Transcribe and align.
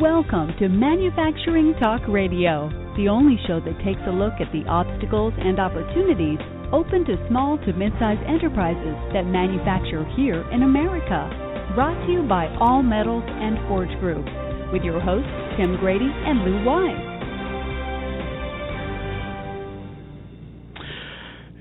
Welcome 0.00 0.56
to 0.58 0.70
Manufacturing 0.70 1.74
Talk 1.78 2.00
Radio, 2.08 2.70
the 2.96 3.08
only 3.10 3.36
show 3.46 3.60
that 3.60 3.76
takes 3.84 4.00
a 4.08 4.10
look 4.10 4.32
at 4.40 4.50
the 4.50 4.64
obstacles 4.66 5.34
and 5.36 5.60
opportunities 5.60 6.38
open 6.72 7.04
to 7.04 7.20
small 7.28 7.58
to 7.58 7.74
mid-sized 7.74 8.24
enterprises 8.24 8.96
that 9.12 9.28
manufacture 9.28 10.08
here 10.16 10.48
in 10.50 10.62
America. 10.62 11.28
Brought 11.74 12.06
to 12.06 12.12
you 12.12 12.22
by 12.26 12.48
All 12.56 12.82
Metals 12.82 13.22
and 13.28 13.58
Forge 13.68 13.92
Group, 14.00 14.24
with 14.72 14.80
your 14.80 14.98
hosts 14.98 15.28
Tim 15.60 15.76
Grady 15.76 16.08
and 16.08 16.40
Lou 16.40 16.64
Weiss. 16.64 16.96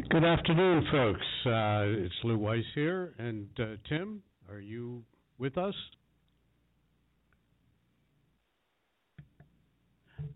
Good 0.10 0.24
afternoon, 0.24 0.88
folks. 0.90 1.28
Uh, 1.46 2.06
it's 2.08 2.16
Lou 2.24 2.38
Weiss 2.38 2.64
here, 2.76 3.14
and 3.20 3.50
uh, 3.60 3.76
Tim, 3.90 4.24
are 4.50 4.62
you 4.62 5.04
with 5.38 5.58
us? 5.58 5.76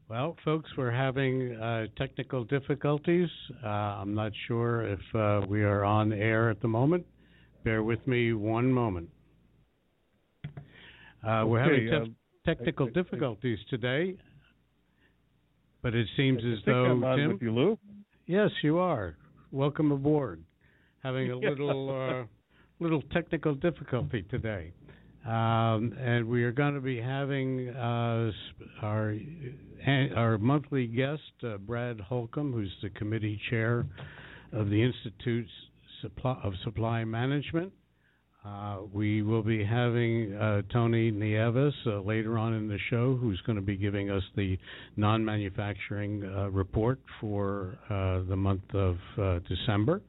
Well, 0.07 0.35
folks, 0.45 0.69
we're 0.77 0.91
having 0.91 1.55
uh, 1.55 1.87
technical 1.97 2.43
difficulties. 2.43 3.27
Uh, 3.63 3.67
I'm 3.67 4.13
not 4.13 4.31
sure 4.47 4.85
if 4.87 4.99
uh, 5.15 5.41
we 5.47 5.63
are 5.63 5.83
on 5.83 6.13
air 6.13 6.51
at 6.51 6.61
the 6.61 6.67
moment. 6.67 7.05
Bear 7.63 7.81
with 7.81 8.05
me 8.05 8.33
one 8.33 8.71
moment. 8.71 9.09
Uh, 11.27 11.43
we're 11.47 11.59
having 11.59 11.87
te- 11.87 11.95
um, 11.95 12.15
technical 12.45 12.85
I- 12.85 12.89
I- 12.89 12.93
difficulties 12.93 13.57
today, 13.67 14.15
but 15.81 15.95
it 15.95 16.07
seems 16.15 16.43
I 16.45 16.51
as 16.51 16.59
though 16.67 17.15
Tim. 17.15 17.31
with 17.33 17.41
you, 17.41 17.51
Lou. 17.51 17.79
Yes, 18.27 18.51
you 18.61 18.77
are. 18.77 19.17
Welcome 19.51 19.91
aboard. 19.91 20.43
Having 21.01 21.31
a 21.31 21.37
little 21.49 21.89
uh, 21.89 22.25
little 22.79 23.01
technical 23.11 23.55
difficulty 23.55 24.21
today, 24.29 24.71
um, 25.25 25.93
and 25.99 26.27
we 26.27 26.43
are 26.43 26.51
going 26.51 26.75
to 26.75 26.81
be 26.81 27.01
having 27.01 27.69
uh, 27.69 28.31
our 28.81 29.15
our 30.15 30.37
monthly 30.37 30.87
guest, 30.87 31.21
uh, 31.43 31.57
Brad 31.57 31.99
Holcomb, 31.99 32.53
who's 32.53 32.73
the 32.81 32.89
committee 32.91 33.39
chair 33.49 33.85
of 34.51 34.69
the 34.69 34.81
Institute's 34.81 35.51
Supply 36.01 36.39
of 36.43 36.53
Supply 36.63 37.03
Management. 37.03 37.71
Uh, 38.45 38.77
we 38.93 39.23
will 39.23 39.41
be 39.41 39.65
having 39.65 40.35
uh, 40.35 40.61
Tony 40.71 41.09
Nieves 41.09 41.73
uh, 41.87 41.99
later 42.01 42.37
on 42.37 42.53
in 42.53 42.67
the 42.67 42.77
show, 42.91 43.17
who's 43.19 43.41
going 43.47 43.55
to 43.55 43.61
be 43.61 43.75
giving 43.75 44.11
us 44.11 44.21
the 44.35 44.59
non-manufacturing 44.97 46.23
uh, 46.23 46.49
report 46.51 46.99
for 47.19 47.79
the 47.89 48.35
month 48.35 48.61
of 48.75 48.97
December. 49.47 50.01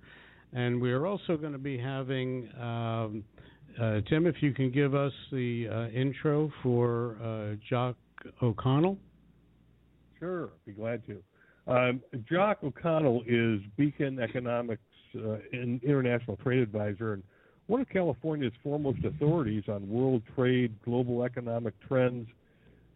And 0.53 0.81
we 0.81 0.93
are 0.93 1.07
also 1.07 1.37
going 1.39 1.53
to 1.53 1.59
be 1.59 1.79
having 1.79 2.51
um, 2.61 3.25
uh, 3.81 4.01
Tim, 4.09 4.27
if 4.27 4.37
you 4.43 4.53
can 4.53 4.71
give 4.71 4.95
us 4.95 5.13
the 5.31 5.69
uh, 5.69 5.89
intro 5.89 6.51
for 6.63 7.17
uh, 7.23 7.57
Jock 7.69 7.97
O'Connell. 8.43 8.99
Sure, 10.19 10.51
be 10.65 10.73
glad 10.73 11.03
to. 11.07 11.23
Um, 11.67 12.01
Jock 12.31 12.59
O'Connell 12.63 13.23
is 13.27 13.61
Beacon 13.77 14.19
Economics 14.21 14.83
uh, 15.17 15.39
in 15.53 15.81
International 15.83 16.37
Trade 16.37 16.61
Advisor 16.61 17.15
and 17.15 17.23
one 17.67 17.81
of 17.81 17.89
California's 17.89 18.53
foremost 18.63 19.05
authorities 19.05 19.65
on 19.69 19.89
world 19.89 20.23
trade, 20.37 20.73
global 20.85 21.25
economic 21.25 21.75
trends, 21.87 22.29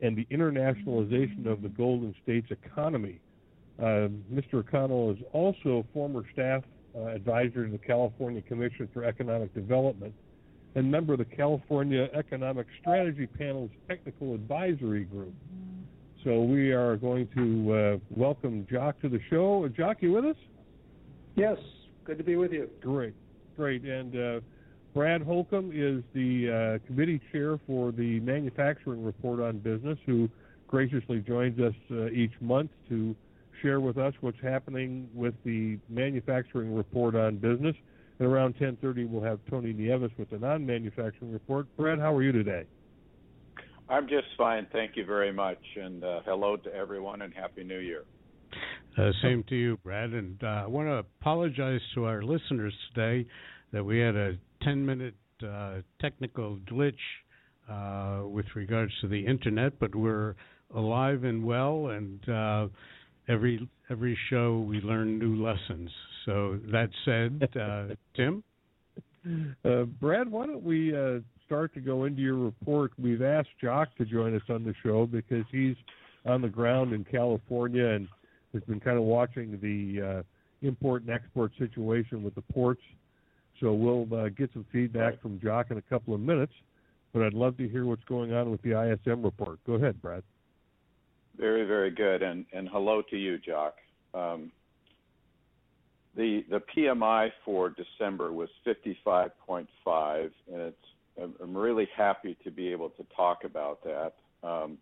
and 0.00 0.16
the 0.16 0.26
internationalization 0.30 1.46
of 1.46 1.60
the 1.62 1.68
Golden 1.68 2.14
State's 2.22 2.50
economy. 2.50 3.20
Um, 3.80 4.22
Mr. 4.32 4.54
O'Connell 4.54 5.10
is 5.10 5.18
also 5.32 5.84
former 5.92 6.22
staff 6.32 6.62
uh, 6.96 7.06
advisor 7.06 7.66
to 7.66 7.72
the 7.72 7.78
California 7.78 8.42
Commission 8.42 8.88
for 8.92 9.04
Economic 9.04 9.52
Development 9.54 10.14
and 10.74 10.90
member 10.90 11.14
of 11.14 11.18
the 11.18 11.24
California 11.24 12.08
Economic 12.14 12.66
Strategy 12.80 13.26
Panel's 13.26 13.70
Technical 13.88 14.34
Advisory 14.34 15.04
Group. 15.04 15.34
So 16.24 16.42
we 16.42 16.72
are 16.72 16.96
going 16.96 17.28
to 17.34 17.72
uh, 17.72 17.98
welcome 18.10 18.66
Jock 18.70 19.00
to 19.00 19.08
the 19.08 19.20
show. 19.30 19.64
Uh, 19.64 19.68
Jock, 19.68 19.98
you 20.00 20.12
with 20.12 20.26
us? 20.26 20.36
Yes, 21.34 21.56
good 22.04 22.18
to 22.18 22.24
be 22.24 22.36
with 22.36 22.52
you. 22.52 22.68
Great, 22.82 23.14
great. 23.56 23.84
And 23.84 24.16
uh, 24.16 24.40
Brad 24.92 25.22
Holcomb 25.22 25.70
is 25.72 26.02
the 26.14 26.80
uh, 26.82 26.86
committee 26.86 27.20
chair 27.32 27.58
for 27.66 27.90
the 27.90 28.20
Manufacturing 28.20 29.02
Report 29.02 29.40
on 29.40 29.58
Business, 29.58 29.98
who 30.04 30.28
graciously 30.68 31.20
joins 31.20 31.58
us 31.58 31.74
uh, 31.90 32.10
each 32.10 32.32
month 32.40 32.70
to 32.88 33.16
share 33.62 33.80
with 33.80 33.98
us 33.98 34.12
what's 34.20 34.40
happening 34.42 35.08
with 35.14 35.34
the 35.44 35.78
Manufacturing 35.88 36.74
Report 36.74 37.14
on 37.14 37.36
Business. 37.36 37.76
And 38.20 38.28
around 38.28 38.54
10:30, 38.58 39.06
we'll 39.06 39.22
have 39.22 39.40
Tony 39.48 39.72
Nieves 39.72 40.12
with 40.18 40.28
the 40.28 40.38
non-manufacturing 40.38 41.32
report. 41.32 41.66
Brad, 41.78 41.98
how 41.98 42.14
are 42.14 42.22
you 42.22 42.32
today? 42.32 42.66
I'm 43.88 44.06
just 44.06 44.28
fine. 44.36 44.66
Thank 44.72 44.94
you 44.94 45.06
very 45.06 45.32
much. 45.32 45.58
And 45.76 46.04
uh, 46.04 46.20
hello 46.26 46.56
to 46.58 46.72
everyone 46.74 47.22
and 47.22 47.32
Happy 47.32 47.64
New 47.64 47.78
Year. 47.78 48.04
Uh, 48.98 49.10
same 49.22 49.42
to 49.48 49.56
you, 49.56 49.78
Brad. 49.78 50.10
And 50.10 50.38
uh, 50.44 50.46
I 50.46 50.66
want 50.66 50.88
to 50.88 50.98
apologize 50.98 51.80
to 51.94 52.04
our 52.04 52.22
listeners 52.22 52.74
today 52.94 53.26
that 53.72 53.82
we 53.82 53.98
had 53.98 54.14
a 54.14 54.36
10 54.62 54.84
minute 54.84 55.14
uh, 55.42 55.76
technical 55.98 56.58
glitch 56.70 56.92
uh, 57.70 58.28
with 58.28 58.46
regards 58.54 58.92
to 59.00 59.08
the 59.08 59.24
internet, 59.26 59.78
but 59.78 59.94
we're 59.94 60.34
alive 60.74 61.24
and 61.24 61.42
well, 61.42 61.88
and 61.88 62.28
uh, 62.28 62.68
every 63.28 63.66
every 63.88 64.16
show 64.28 64.60
we 64.60 64.80
learn 64.82 65.18
new 65.18 65.42
lessons. 65.42 65.90
So 66.24 66.58
that 66.70 66.90
said, 67.04 67.48
uh, 67.60 67.94
Tim, 68.14 68.42
Uh, 69.64 69.82
Brad, 69.84 70.30
why 70.30 70.46
don't 70.46 70.62
we 70.62 70.96
uh, 70.96 71.20
start 71.44 71.74
to 71.74 71.80
go 71.80 72.04
into 72.04 72.22
your 72.22 72.36
report? 72.36 72.92
We've 72.98 73.22
asked 73.22 73.50
Jock 73.60 73.94
to 73.96 74.04
join 74.04 74.34
us 74.34 74.42
on 74.48 74.64
the 74.64 74.74
show 74.82 75.06
because 75.06 75.44
he's 75.52 75.76
on 76.24 76.42
the 76.42 76.48
ground 76.48 76.92
in 76.92 77.04
California 77.04 77.86
and 77.86 78.08
has 78.52 78.62
been 78.64 78.80
kind 78.80 78.96
of 78.96 79.04
watching 79.04 79.58
the 79.60 80.18
uh, 80.18 80.22
import 80.66 81.02
and 81.02 81.10
export 81.10 81.52
situation 81.58 82.22
with 82.22 82.34
the 82.34 82.42
ports. 82.52 82.82
So 83.60 83.74
we'll 83.74 84.06
uh, 84.14 84.28
get 84.30 84.50
some 84.54 84.64
feedback 84.72 85.20
from 85.20 85.38
Jock 85.40 85.70
in 85.70 85.76
a 85.76 85.82
couple 85.82 86.14
of 86.14 86.20
minutes. 86.20 86.52
But 87.12 87.22
I'd 87.22 87.34
love 87.34 87.56
to 87.58 87.68
hear 87.68 87.84
what's 87.84 88.04
going 88.04 88.32
on 88.32 88.50
with 88.50 88.62
the 88.62 88.70
ISM 88.70 89.22
report. 89.22 89.58
Go 89.66 89.74
ahead, 89.74 90.00
Brad. 90.00 90.22
Very, 91.36 91.66
very 91.66 91.90
good. 91.90 92.22
And, 92.22 92.46
and 92.52 92.68
hello 92.68 93.02
to 93.10 93.16
you, 93.16 93.38
Jock. 93.38 93.74
Um, 94.14 94.52
the 96.16 96.44
the 96.50 96.62
PMI 96.76 97.30
for 97.44 97.70
December 97.70 98.32
was 98.32 98.48
55.5, 98.66 100.30
and 100.52 100.60
it's 100.60 100.76
I'm 101.20 101.56
really 101.56 101.88
happy 101.96 102.36
to 102.44 102.50
be 102.50 102.68
able 102.68 102.90
to 102.90 103.04
talk 103.14 103.44
about 103.44 103.82
that 103.84 104.14
um, 104.42 104.78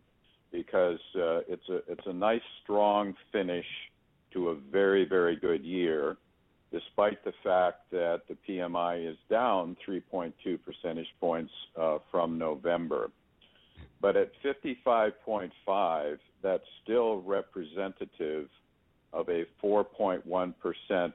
because 0.53 1.01
uh, 1.17 1.41
it's 1.49 1.69
a 1.69 1.77
it's 1.89 2.07
a 2.07 2.13
nice 2.13 2.43
strong 2.63 3.15
finish 3.33 3.67
to 4.33 4.51
a 4.51 4.55
very 4.55 5.05
very 5.05 5.37
good 5.37 5.65
year, 5.65 6.17
despite 6.73 7.25
the 7.25 7.33
fact 7.43 7.91
that 7.91 8.23
the 8.29 8.37
PMI 8.49 9.11
is 9.11 9.17
down 9.29 9.77
3.2 9.87 10.33
percentage 10.65 11.09
points 11.21 11.53
uh, 11.79 11.99
from 12.11 12.39
November. 12.39 13.11
But 14.01 14.17
at 14.17 14.31
55.5, 14.45 16.19
that's 16.41 16.63
still 16.85 17.21
representative 17.23 18.49
of 19.13 19.29
a 19.29 19.45
4.1 19.63 20.55
percent 20.61 21.15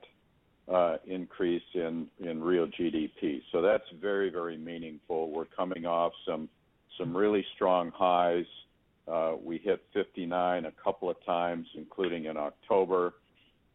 uh, 0.71 0.97
increase 1.05 1.63
in 1.73 2.07
in 2.19 2.41
real 2.41 2.67
GDP. 2.67 3.41
So 3.51 3.61
that's 3.61 3.83
very 4.01 4.29
very 4.29 4.57
meaningful. 4.57 5.29
We're 5.31 5.45
coming 5.45 5.85
off 5.85 6.13
some 6.25 6.49
some 6.97 7.15
really 7.15 7.45
strong 7.55 7.91
highs. 7.95 8.45
Uh, 9.07 9.33
we 9.43 9.57
hit 9.57 9.83
59 9.93 10.65
a 10.65 10.71
couple 10.81 11.09
of 11.09 11.17
times, 11.25 11.67
including 11.75 12.25
in 12.25 12.37
October, 12.37 13.15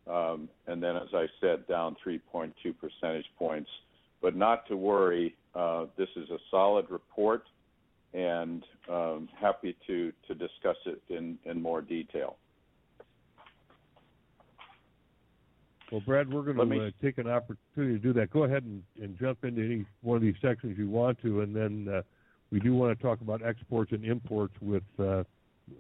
um, 0.06 0.48
and 0.66 0.82
then 0.82 0.96
as 0.96 1.08
I 1.12 1.26
said, 1.40 1.66
down 1.66 1.96
3.2 2.06 2.52
percentage 2.80 3.26
points. 3.38 3.68
But 4.22 4.34
not 4.34 4.66
to 4.68 4.76
worry. 4.76 5.34
Uh, 5.54 5.86
this 5.96 6.08
is 6.16 6.30
a 6.30 6.38
solid 6.50 6.86
report, 6.90 7.44
and 8.14 8.64
um, 8.90 9.28
happy 9.38 9.76
to 9.86 10.12
to 10.26 10.34
discuss 10.34 10.76
it 10.86 11.02
in 11.10 11.38
in 11.44 11.60
more 11.60 11.82
detail. 11.82 12.36
Well, 15.90 16.02
Brad, 16.04 16.30
we're 16.30 16.42
going 16.42 16.68
to 16.68 16.86
uh, 16.86 16.90
take 17.02 17.18
an 17.18 17.28
opportunity 17.28 17.94
to 17.94 17.98
do 17.98 18.12
that. 18.14 18.30
Go 18.30 18.44
ahead 18.44 18.62
and, 18.64 18.82
and 19.00 19.18
jump 19.18 19.44
into 19.44 19.64
any 19.64 19.86
one 20.02 20.16
of 20.16 20.22
these 20.22 20.34
sections 20.42 20.76
you 20.76 20.88
want 20.88 21.20
to, 21.22 21.40
and 21.40 21.56
then 21.56 21.88
uh, 21.92 22.02
we 22.50 22.60
do 22.60 22.74
want 22.74 22.96
to 22.96 23.02
talk 23.02 23.20
about 23.22 23.42
exports 23.42 23.92
and 23.92 24.04
imports 24.04 24.54
with 24.60 24.82
uh, 24.98 25.24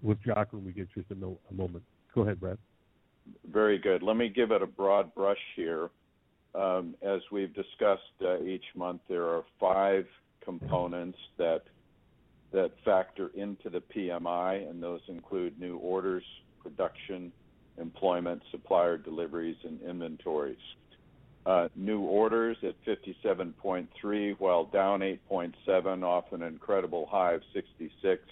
with 0.02 0.22
Jock 0.22 0.52
when 0.52 0.64
we 0.64 0.72
get 0.72 0.88
just 0.94 1.10
a, 1.10 1.14
mo- 1.14 1.38
a 1.50 1.54
moment. 1.54 1.84
Go 2.14 2.22
ahead, 2.22 2.40
Brad. 2.40 2.58
Very 3.50 3.78
good. 3.78 4.02
Let 4.02 4.16
me 4.16 4.28
give 4.28 4.50
it 4.50 4.62
a 4.62 4.66
broad 4.66 5.14
brush 5.14 5.38
here. 5.56 5.90
Um, 6.54 6.94
as 7.02 7.20
we've 7.30 7.54
discussed 7.54 8.02
uh, 8.22 8.42
each 8.42 8.64
month, 8.74 9.02
there 9.08 9.24
are 9.24 9.44
five 9.60 10.06
components 10.42 11.18
that 11.36 11.62
that 12.50 12.72
factor 12.82 13.30
into 13.34 13.68
the 13.68 13.82
PMI, 13.94 14.68
and 14.68 14.82
those 14.82 15.02
include 15.08 15.60
new 15.60 15.76
orders, 15.76 16.24
production, 16.62 17.30
employment, 17.80 18.42
supplier 18.50 18.96
deliveries, 18.96 19.56
and 19.64 19.80
inventories. 19.82 20.56
Uh, 21.46 21.68
new 21.76 22.00
orders 22.00 22.56
at 22.62 22.74
57.3, 22.84 24.36
while 24.38 24.64
down 24.66 25.00
8.7 25.00 26.02
off 26.02 26.24
an 26.32 26.42
incredible 26.42 27.06
high 27.06 27.32
of 27.32 27.42
66. 27.54 28.22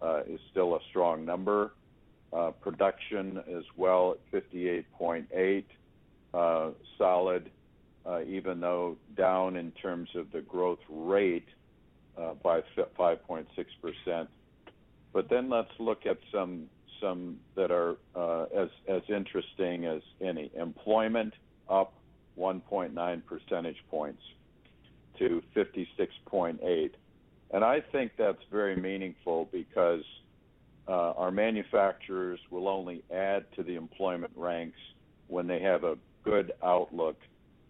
uh, 0.00 0.22
is 0.28 0.40
still 0.50 0.74
a 0.76 0.80
strong 0.90 1.24
number. 1.24 1.72
Uh, 2.32 2.50
production 2.60 3.42
as 3.56 3.64
well 3.76 4.16
at 4.32 4.44
58.8, 4.50 5.64
uh, 6.34 6.70
solid, 6.98 7.50
uh, 8.04 8.22
even 8.22 8.60
though 8.60 8.96
down 9.16 9.56
in 9.56 9.70
terms 9.72 10.08
of 10.14 10.30
the 10.32 10.40
growth 10.40 10.80
rate 10.88 11.46
uh, 12.18 12.34
by 12.42 12.60
5.6%. 12.98 14.28
But 15.12 15.30
then 15.30 15.48
let's 15.48 15.70
look 15.78 16.04
at 16.04 16.18
some 16.32 16.68
some 17.00 17.38
that 17.54 17.70
are 17.70 17.96
uh, 18.14 18.44
as 18.54 18.68
as 18.88 19.02
interesting 19.08 19.86
as 19.86 20.02
any. 20.20 20.50
Employment 20.56 21.34
up 21.68 21.94
1.9 22.38 23.22
percentage 23.24 23.82
points 23.90 24.22
to 25.18 25.42
56.8, 25.54 26.90
and 27.52 27.64
I 27.64 27.80
think 27.80 28.12
that's 28.18 28.42
very 28.50 28.76
meaningful 28.76 29.48
because 29.50 30.04
uh, 30.88 31.12
our 31.16 31.30
manufacturers 31.30 32.38
will 32.50 32.68
only 32.68 33.02
add 33.12 33.46
to 33.56 33.62
the 33.62 33.74
employment 33.76 34.32
ranks 34.36 34.78
when 35.28 35.46
they 35.46 35.60
have 35.60 35.84
a 35.84 35.96
good 36.22 36.52
outlook 36.62 37.16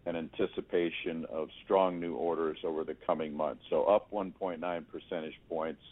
and 0.06 0.17
anticipation 0.17 1.25
of 1.26 1.49
strong 1.64 1.99
new 2.00 2.14
orders 2.14 2.58
over 2.64 2.84
the 2.84 2.96
coming 3.06 3.37
months. 3.37 3.62
So 3.70 3.84
up 3.84 4.11
1.9 4.12 4.61
percentage 4.88 5.38
points 5.49 5.82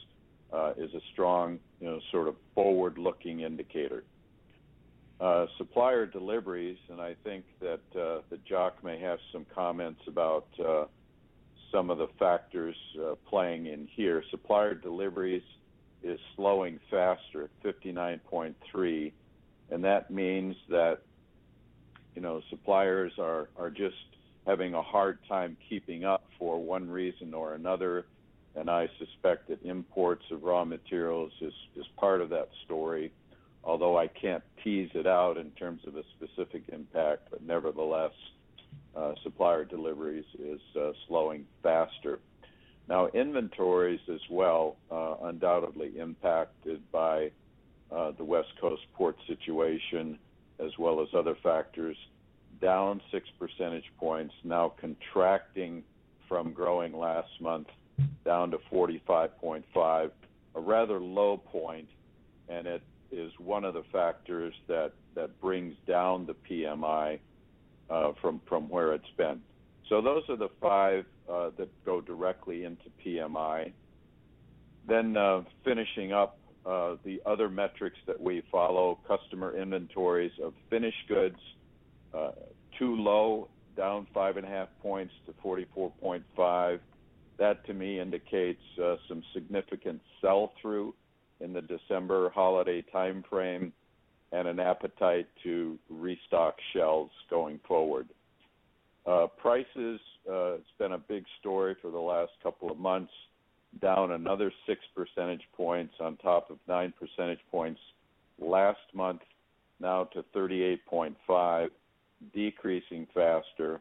uh, 0.55 0.73
is 0.77 0.93
a 0.95 1.01
strong, 1.12 1.59
you 1.81 1.87
know, 1.87 2.01
sort 2.12 2.29
of 2.29 2.37
forward-looking 2.55 3.41
indicator. 3.41 4.05
Uh, 5.21 5.47
supplier 5.59 6.06
deliveries, 6.06 6.79
and 6.91 7.01
I 7.01 7.15
think 7.25 7.45
that 7.61 7.81
uh, 7.99 8.21
that 8.31 8.45
Jock 8.45 8.83
may 8.83 8.99
have 9.01 9.19
some 9.33 9.47
comments 9.55 10.01
about 10.06 10.47
uh, 10.65 10.85
some 11.73 11.89
of 11.91 11.99
the 11.99 12.09
factors 12.19 12.77
uh, 13.01 13.15
playing 13.29 13.67
in 13.67 13.89
here. 13.95 14.23
Supplier 14.31 14.75
deliveries 14.75 15.43
is 16.03 16.19
slowing 16.37 16.79
faster 16.91 17.45
at 17.45 17.62
59.3, 17.62 19.12
and 19.71 19.85
that 19.85 20.11
means 20.11 20.57
that 20.69 20.99
you 22.15 22.21
know 22.21 22.43
suppliers 22.50 23.12
are 23.19 23.49
are 23.57 23.71
just 23.71 23.97
having 24.47 24.75
a 24.75 24.83
hard 24.83 25.19
time 25.29 25.57
keeping 25.69 26.05
up 26.05 26.25
for 26.39 26.61
one 26.61 26.89
reason 26.91 27.35
or 27.35 27.55
another 27.55 28.05
and 28.56 28.71
I 28.71 28.89
suspect 28.99 29.49
that 29.49 29.62
imports 29.65 30.25
of 30.31 30.43
raw 30.43 30.65
materials 30.65 31.33
is, 31.41 31.53
is 31.77 31.87
part 31.97 32.21
of 32.21 32.31
that 32.31 32.49
story, 32.65 33.12
although 33.65 33.99
I 33.99 34.06
can't 34.06 34.45
tease 34.62 34.91
it 34.95 35.06
out 35.06 35.37
in 35.37 35.51
terms 35.53 35.83
of 35.87 35.97
a 35.97 36.05
specific 36.17 36.62
impact, 36.73 37.29
but 37.31 37.43
nevertheless, 37.43 38.12
uh, 38.97 39.15
supplier 39.23 39.65
deliveries 39.65 40.25
is 40.39 40.61
uh, 40.81 40.93
slowing 41.09 41.47
faster. 41.62 42.21
Now, 42.89 43.09
inventories 43.09 44.01
as 44.12 44.21
well, 44.31 44.77
uh, 44.91 45.17
undoubtedly 45.23 45.99
impacted 45.99 46.81
by 46.93 47.31
uh, 47.91 48.12
the 48.12 48.25
West 48.25 48.53
Coast 48.61 48.83
port 48.95 49.17
situation, 49.27 50.19
as 50.61 50.71
well 50.79 51.00
as 51.00 51.09
other 51.15 51.37
factors, 51.43 51.97
down 52.61 53.00
six 53.11 53.27
percentage 53.39 53.91
points, 53.99 54.35
now 54.45 54.73
contracting 54.81 55.83
from 56.29 56.53
growing 56.53 56.97
last 56.97 57.29
month 57.41 57.67
down 58.25 58.50
to 58.50 58.58
45.5, 58.73 60.11
a 60.55 60.61
rather 60.61 61.00
low 61.00 61.37
point, 61.37 61.88
and 62.49 62.67
it 62.67 62.82
is 63.11 63.32
one 63.38 63.64
of 63.64 63.75
the 63.75 63.85
factors 63.93 64.55
that, 64.69 64.93
that 65.14 65.41
brings 65.41 65.75
down 65.87 66.26
the 66.26 66.35
PMI 66.49 67.19
uh, 67.91 68.12
from, 68.20 68.41
from 68.49 68.69
where 68.69 68.93
it's 68.93 69.11
been. 69.17 69.41
So 69.88 70.00
those 70.00 70.23
are 70.29 70.37
the 70.37 70.49
five 70.61 71.05
uh, 71.31 71.50
that 71.58 71.69
go 71.85 72.00
directly 72.00 72.64
into 72.64 72.85
PMI. 73.05 73.73
Then 74.88 75.17
uh, 75.17 75.43
finishing 75.64 76.12
up 76.12 76.38
uh, 76.67 76.97
the 77.05 77.20
other 77.26 77.49
metrics 77.49 77.99
that 78.06 78.20
we 78.20 78.43
follow, 78.50 78.99
customer 79.06 79.56
inventories 79.56 80.32
of 80.43 80.55
finished 80.70 81.08
goods, 81.08 81.38
uh, 82.14 82.32
too 82.79 82.97
low, 82.97 83.49
down 83.76 84.06
five 84.14 84.37
and 84.37 84.47
a 84.47 84.49
half 84.49 84.69
points 84.81 85.12
to 85.26 85.32
44.5 85.44 86.81
that 87.39 87.65
to 87.67 87.75
me 87.75 88.01
indicates 88.01 88.63
uh, 88.83 88.97
some 89.09 89.23
significant 89.33 90.01
sell-through 90.21 90.95
in 91.41 91.53
the 91.53 91.63
December 91.63 92.31
holiday 92.31 92.85
timeframe 92.95 93.73
and 94.33 94.49
an 94.49 94.61
appetite 94.61 95.29
to 95.43 95.79
restock 95.89 96.57
shelves 96.73 97.13
going 97.31 97.61
forward. 97.67 98.09
Uh, 99.07 99.27
prices, 99.37 100.01
uh, 100.29 100.55
it's 100.55 100.65
been 100.79 100.93
a 100.93 100.99
big 100.99 101.25
story 101.41 101.77
for 101.83 101.91
the 101.91 101.99
last 101.99 102.33
couple 102.43 102.71
of 102.71 102.79
months, 102.79 103.13
down 103.83 104.13
another 104.13 104.53
6 104.67 104.81
percentage 104.95 105.43
points 105.57 105.95
on 106.01 106.17
top 106.17 106.51
of 106.51 106.59
9 106.69 106.95
percentage 106.99 107.41
points 107.51 107.81
last 108.41 108.79
month, 108.95 109.21
now 109.81 110.05
to 110.05 110.25
38.5, 110.35 111.69
decreasing 112.33 113.07
faster, 113.13 113.81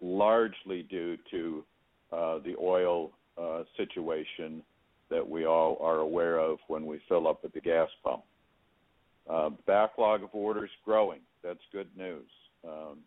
largely 0.00 0.82
due 0.82 1.16
to 1.30 1.64
uh, 2.12 2.38
the 2.38 2.54
oil 2.60 3.10
uh, 3.40 3.62
situation 3.76 4.62
that 5.10 5.26
we 5.26 5.46
all 5.46 5.78
are 5.80 5.98
aware 5.98 6.38
of 6.38 6.58
when 6.68 6.86
we 6.86 7.00
fill 7.08 7.26
up 7.26 7.40
at 7.44 7.52
the 7.52 7.60
gas 7.60 7.88
pump. 8.04 8.22
Uh, 9.28 9.50
backlog 9.66 10.22
of 10.22 10.30
orders 10.32 10.70
growing. 10.84 11.20
That's 11.42 11.60
good 11.72 11.88
news. 11.96 12.28
Um, 12.66 12.98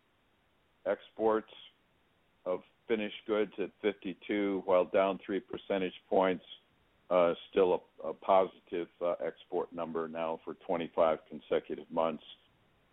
exports 0.86 1.52
of 2.46 2.62
finished 2.88 3.16
goods 3.28 3.52
at 3.60 3.70
52, 3.82 4.64
while 4.66 4.86
down 4.86 5.20
three 5.26 5.40
percentage 5.40 5.94
points, 6.10 6.44
uh, 7.10 7.34
still 7.50 7.82
a, 8.04 8.10
a 8.10 8.14
positive 8.14 8.88
uh, 9.04 9.14
export 9.26 9.72
number 9.74 10.08
now 10.08 10.40
for 10.46 10.56
25 10.66 11.20
consecutive 11.30 11.90
months. 11.92 12.24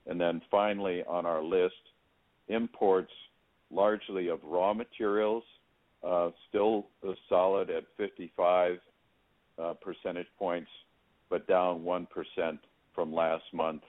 And 0.07 0.21
then 0.21 0.43
finally 0.51 1.05
on 1.05 1.27
our 1.27 1.43
list, 1.43 1.75
imports 2.49 3.13
largely 3.71 4.29
of 4.29 4.41
raw 4.43 4.73
materials 4.73 5.45
uh, 6.07 6.31
still 6.49 6.87
solid 7.29 7.71
at 7.71 7.85
55 7.97 8.79
uh, 9.59 9.75
percentage 9.75 10.27
points, 10.39 10.71
but 11.31 11.47
down 11.47 11.81
1% 11.81 12.07
from 12.95 13.13
last 13.13 13.45
month. 13.53 13.83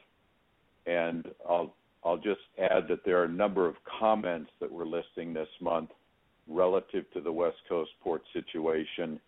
And 0.86 1.26
I'll 1.48 1.76
I'll 2.04 2.18
just 2.18 2.40
add 2.58 2.88
that 2.88 3.04
there 3.06 3.20
are 3.20 3.26
a 3.26 3.30
number 3.30 3.68
of 3.68 3.76
comments 4.00 4.52
that 4.62 4.72
we're 4.72 4.86
listing 4.86 5.34
this 5.34 5.50
month 5.60 5.90
relative 6.48 7.04
to 7.14 7.20
the 7.20 7.32
West 7.32 7.58
Coast 7.68 7.92
port 8.02 8.22
situation 8.34 9.20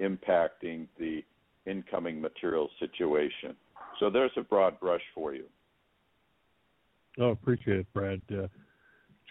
impacting 0.00 0.86
the 0.98 1.22
incoming 1.66 2.20
material 2.20 2.68
situation. 2.78 3.56
So 4.00 4.10
there's 4.10 4.32
a 4.36 4.42
broad 4.42 4.78
brush 4.80 5.02
for 5.14 5.34
you. 5.34 5.44
Oh, 7.18 7.30
appreciate 7.30 7.80
it, 7.80 7.86
Brad. 7.94 8.20
Uh, 8.30 8.48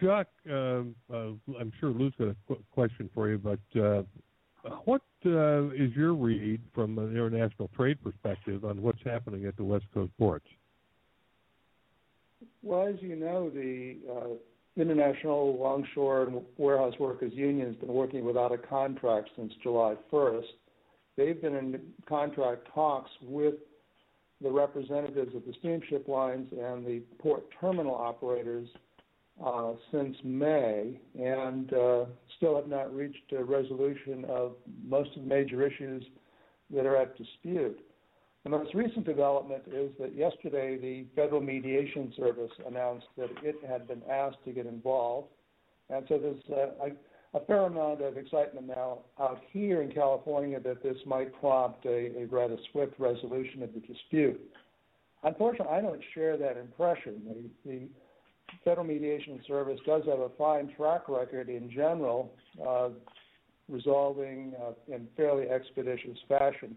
Jock, 0.01 0.27
um, 0.49 0.95
uh, 1.11 1.31
I'm 1.59 1.71
sure 1.79 1.89
Lou's 1.89 2.13
got 2.17 2.29
a 2.29 2.35
qu- 2.47 2.63
question 2.71 3.09
for 3.13 3.29
you, 3.29 3.37
but 3.37 3.79
uh, 3.79 4.03
what 4.85 5.01
uh, 5.25 5.69
is 5.69 5.93
your 5.95 6.13
read 6.13 6.61
from 6.73 6.97
an 6.99 7.11
international 7.11 7.69
trade 7.75 8.03
perspective 8.03 8.65
on 8.65 8.81
what's 8.81 9.01
happening 9.05 9.45
at 9.45 9.55
the 9.55 9.63
West 9.63 9.85
Coast 9.93 10.11
ports? 10.17 10.47
Well, 12.61 12.87
as 12.87 12.95
you 12.99 13.15
know, 13.15 13.49
the 13.49 13.97
uh, 14.11 14.81
International 14.81 15.57
Longshore 15.57 16.23
and 16.23 16.41
Warehouse 16.57 16.95
Workers 16.99 17.33
Union 17.33 17.67
has 17.67 17.75
been 17.75 17.93
working 17.93 18.25
without 18.25 18.51
a 18.51 18.57
contract 18.57 19.29
since 19.37 19.53
July 19.63 19.95
1st. 20.11 20.43
They've 21.15 21.41
been 21.41 21.55
in 21.55 21.79
contract 22.09 22.67
talks 22.73 23.11
with 23.21 23.55
the 24.41 24.51
representatives 24.51 25.33
of 25.33 25.43
the 25.45 25.53
steamship 25.59 26.09
lines 26.09 26.51
and 26.51 26.85
the 26.85 27.01
port 27.19 27.45
terminal 27.61 27.95
operators 27.95 28.67
uh, 29.43 29.73
since 29.91 30.15
May 30.23 30.99
and 31.19 31.73
uh, 31.73 32.05
still 32.37 32.55
have 32.55 32.67
not 32.67 32.95
reached 32.95 33.31
a 33.37 33.43
resolution 33.43 34.25
of 34.29 34.53
most 34.87 35.15
of 35.15 35.23
the 35.23 35.27
major 35.27 35.65
issues 35.65 36.03
that 36.73 36.85
are 36.85 36.95
at 36.95 37.17
dispute. 37.17 37.79
The 38.43 38.49
most 38.51 38.73
recent 38.75 39.05
development 39.05 39.63
is 39.67 39.89
that 39.99 40.15
yesterday 40.15 40.77
the 40.77 41.05
Federal 41.15 41.41
Mediation 41.41 42.13
Service 42.15 42.51
announced 42.67 43.07
that 43.17 43.29
it 43.43 43.55
had 43.67 43.87
been 43.87 44.03
asked 44.09 44.37
to 44.45 44.51
get 44.51 44.67
involved. 44.67 45.29
And 45.89 46.05
so 46.07 46.19
there's 46.19 46.37
uh, 46.51 46.85
a, 46.85 47.37
a, 47.37 47.45
fair 47.45 47.63
amount 47.63 48.01
of 48.01 48.17
excitement 48.17 48.67
now 48.67 48.99
out 49.19 49.41
here 49.51 49.81
in 49.81 49.91
California 49.91 50.59
that 50.59 50.83
this 50.83 50.97
might 51.05 51.37
prompt 51.39 51.85
a, 51.85 52.21
a 52.21 52.25
rather 52.27 52.57
swift 52.71 52.93
resolution 52.99 53.63
of 53.63 53.73
the 53.73 53.79
dispute. 53.79 54.39
Unfortunately, 55.23 55.73
I 55.73 55.81
don't 55.81 56.01
share 56.13 56.37
that 56.37 56.55
impression. 56.57 57.49
The, 57.65 57.69
the 57.69 57.87
Federal 58.63 58.85
Mediation 58.85 59.41
Service 59.47 59.79
does 59.85 60.03
have 60.05 60.19
a 60.19 60.29
fine 60.37 60.73
track 60.75 61.07
record 61.07 61.49
in 61.49 61.69
general, 61.69 62.31
uh, 62.65 62.89
resolving 63.69 64.53
uh, 64.61 64.93
in 64.93 65.07
fairly 65.17 65.49
expeditious 65.49 66.17
fashion 66.27 66.75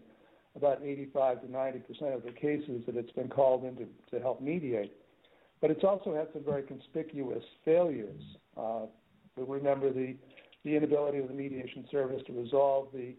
about 0.55 0.81
85 0.83 1.41
to 1.41 1.51
90 1.51 1.79
percent 1.79 2.13
of 2.13 2.23
the 2.23 2.31
cases 2.31 2.81
that 2.85 2.95
it's 2.95 3.11
been 3.11 3.29
called 3.29 3.63
in 3.63 3.75
to, 3.75 3.85
to 4.11 4.19
help 4.19 4.41
mediate. 4.41 4.93
But 5.61 5.71
it's 5.71 5.83
also 5.83 6.15
had 6.15 6.27
some 6.33 6.43
very 6.43 6.63
conspicuous 6.63 7.43
failures. 7.65 8.21
Uh, 8.57 8.85
remember 9.37 9.91
the, 9.93 10.15
the 10.65 10.75
inability 10.75 11.19
of 11.19 11.27
the 11.27 11.33
mediation 11.33 11.85
service 11.91 12.21
to 12.27 12.33
resolve 12.33 12.87
the 12.93 13.13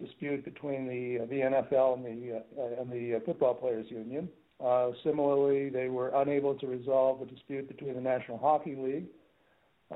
dispute 0.00 0.44
between 0.44 0.86
the 0.86 1.26
the 1.26 1.40
NFL 1.40 1.94
and 1.94 2.04
the 2.04 2.42
uh, 2.58 2.80
and 2.80 2.90
the 2.90 3.20
football 3.24 3.54
players 3.54 3.86
union. 3.88 4.28
Uh, 4.64 4.92
similarly, 5.02 5.68
they 5.70 5.88
were 5.88 6.10
unable 6.14 6.54
to 6.54 6.66
resolve 6.66 7.20
a 7.20 7.26
dispute 7.26 7.66
between 7.68 7.94
the 7.94 8.00
National 8.00 8.38
Hockey 8.38 8.76
League 8.76 9.06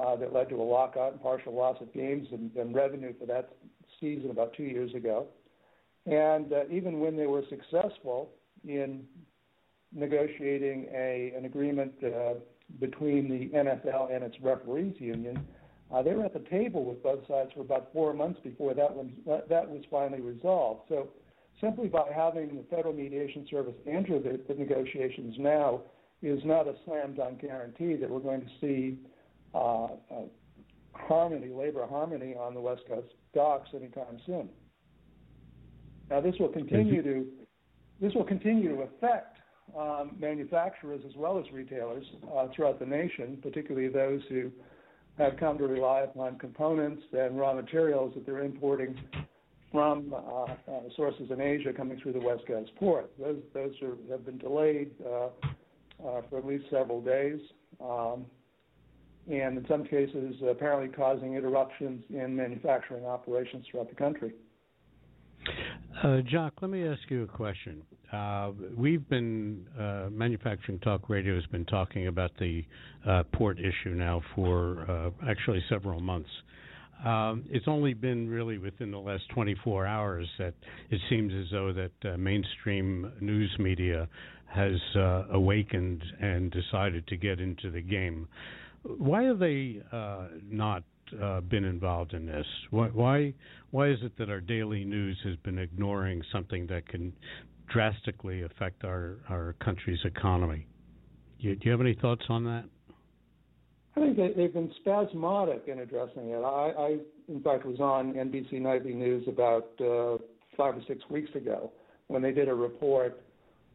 uh, 0.00 0.16
that 0.16 0.32
led 0.32 0.48
to 0.48 0.56
a 0.56 0.62
lockout 0.62 1.12
and 1.12 1.22
partial 1.22 1.54
loss 1.54 1.76
of 1.80 1.92
games 1.92 2.26
and, 2.32 2.54
and 2.56 2.74
revenue 2.74 3.14
for 3.18 3.26
that 3.26 3.50
season 4.00 4.30
about 4.30 4.54
two 4.54 4.64
years 4.64 4.92
ago. 4.94 5.28
And 6.06 6.52
uh, 6.52 6.64
even 6.70 7.00
when 7.00 7.16
they 7.16 7.26
were 7.26 7.42
successful 7.48 8.30
in 8.66 9.04
negotiating 9.94 10.88
a 10.92 11.32
an 11.36 11.44
agreement 11.44 11.92
uh, 12.04 12.34
between 12.80 13.28
the 13.28 13.56
NFL 13.56 14.14
and 14.14 14.24
its 14.24 14.36
referees 14.42 14.94
union, 14.98 15.46
uh, 15.92 16.02
they 16.02 16.14
were 16.14 16.24
at 16.24 16.32
the 16.32 16.44
table 16.50 16.84
with 16.84 17.02
both 17.02 17.20
sides 17.28 17.50
for 17.54 17.60
about 17.60 17.92
four 17.92 18.12
months 18.12 18.40
before 18.42 18.74
that 18.74 18.92
was 18.92 19.06
that 19.48 19.68
was 19.68 19.82
finally 19.90 20.20
resolved. 20.20 20.82
So 20.88 21.08
simply 21.60 21.88
by 21.88 22.10
having 22.14 22.56
the 22.56 22.64
Federal 22.70 22.94
Mediation 22.94 23.46
Service 23.50 23.74
enter 23.86 24.18
the, 24.18 24.40
the 24.48 24.54
negotiations 24.54 25.34
now 25.38 25.82
is 26.22 26.40
not 26.44 26.66
a 26.66 26.74
slam 26.84 27.14
dunk 27.14 27.42
guarantee 27.42 27.96
that 27.96 28.08
we're 28.08 28.20
going 28.20 28.40
to 28.40 28.48
see 28.60 28.98
uh, 29.54 29.84
uh, 29.84 29.88
harmony, 30.92 31.52
labor 31.52 31.86
harmony 31.86 32.34
on 32.34 32.54
the 32.54 32.60
West 32.60 32.82
Coast 32.88 33.08
docks 33.34 33.70
anytime 33.74 34.18
soon. 34.26 34.48
Now, 36.10 36.20
this 36.20 36.34
will 36.38 36.48
continue 36.48 37.02
to 37.02 37.26
this 38.00 38.12
will 38.14 38.24
continue 38.24 38.76
to 38.76 38.82
affect 38.82 39.38
um, 39.76 40.12
manufacturers 40.18 41.00
as 41.08 41.16
well 41.16 41.38
as 41.38 41.44
retailers 41.52 42.04
uh, 42.36 42.46
throughout 42.54 42.78
the 42.78 42.86
nation, 42.86 43.38
particularly 43.42 43.88
those 43.88 44.20
who 44.28 44.50
have 45.18 45.36
come 45.38 45.56
to 45.58 45.66
rely 45.66 46.00
upon 46.02 46.38
components 46.38 47.02
and 47.12 47.38
raw 47.38 47.54
materials 47.54 48.12
that 48.14 48.26
they're 48.26 48.44
importing 48.44 48.94
from 49.76 50.14
uh, 50.14 50.16
uh, 50.16 50.80
sources 50.96 51.30
in 51.30 51.38
Asia 51.38 51.70
coming 51.70 52.00
through 52.00 52.14
the 52.14 52.18
West 52.18 52.46
Coast 52.46 52.70
port. 52.76 53.10
Those 53.18 53.42
have 54.10 54.24
been 54.24 54.38
delayed 54.38 54.90
uh, 55.04 55.28
for 56.30 56.38
at 56.38 56.46
least 56.46 56.64
several 56.70 57.02
days, 57.02 57.38
um, 57.78 58.24
and 59.30 59.58
in 59.58 59.66
some 59.68 59.84
cases, 59.84 60.34
apparently 60.48 60.88
causing 60.88 61.34
interruptions 61.34 62.02
in 62.08 62.34
manufacturing 62.34 63.04
operations 63.04 63.66
throughout 63.70 63.90
the 63.90 63.94
country. 63.94 64.32
Uh, 66.02 66.22
Jock, 66.22 66.54
let 66.62 66.70
me 66.70 66.88
ask 66.88 67.02
you 67.10 67.24
a 67.24 67.26
question. 67.26 67.82
Uh, 68.10 68.52
we've 68.74 69.06
been 69.10 69.66
uh, 69.78 70.08
manufacturing 70.10 70.78
talk 70.78 71.10
radio 71.10 71.34
has 71.34 71.44
been 71.46 71.66
talking 71.66 72.06
about 72.06 72.30
the 72.38 72.64
port 73.34 73.58
issue 73.58 73.90
now 73.94 74.22
for 74.34 75.12
actually 75.28 75.62
several 75.68 76.00
months. 76.00 76.30
Um, 77.04 77.44
it's 77.50 77.68
only 77.68 77.94
been 77.94 78.28
really 78.28 78.58
within 78.58 78.90
the 78.90 78.98
last 78.98 79.28
24 79.34 79.86
hours 79.86 80.28
that 80.38 80.54
it 80.90 81.00
seems 81.10 81.32
as 81.34 81.50
though 81.52 81.72
that 81.72 82.12
uh, 82.12 82.16
mainstream 82.16 83.12
news 83.20 83.54
media 83.58 84.08
has 84.46 84.80
awakened 85.32 86.02
and 86.20 86.50
decided 86.50 87.06
to 87.08 87.16
get 87.16 87.40
into 87.40 87.70
the 87.70 87.82
game. 87.82 88.26
Why 88.82 89.24
have 89.24 89.38
they 89.38 89.82
not 90.48 90.84
uh, 91.22 91.40
been 91.40 91.64
involved 91.64 92.14
in 92.14 92.26
this? 92.26 92.46
Why, 92.70 92.88
why 92.88 93.34
why 93.70 93.90
is 93.90 93.98
it 94.02 94.16
that 94.18 94.30
our 94.30 94.40
daily 94.40 94.84
news 94.84 95.18
has 95.24 95.36
been 95.36 95.58
ignoring 95.58 96.22
something 96.32 96.66
that 96.68 96.88
can 96.88 97.12
drastically 97.72 98.42
affect 98.42 98.84
our 98.84 99.18
our 99.28 99.54
country's 99.60 100.00
economy? 100.04 100.66
Do 101.40 101.48
you, 101.48 101.56
do 101.56 101.66
you 101.66 101.70
have 101.70 101.80
any 101.80 101.94
thoughts 101.94 102.24
on 102.28 102.44
that? 102.44 102.64
I 103.96 104.00
think 104.00 104.16
they, 104.16 104.32
they've 104.36 104.52
been 104.52 104.72
spasmodic 104.80 105.64
in 105.68 105.78
addressing 105.78 106.30
it. 106.30 106.36
I, 106.36 106.72
I, 106.78 106.96
in 107.28 107.40
fact, 107.42 107.64
was 107.64 107.80
on 107.80 108.12
NBC 108.12 108.60
Nightly 108.60 108.92
News 108.92 109.26
about 109.26 109.70
uh, 109.80 110.18
five 110.56 110.76
or 110.76 110.82
six 110.86 111.02
weeks 111.08 111.34
ago 111.34 111.72
when 112.08 112.20
they 112.20 112.32
did 112.32 112.48
a 112.48 112.54
report 112.54 113.22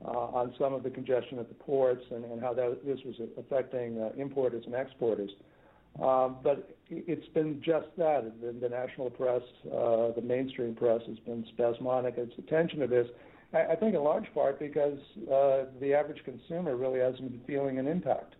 uh, 0.06 0.10
on 0.10 0.54
some 0.60 0.74
of 0.74 0.84
the 0.84 0.90
congestion 0.90 1.40
at 1.40 1.48
the 1.48 1.56
ports 1.56 2.04
and, 2.12 2.24
and 2.25 2.42
how 2.42 2.54
that, 2.54 2.86
this 2.86 3.00
was 3.06 3.16
affecting 3.38 4.00
uh, 4.00 4.10
importers 4.16 4.63
and 4.66 4.75
exporters. 4.75 5.32
Um, 6.01 6.38
but 6.44 6.70
it's 6.90 7.28
been 7.30 7.62
just 7.63 7.88
that. 7.98 8.32
The, 8.42 8.54
the 8.54 8.70
national 8.70 9.10
press, 9.10 9.42
uh, 9.66 10.12
the 10.16 10.22
mainstream 10.24 10.75
press, 10.75 11.01
has 11.08 11.18
been 11.20 11.46
spasmodic 11.50 12.18
in 12.18 12.24
its 12.24 12.34
attention 12.38 12.80
to 12.80 12.88
this. 12.88 13.08
I, 13.54 13.74
I 13.74 13.75
think 13.75 13.96
in 13.96 14.04
large 14.04 14.32
part 14.34 14.60
because 14.60 15.00
uh, 15.24 15.66
the 15.82 15.94
average 15.94 16.24
consumer 16.24 16.75
really 16.75 17.00
hasn't 17.00 17.32
been 17.32 17.42
feeling 17.46 17.80
an 17.80 17.88
impact. 17.88 18.36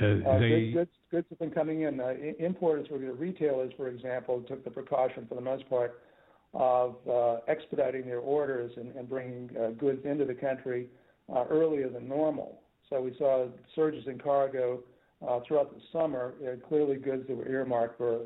Uh, 0.00 0.28
uh, 0.28 0.38
they... 0.38 0.70
goods, 0.72 0.90
goods 1.10 1.26
have 1.30 1.38
been 1.38 1.50
coming 1.50 1.82
in. 1.82 2.00
Uh, 2.00 2.14
importers, 2.38 2.86
or 2.90 2.98
retailers, 2.98 3.72
for 3.76 3.88
example, 3.88 4.42
took 4.48 4.64
the 4.64 4.70
precaution 4.70 5.26
for 5.28 5.34
the 5.34 5.40
most 5.40 5.68
part 5.68 6.00
of 6.54 6.96
uh, 7.10 7.36
expediting 7.48 8.06
their 8.06 8.20
orders 8.20 8.72
and, 8.76 8.94
and 8.96 9.08
bringing 9.08 9.50
uh, 9.60 9.70
goods 9.70 10.04
into 10.04 10.24
the 10.24 10.34
country 10.34 10.88
uh, 11.34 11.44
earlier 11.50 11.88
than 11.88 12.08
normal. 12.08 12.60
So 12.88 13.00
we 13.00 13.14
saw 13.18 13.46
surges 13.74 14.04
in 14.06 14.18
cargo 14.18 14.80
uh, 15.26 15.40
throughout 15.46 15.74
the 15.74 15.80
summer, 15.92 16.34
clearly 16.68 16.96
goods 16.96 17.26
that 17.26 17.36
were 17.36 17.48
earmarked 17.48 17.98
for 17.98 18.20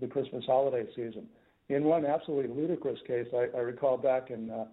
the 0.00 0.06
Christmas 0.06 0.44
holiday 0.46 0.86
season. 0.94 1.26
In 1.68 1.84
one 1.84 2.04
absolutely 2.04 2.54
ludicrous 2.54 2.98
case, 3.06 3.26
I, 3.32 3.46
I 3.56 3.60
recall 3.60 3.96
back 3.96 4.30
in 4.30 4.50
uh, 4.50 4.66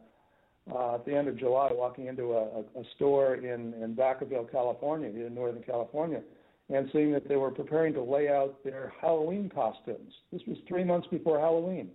uh, 0.74 0.96
at 0.96 1.06
the 1.06 1.16
end 1.16 1.28
of 1.28 1.38
July, 1.38 1.70
walking 1.72 2.08
into 2.08 2.34
a, 2.34 2.60
a 2.60 2.84
store 2.96 3.36
in, 3.36 3.74
in 3.82 3.96
Vacaville, 3.96 4.52
California, 4.52 5.10
in 5.10 5.34
Northern 5.34 5.64
California, 5.64 6.22
and 6.70 6.90
seeing 6.94 7.12
that 7.12 7.28
they 7.28 7.36
were 7.36 7.52
preparing 7.52 7.94
to 7.94 8.02
lay 8.02 8.30
out 8.30 8.64
their 8.64 8.94
Halloween 9.02 9.50
costumes. 9.50 10.14
This 10.32 10.42
was 10.48 10.58
three 10.68 10.84
months 10.84 11.08
before 11.10 11.40
Halloween. 11.40 11.90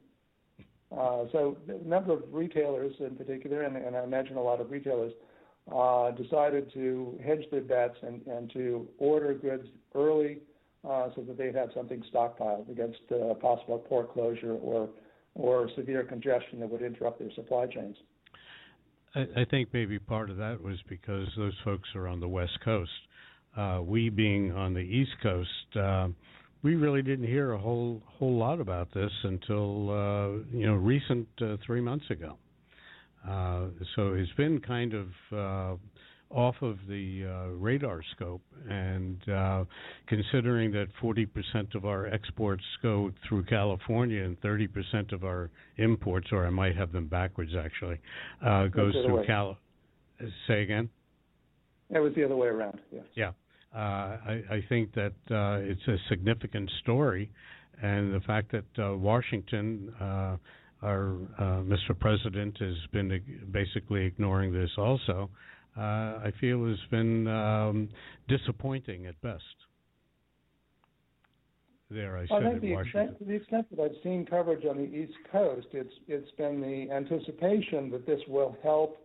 Uh, 0.93 1.25
so 1.33 1.57
a 1.69 1.87
number 1.87 2.13
of 2.13 2.23
retailers 2.31 2.95
in 3.01 3.17
particular, 3.17 3.63
and, 3.63 3.77
and 3.77 3.97
I 3.97 4.05
imagine 4.05 4.37
a 4.37 4.43
lot 4.43 4.61
of 4.61 4.71
retailers, 4.71 5.13
uh, 5.75 6.11
decided 6.13 6.73
to 6.75 7.19
hedge 7.25 7.45
their 7.51 7.63
bets 7.63 7.97
and, 8.03 8.27
and 8.27 8.53
to 8.53 8.87
order 8.99 9.33
goods 9.35 9.67
early 9.95 10.41
uh, 10.89 11.09
so 11.17 11.23
that 11.23 11.39
they'd 11.39 11.55
have 11.55 11.71
something 11.75 12.03
stockpiled 12.13 12.71
against 12.71 13.01
uh, 13.11 13.35
possible 13.35 13.79
port 13.79 14.13
closure 14.13 14.53
or 14.53 14.89
or 15.37 15.69
severe 15.75 16.05
congestion 16.05 16.61
that 16.61 16.71
would 16.71 16.83
interrupt 16.83 17.19
their 17.19 17.33
supply 17.33 17.67
chains. 17.67 17.97
I, 19.15 19.23
I 19.37 19.45
think 19.51 19.71
maybe 19.73 19.99
part 19.99 20.31
of 20.31 20.37
that 20.37 20.63
was 20.63 20.79
because 20.89 21.27
those 21.37 21.55
folks 21.65 21.89
are 21.97 22.07
on 22.07 22.21
the 22.21 22.29
West 22.29 22.59
Coast. 22.65 22.91
Uh, 23.57 23.81
we 23.83 24.09
being 24.09 24.53
on 24.53 24.75
the 24.75 24.81
East 24.81 25.13
Coast, 25.23 25.77
uh, 25.77 26.09
we 26.63 26.75
really 26.75 27.03
didn't 27.03 27.27
hear 27.27 27.53
a 27.53 27.59
whole 27.59 28.03
whole 28.07 28.37
lot 28.37 28.61
about 28.61 28.93
this 28.95 29.13
until 29.23 29.91
uh, 29.91 30.29
you 30.53 30.67
know 30.67 30.75
recent 30.75 31.29
uh, 31.41 31.57
three 31.65 31.81
months 31.81 32.07
ago. 32.11 32.37
Uh, 33.29 33.67
so 33.95 34.15
it's 34.15 34.33
been 34.33 34.61
kind 34.61 34.93
of 34.95 35.09
uh, 35.33 35.77
off 36.35 36.57
of 36.63 36.79
the 36.89 37.25
uh, 37.25 37.49
radar 37.55 38.03
scope, 38.15 38.43
and 38.69 39.29
uh, 39.29 39.65
considering 40.09 40.73
that 40.73 40.89
40% 41.03 41.75
of 41.75 41.85
our 41.85 42.07
exports 42.07 42.65
go 42.83 43.13
through 43.29 43.45
California 43.45 44.25
and 44.25 44.41
30% 44.41 45.13
of 45.13 45.25
our 45.25 45.51
imports, 45.77 46.29
or 46.33 46.47
I 46.47 46.51
might 46.51 46.77
have 46.77 46.93
them 46.93 47.07
backwards 47.07 47.53
actually, 47.57 47.99
uh, 48.45 48.67
goes 48.67 48.93
through 48.93 49.25
Cal. 49.27 49.59
Say 50.49 50.63
again. 50.63 50.91
It 51.91 52.01
was 52.01 52.15
the 52.15 52.25
other 52.25 52.37
way 52.37 52.49
around. 52.49 52.81
Yes. 52.91 53.05
Yeah. 53.15 53.33
Uh, 53.75 53.79
I, 53.79 54.43
I, 54.51 54.65
think 54.69 54.95
that 54.95 55.13
it's 55.29 55.89
a 55.89 55.97
significant 56.09 56.71
story, 56.83 57.31
and 57.83 58.15
the 58.15 58.21
fact 58.21 58.53
that 58.53 58.99
Washington 58.99 59.93
our 60.85 61.17
uh, 61.39 61.63
Mr. 61.63 61.99
President 61.99 62.57
has 62.59 62.77
been 62.93 63.21
basically 63.51 64.05
ignoring 64.05 64.53
this 64.53 64.71
also, 64.77 65.31
uh, 65.77 65.81
I 65.81 66.33
feel 66.41 66.67
has 66.67 66.79
been 66.91 67.27
um, 67.27 67.89
disappointing 68.29 69.07
at 69.07 69.21
best. 69.23 69.43
There, 71.91 72.17
I 72.17 72.27
said 72.27 72.47
I 72.47 72.51
think 72.51 72.63
the 72.63 72.79
extent, 72.79 73.19
to 73.19 73.25
the 73.25 73.35
extent 73.35 73.67
that 73.71 73.83
I've 73.83 74.03
seen 74.03 74.27
coverage 74.27 74.65
on 74.65 74.79
the 74.79 74.85
East 74.85 75.15
Coast, 75.31 75.67
it's 75.73 75.93
it's 76.09 76.31
been 76.33 76.61
the 76.61 76.93
anticipation 76.93 77.91
that 77.91 78.07
this 78.07 78.21
will 78.27 78.57
help 78.63 78.99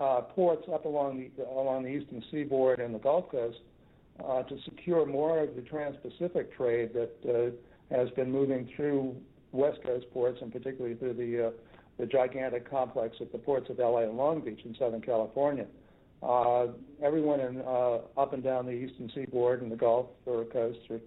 uh, 0.00 0.22
ports 0.22 0.66
up 0.72 0.84
along 0.84 1.18
the 1.36 1.44
along 1.44 1.84
the 1.84 1.88
eastern 1.88 2.22
seaboard 2.30 2.80
and 2.80 2.94
the 2.94 2.98
Gulf 2.98 3.30
Coast 3.30 3.58
uh, 4.24 4.42
to 4.42 4.56
secure 4.64 5.06
more 5.06 5.40
of 5.40 5.54
the 5.54 5.62
trans-Pacific 5.62 6.56
trade 6.56 6.90
that 6.94 7.12
uh, 7.28 7.94
has 7.96 8.10
been 8.10 8.30
moving 8.30 8.68
through 8.74 9.14
West 9.52 9.78
Coast 9.84 10.06
ports, 10.12 10.38
and 10.42 10.52
particularly 10.52 10.96
through 10.96 11.14
the 11.14 11.48
uh, 11.48 11.50
the 11.98 12.06
gigantic 12.06 12.68
complex 12.68 13.16
at 13.20 13.30
the 13.30 13.38
ports 13.38 13.70
of 13.70 13.78
LA 13.78 14.00
and 14.00 14.16
Long 14.16 14.40
Beach 14.40 14.60
in 14.64 14.74
Southern 14.76 15.00
California. 15.00 15.66
Uh, 16.22 16.68
everyone 17.02 17.38
in 17.38 17.60
uh, 17.60 17.98
up 18.16 18.32
and 18.32 18.42
down 18.42 18.66
the 18.66 18.72
eastern 18.72 19.10
seaboard 19.14 19.62
and 19.62 19.70
the 19.70 19.76
Gulf 19.76 20.06
or 20.26 20.44
coast 20.46 20.78
are 20.90 21.00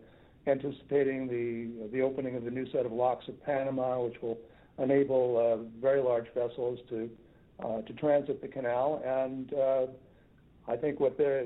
anticipating 0.49 1.27
the 1.27 1.89
the 1.91 2.01
opening 2.01 2.37
of 2.37 2.45
the 2.45 2.51
new 2.51 2.69
set 2.71 2.85
of 2.85 2.93
locks 2.93 3.25
at 3.27 3.43
Panama, 3.43 4.01
which 4.01 4.15
will 4.21 4.37
enable 4.79 5.67
very 5.81 6.01
large 6.01 6.27
vessels 6.33 6.79
to 6.87 7.09
uh, 7.63 7.81
to 7.81 7.93
transit 7.93 8.41
the 8.41 8.47
canal. 8.47 9.01
And 9.05 9.53
uh, 9.53 9.85
I 10.67 10.75
think 10.75 10.99
what 10.99 11.17
they're 11.17 11.45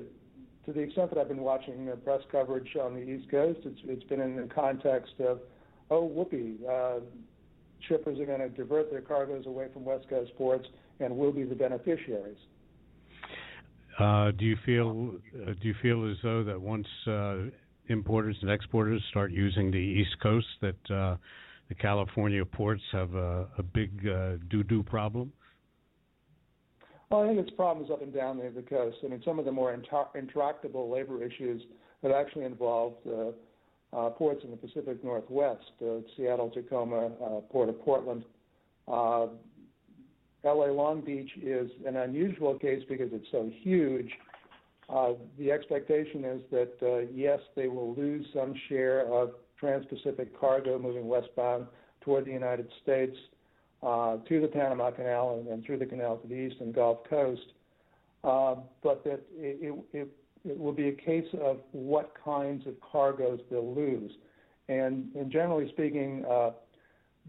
to 0.65 0.74
the 0.74 0.80
extent 0.80 1.10
that 1.10 1.20
I've 1.20 1.27
been 1.27 1.41
watching 1.41 1.88
the 1.88 1.96
press 1.96 2.22
coverage 2.32 2.75
on 2.80 2.94
the 2.94 3.01
East 3.01 3.32
Coast, 3.32 3.62
it's, 3.65 3.80
it's 3.86 4.03
been 4.03 4.22
in 4.22 4.36
the 4.36 4.44
context 4.53 5.13
of 5.20 5.39
oh, 5.91 6.06
whoopee, 6.06 6.58
uh, 6.68 7.00
shippers 7.88 8.20
are 8.20 8.25
going 8.25 8.39
to 8.39 8.50
divert 8.50 8.89
their 8.89 9.01
cargoes 9.01 9.46
away 9.46 9.68
from 9.74 9.86
West 9.86 10.08
Coast 10.10 10.32
ports, 10.38 10.68
and 11.00 11.15
we'll 11.15 11.32
be 11.32 11.44
the 11.44 11.56
beneficiaries. 11.56 12.38
Uh, 14.00 14.32
do 14.32 14.46
you 14.46 14.58
feel 14.65 15.15
uh, 15.36 15.51
do 15.62 15.68
you 15.68 15.75
feel 15.82 16.10
as 16.10 16.18
though 16.24 16.44
that 16.44 16.60
once 16.60 16.88
uh, 17.08 17.36
importers 17.88 18.38
and 18.41 18.50
exporters 18.50 19.03
start 19.10 19.32
using 19.32 19.70
the 19.70 19.77
East 19.77 20.15
Coast, 20.24 20.48
that 20.62 20.91
uh, 20.91 21.18
the 21.68 21.75
California 21.75 22.44
ports 22.46 22.82
have 22.94 23.13
a, 23.13 23.48
a 23.58 23.63
big 23.63 24.08
uh, 24.08 24.38
doo-doo 24.50 24.82
problem? 24.84 25.32
Well, 27.12 27.24
I 27.24 27.27
think 27.27 27.39
it's 27.39 27.51
problems 27.58 27.91
up 27.91 28.01
and 28.01 28.13
down 28.13 28.38
the, 28.38 28.62
coast. 28.62 28.98
I 29.03 29.10
mean, 29.10 29.22
some 29.25 29.38
of 29.38 29.44
the 29.44 29.51
more 29.51 29.74
intra- 29.74 30.08
intractable 30.15 30.89
labor 30.89 31.22
issues 31.22 31.62
have 32.03 32.13
actually 32.13 32.46
involved 32.46 33.06
uh, 33.06 33.32
uh, 33.94 34.12
ports 34.12 34.46
in 34.46 34.51
the 34.51 34.56
Pacific 34.56 35.03
Northwest, 35.03 35.74
uh, 35.82 35.96
Seattle, 36.15 36.50
Tacoma, 36.50 37.08
uh, 37.08 37.41
Port 37.51 37.68
of 37.68 37.82
Portland. 37.82 38.24
Uh, 38.88 39.27
LA 40.46 40.68
Long 40.68 41.01
Beach 41.01 41.30
is 41.44 41.70
an 41.86 41.98
unusual 41.98 42.58
case 42.58 42.82
because 42.88 43.10
it's 43.12 43.27
so 43.30 43.51
huge. 43.62 44.10
Uh, 44.88 45.12
the 45.38 45.51
expectation 45.51 46.24
is 46.24 46.41
that, 46.50 47.10
yes, 47.13 47.39
they 47.58 47.68
will 47.68 47.94
lose 47.94 48.25
some 48.34 48.53
share 48.70 49.06
of 49.13 49.32
trans-Pacific 49.60 50.39
cargo 50.39 50.80
moving 50.80 51.10
westbound 51.10 51.68
toward 52.00 52.25
the 52.25 52.32
United 52.32 52.70
States 52.82 53.18
uh, 53.84 54.18
to 54.28 54.42
the 54.42 54.48
Panama 54.48 54.92
Canal 54.92 55.40
and, 55.40 55.48
and 55.48 55.66
through 55.66 55.78
the 55.78 55.86
canal 55.86 56.18
to 56.18 56.28
the 56.28 56.36
east 56.36 56.56
and 56.60 56.74
Gulf 56.74 57.00
Coast, 57.10 57.54
uh, 58.24 58.56
but 58.84 59.04
that 59.04 59.22
it, 59.36 59.84
it, 59.94 60.08
it 60.46 60.60
will 60.60 60.74
be 60.74 60.90
a 60.90 60.94
case 60.94 61.28
of 61.42 61.58
what 61.72 62.14
kinds 62.24 62.66
of 62.68 62.74
cargoes 62.80 63.40
they'll 63.50 63.74
lose. 63.74 64.12
And, 64.70 65.08
and 65.16 65.32
generally 65.32 65.70
speaking, 65.70 66.24
uh, 66.30 66.52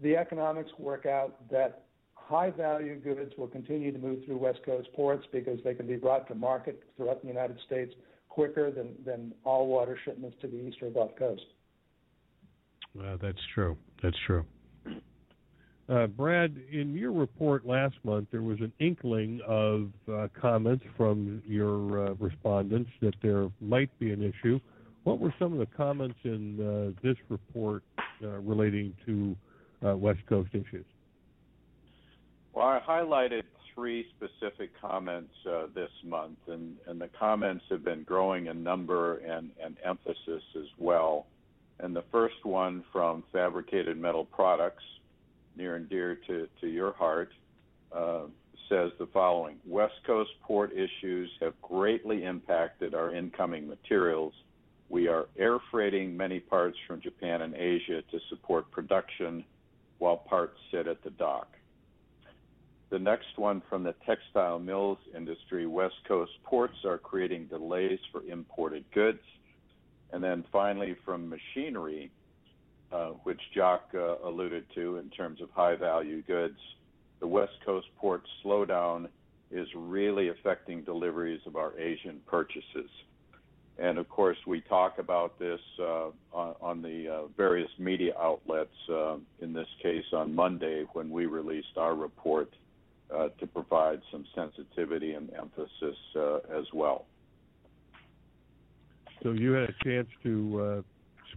the 0.01 0.15
economics 0.15 0.71
work 0.77 1.05
out 1.05 1.49
that 1.49 1.83
high 2.15 2.51
value 2.51 2.95
goods 2.99 3.33
will 3.37 3.47
continue 3.47 3.91
to 3.91 3.99
move 3.99 4.23
through 4.25 4.37
West 4.37 4.59
Coast 4.65 4.87
ports 4.95 5.25
because 5.31 5.59
they 5.63 5.73
can 5.73 5.87
be 5.87 5.95
brought 5.95 6.27
to 6.29 6.35
market 6.35 6.81
throughout 6.95 7.21
the 7.21 7.27
United 7.27 7.57
States 7.65 7.93
quicker 8.29 8.71
than, 8.71 8.93
than 9.05 9.33
all 9.43 9.67
water 9.67 9.97
shipments 10.05 10.37
to 10.41 10.47
the 10.47 10.55
east 10.55 10.77
or 10.81 10.89
Gulf 10.89 11.11
Coast. 11.17 11.43
Uh, 12.99 13.17
that's 13.21 13.41
true. 13.53 13.75
That's 14.01 14.17
true. 14.25 14.45
Uh, 15.93 16.07
Brad, 16.07 16.55
in 16.71 16.95
your 16.95 17.11
report 17.11 17.67
last 17.67 17.93
month, 18.03 18.27
there 18.31 18.41
was 18.41 18.59
an 18.61 18.73
inkling 18.79 19.39
of 19.47 19.89
uh, 20.11 20.27
comments 20.39 20.83
from 20.97 21.43
your 21.45 22.07
uh, 22.07 22.13
respondents 22.15 22.89
that 23.01 23.13
there 23.21 23.49
might 23.61 23.91
be 23.99 24.11
an 24.11 24.23
issue. 24.23 24.59
What 25.03 25.19
were 25.19 25.33
some 25.37 25.53
of 25.53 25.59
the 25.59 25.67
comments 25.77 26.17
in 26.23 26.59
uh, 26.59 26.99
this 27.03 27.17
report 27.29 27.83
uh, 28.23 28.27
relating 28.39 28.95
to 29.05 29.35
uh, 29.85 29.95
West 29.95 30.21
Coast 30.27 30.49
issues? 30.53 30.85
Well, 32.53 32.65
I 32.65 32.79
highlighted 32.79 33.43
three 33.75 34.07
specific 34.17 34.71
comments 34.81 35.33
this 35.75 35.91
month, 36.03 36.37
and, 36.47 36.75
and, 36.87 36.99
the 37.01 37.09
comments 37.19 37.65
have 37.69 37.83
been 37.83 38.03
growing 38.03 38.47
in 38.47 38.63
number 38.63 39.17
and, 39.17 39.51
and 39.63 39.77
emphasis 39.83 40.43
as 40.55 40.67
well. 40.79 41.27
And 41.79 41.95
the 41.95 42.03
first 42.11 42.43
one 42.43 42.83
from 42.91 43.23
Fabricated 43.31 43.97
Metal 43.97 44.25
Products 44.25 44.83
near 45.55 45.75
and 45.75 45.89
dear 45.89 46.17
to, 46.27 46.47
to 46.61 46.67
your 46.67 46.93
heart, 46.93 47.31
uh, 47.91 48.23
says 48.69 48.91
the 48.97 49.07
following 49.13 49.57
West 49.67 49.93
Coast 50.05 50.31
port 50.41 50.71
issues 50.71 51.29
have 51.39 51.53
greatly 51.61 52.23
impacted 52.23 52.95
our 52.95 53.13
incoming 53.13 53.67
materials. 53.67 54.33
We 54.89 55.07
are 55.07 55.27
air 55.37 55.57
freighting 55.71 56.15
many 56.15 56.39
parts 56.39 56.77
from 56.87 57.01
Japan 57.01 57.41
and 57.41 57.55
Asia 57.55 58.01
to 58.11 58.19
support 58.29 58.71
production 58.71 59.43
while 59.99 60.17
parts 60.17 60.57
sit 60.71 60.87
at 60.87 61.03
the 61.03 61.11
dock. 61.11 61.47
The 62.89 62.99
next 62.99 63.37
one 63.37 63.61
from 63.69 63.83
the 63.83 63.95
textile 64.05 64.59
mills 64.59 64.99
industry 65.15 65.65
West 65.65 65.95
Coast 66.07 66.31
ports 66.43 66.85
are 66.85 66.99
creating 66.99 67.47
delays 67.47 67.99
for 68.11 68.21
imported 68.23 68.85
goods. 68.93 69.23
And 70.11 70.23
then 70.23 70.43
finally, 70.51 70.95
from 71.03 71.27
machinery, 71.27 72.11
which 73.23 73.39
Jock 73.55 73.89
uh, 73.93 74.17
alluded 74.23 74.65
to 74.75 74.97
in 74.97 75.09
terms 75.09 75.41
of 75.41 75.49
high 75.51 75.75
value 75.75 76.21
goods, 76.23 76.57
the 77.19 77.27
West 77.27 77.53
Coast 77.65 77.87
port 77.97 78.21
slowdown 78.43 79.07
is 79.51 79.67
really 79.75 80.29
affecting 80.29 80.83
deliveries 80.83 81.41
of 81.45 81.55
our 81.55 81.77
Asian 81.79 82.19
purchases. 82.27 82.89
And 83.79 83.97
of 83.97 84.07
course, 84.09 84.37
we 84.45 84.61
talk 84.61 84.99
about 84.99 85.39
this 85.39 85.59
uh, 85.79 86.09
on, 86.31 86.55
on, 86.61 86.81
the 86.81 87.07
uh, 87.09 87.27
various 87.35 87.69
media 87.79 88.13
outlets, 88.19 88.75
uh, 88.89 89.15
in 89.41 89.53
this 89.53 89.67
case 89.81 90.05
on 90.13 90.35
Monday 90.35 90.85
when 90.93 91.09
we 91.09 91.25
released 91.25 91.77
our 91.77 91.95
report 91.95 92.53
uh, 93.13 93.29
to 93.39 93.47
provide 93.47 94.01
some 94.11 94.25
sensitivity 94.35 95.13
and 95.13 95.31
emphasis 95.33 95.97
as 96.55 96.65
well. 96.73 97.05
So 99.23 99.31
you 99.31 99.53
had 99.53 99.69
a 99.69 99.83
chance 99.83 100.07
to 100.23 100.83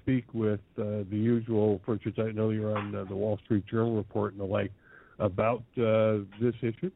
speak 0.07 0.25
with 0.33 0.61
uh, 0.79 1.03
the 1.11 1.17
usual, 1.17 1.81
for 1.85 1.95
instance, 1.95 2.17
I 2.19 2.31
know 2.31 2.51
you're 2.51 2.79
on 2.79 2.95
uh, 2.95 3.05
the 3.05 3.17
Wall 3.17 3.41
Street 3.45 3.67
Journal 3.67 3.97
report 3.97 4.33
and 4.33 4.41
the 4.41 4.45
like, 4.45 4.71
about 5.19 5.65
uh, 5.77 6.19
this 6.41 6.55
issue? 6.63 6.93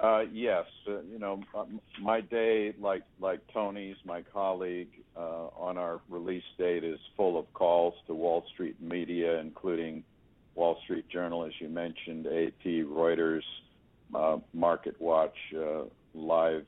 Uh, 0.00 0.22
yes, 0.32 0.64
uh, 0.86 1.00
you 1.10 1.18
know, 1.18 1.42
my 2.00 2.20
day, 2.20 2.74
like 2.80 3.02
like 3.20 3.40
Tony's, 3.52 3.96
my 4.04 4.22
colleague, 4.32 4.90
uh, 5.16 5.48
on 5.56 5.76
our 5.78 6.00
release 6.08 6.44
date, 6.58 6.84
is 6.84 6.98
full 7.16 7.38
of 7.38 7.52
calls 7.52 7.94
to 8.06 8.14
Wall 8.14 8.44
Street 8.52 8.80
media, 8.80 9.38
including 9.38 10.04
Wall 10.54 10.78
Street 10.84 11.08
Journal, 11.08 11.44
as 11.44 11.52
you 11.60 11.68
mentioned, 11.68 12.26
AP, 12.26 12.64
Reuters, 12.64 13.42
Market 14.52 15.00
Watch, 15.00 15.36
live 16.14 16.66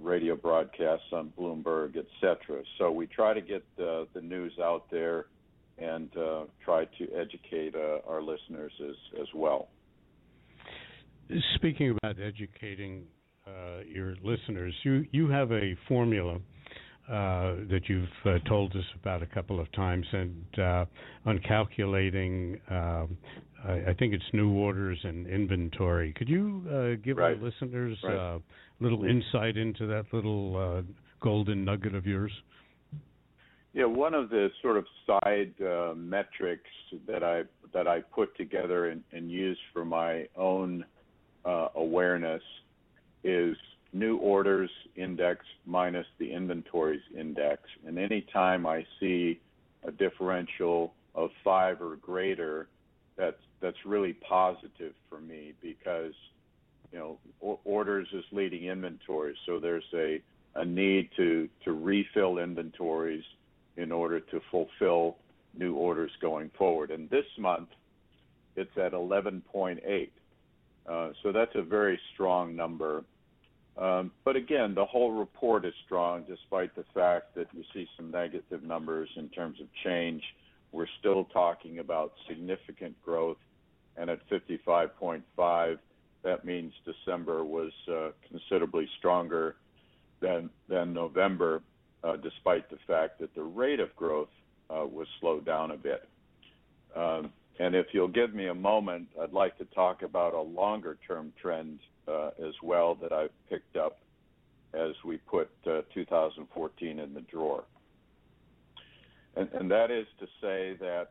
radio 0.00 0.36
broadcasts 0.36 1.06
on 1.12 1.32
Bloomberg, 1.38 1.96
etc. 1.96 2.62
So 2.78 2.90
we 2.90 3.06
try 3.06 3.34
to 3.34 3.40
get 3.40 3.64
uh, 3.78 4.04
the 4.14 4.20
news 4.22 4.52
out 4.62 4.90
there 4.90 5.26
and 5.78 6.08
uh, 6.16 6.44
try 6.64 6.84
to 6.84 7.08
educate 7.14 7.74
uh, 7.74 7.98
our 8.08 8.22
listeners 8.22 8.72
as, 8.80 9.20
as 9.20 9.26
well. 9.34 9.68
Speaking 11.56 11.96
about 12.02 12.16
educating 12.20 13.04
uh, 13.46 13.80
your 13.86 14.14
listeners, 14.22 14.74
you, 14.84 15.04
you 15.10 15.28
have 15.28 15.50
a 15.52 15.74
formula 15.88 16.36
uh, 17.08 17.56
that 17.68 17.82
you've 17.88 18.08
uh, 18.24 18.38
told 18.48 18.74
us 18.76 18.84
about 19.00 19.22
a 19.22 19.26
couple 19.26 19.60
of 19.60 19.70
times, 19.72 20.06
and 20.12 20.44
on 21.26 21.38
calculating 21.46 22.60
um, 23.66 23.84
I 23.88 23.94
think 23.94 24.14
it's 24.14 24.24
new 24.32 24.52
orders 24.52 24.98
and 25.02 25.26
inventory. 25.26 26.12
Could 26.12 26.28
you 26.28 26.62
uh, 26.68 27.02
give 27.04 27.16
right. 27.16 27.36
our 27.36 27.42
listeners 27.42 27.98
right. 28.02 28.14
a 28.14 28.18
uh, 28.18 28.38
little 28.80 29.04
insight 29.04 29.56
into 29.56 29.86
that 29.86 30.04
little 30.12 30.56
uh, 30.56 30.82
golden 31.20 31.64
nugget 31.64 31.94
of 31.94 32.06
yours? 32.06 32.32
Yeah, 33.72 33.86
one 33.86 34.14
of 34.14 34.30
the 34.30 34.50
sort 34.62 34.76
of 34.76 34.84
side 35.04 35.52
uh, 35.60 35.94
metrics 35.96 36.70
that 37.08 37.24
I 37.24 37.42
that 37.72 37.88
I 37.88 38.00
put 38.00 38.36
together 38.36 38.90
and, 38.90 39.02
and 39.12 39.28
use 39.28 39.58
for 39.72 39.84
my 39.84 40.28
own 40.36 40.84
uh, 41.44 41.68
awareness 41.74 42.42
is 43.24 43.56
new 43.92 44.16
orders 44.18 44.70
index 44.94 45.44
minus 45.66 46.06
the 46.18 46.32
inventories 46.32 47.02
index. 47.18 47.62
And 47.84 47.98
anytime 47.98 48.64
I 48.64 48.86
see 49.00 49.40
a 49.82 49.90
differential 49.90 50.94
of 51.14 51.30
five 51.42 51.80
or 51.80 51.96
greater, 51.96 52.68
that's 53.16 53.36
that's 53.64 53.86
really 53.86 54.12
positive 54.12 54.92
for 55.08 55.18
me 55.18 55.54
because 55.62 56.12
you 56.92 56.98
know 56.98 57.18
orders 57.64 58.06
is 58.12 58.22
leading 58.30 58.64
inventories, 58.64 59.38
so 59.46 59.58
there's 59.58 59.84
a 59.94 60.20
a 60.54 60.64
need 60.66 61.08
to 61.16 61.48
to 61.64 61.72
refill 61.72 62.36
inventories 62.38 63.24
in 63.78 63.90
order 63.90 64.20
to 64.20 64.40
fulfill 64.50 65.16
new 65.56 65.74
orders 65.74 66.10
going 66.20 66.50
forward. 66.58 66.90
And 66.90 67.08
this 67.08 67.24
month, 67.38 67.70
it's 68.54 68.76
at 68.76 68.92
11.8. 68.92 70.10
Uh, 70.86 71.12
so 71.22 71.32
that's 71.32 71.54
a 71.54 71.62
very 71.62 71.98
strong 72.12 72.54
number. 72.54 73.02
Um, 73.78 74.12
but 74.24 74.36
again, 74.36 74.74
the 74.74 74.84
whole 74.84 75.12
report 75.12 75.64
is 75.64 75.72
strong 75.86 76.24
despite 76.28 76.76
the 76.76 76.84
fact 76.92 77.34
that 77.34 77.46
you 77.52 77.64
see 77.72 77.88
some 77.96 78.10
negative 78.10 78.62
numbers 78.62 79.08
in 79.16 79.28
terms 79.30 79.58
of 79.60 79.66
change. 79.82 80.22
We're 80.70 80.86
still 81.00 81.24
talking 81.32 81.78
about 81.78 82.12
significant 82.28 82.94
growth 83.04 83.38
and 83.96 84.10
at 84.10 84.18
55.5, 84.28 85.78
that 86.22 86.44
means 86.44 86.72
December 86.84 87.44
was 87.44 87.72
uh, 87.90 88.10
considerably 88.28 88.88
stronger 88.98 89.56
than 90.20 90.50
than 90.68 90.92
November, 90.92 91.62
uh, 92.02 92.16
despite 92.16 92.70
the 92.70 92.78
fact 92.86 93.20
that 93.20 93.34
the 93.34 93.42
rate 93.42 93.80
of 93.80 93.94
growth 93.96 94.28
uh, 94.70 94.86
was 94.86 95.06
slowed 95.20 95.44
down 95.44 95.70
a 95.72 95.76
bit. 95.76 96.08
Um, 96.96 97.30
and 97.58 97.74
If 97.74 97.88
you'll 97.92 98.08
give 98.08 98.34
me 98.34 98.48
a 98.48 98.54
moment, 98.54 99.08
I'd 99.20 99.32
like 99.32 99.56
to 99.58 99.64
talk 99.66 100.02
about 100.02 100.34
a 100.34 100.40
longer-term 100.40 101.32
trend 101.40 101.78
as 102.08 102.54
well 102.62 102.96
that 102.96 103.12
I've 103.12 103.30
picked 103.48 103.76
up 103.76 103.98
as 104.72 104.92
we 105.04 105.18
put 105.18 105.48
2014 105.64 106.98
in 106.98 107.14
the 107.14 107.20
drawer. 107.20 107.64
and, 109.36 109.48
and 109.52 109.70
that 109.70 109.90
is 109.90 110.06
to 110.18 110.26
say 110.40 110.76
that 110.80 111.10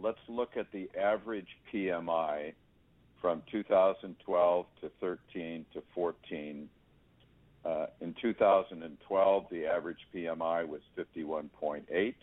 let's 0.00 0.18
look 0.28 0.56
at 0.56 0.70
the 0.72 0.88
average 0.98 1.48
PMI 1.72 2.52
from 3.20 3.42
2012 3.50 4.66
to 4.80 4.90
13 5.00 5.66
to 5.74 5.82
14. 5.94 6.68
Uh, 7.64 7.86
in 8.00 8.14
2012, 8.20 9.46
the 9.50 9.66
average 9.66 9.98
PMI 10.14 10.66
was 10.66 10.80
51.8. 10.96 12.14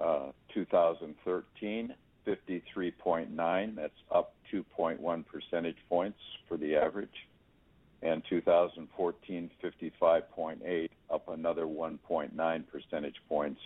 Uh, 0.00 0.30
2013, 0.54 1.94
53.9. 2.26 3.76
That's 3.76 3.92
up 4.12 4.34
2.1 4.52 5.24
percentage 5.26 5.76
points 5.88 6.18
for 6.48 6.56
the 6.56 6.76
average. 6.76 7.08
And 8.02 8.22
2014, 8.28 9.50
55.8, 9.62 10.90
up 11.10 11.28
another 11.28 11.64
1.9 11.64 12.64
percentage 12.70 13.16
points 13.28 13.60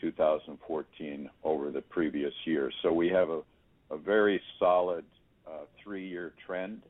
2014 0.00 1.30
over 1.44 1.70
the 1.70 1.80
previous 1.80 2.32
year. 2.44 2.70
So 2.82 2.92
we 2.92 3.08
have 3.08 3.30
a, 3.30 3.42
very 4.04 4.40
solid 4.58 5.04
uh, 5.46 5.64
three-year 5.82 6.32
trend, 6.44 6.82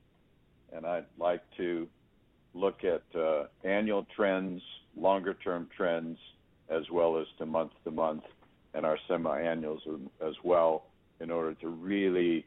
and 0.72 0.86
I'd 0.86 1.04
like 1.18 1.42
to 1.58 1.86
look 2.54 2.84
at 2.84 3.02
uh, 3.18 3.44
annual 3.64 4.06
trends, 4.16 4.62
longer-term 4.96 5.68
trends, 5.76 6.18
as 6.70 6.84
well 6.90 7.18
as 7.18 7.26
to 7.38 7.44
month-to-month, 7.44 8.24
and 8.72 8.86
our 8.86 8.98
semi-annuals 9.06 9.82
as 10.26 10.34
well, 10.42 10.86
in 11.20 11.30
order 11.30 11.52
to 11.54 11.68
really 11.68 12.46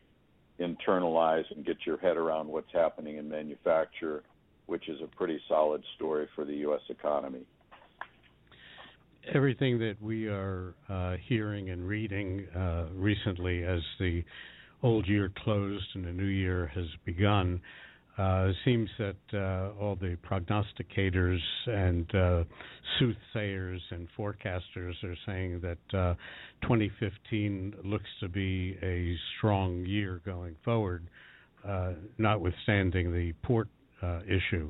internalize 0.59 1.45
and 1.55 1.63
get 1.63 1.77
your 1.85 1.97
head 1.97 2.17
around 2.17 2.47
what's 2.47 2.73
happening 2.73 3.17
in 3.17 3.29
manufacture, 3.29 4.23
which 4.65 4.89
is 4.89 4.99
a 5.01 5.15
pretty 5.15 5.39
solid 5.47 5.83
story 5.95 6.27
for 6.35 6.43
the 6.43 6.55
U.S. 6.55 6.81
economy 6.89 7.45
everything 9.33 9.79
that 9.79 9.95
we 10.01 10.27
are 10.27 10.73
uh, 10.89 11.15
hearing 11.27 11.69
and 11.69 11.87
reading 11.87 12.47
uh, 12.55 12.85
recently 12.93 13.63
as 13.63 13.81
the 13.99 14.23
old 14.81 15.07
year 15.07 15.31
closed 15.43 15.85
and 15.95 16.05
the 16.05 16.11
new 16.11 16.25
year 16.25 16.71
has 16.73 16.85
begun 17.05 17.61
uh, 18.17 18.51
seems 18.65 18.89
that 18.97 19.15
uh, 19.33 19.71
all 19.81 19.95
the 19.95 20.17
prognosticators 20.29 21.39
and 21.67 22.13
uh, 22.13 22.43
soothsayers 22.99 23.81
and 23.91 24.09
forecasters 24.17 25.01
are 25.03 25.15
saying 25.25 25.61
that 25.61 25.97
uh, 25.97 26.13
2015 26.63 27.75
looks 27.85 28.09
to 28.19 28.27
be 28.27 28.77
a 28.83 29.15
strong 29.37 29.85
year 29.85 30.21
going 30.25 30.55
forward, 30.65 31.07
notwithstanding 32.17 33.13
the 33.13 33.31
port 33.43 33.69
issue. 34.25 34.69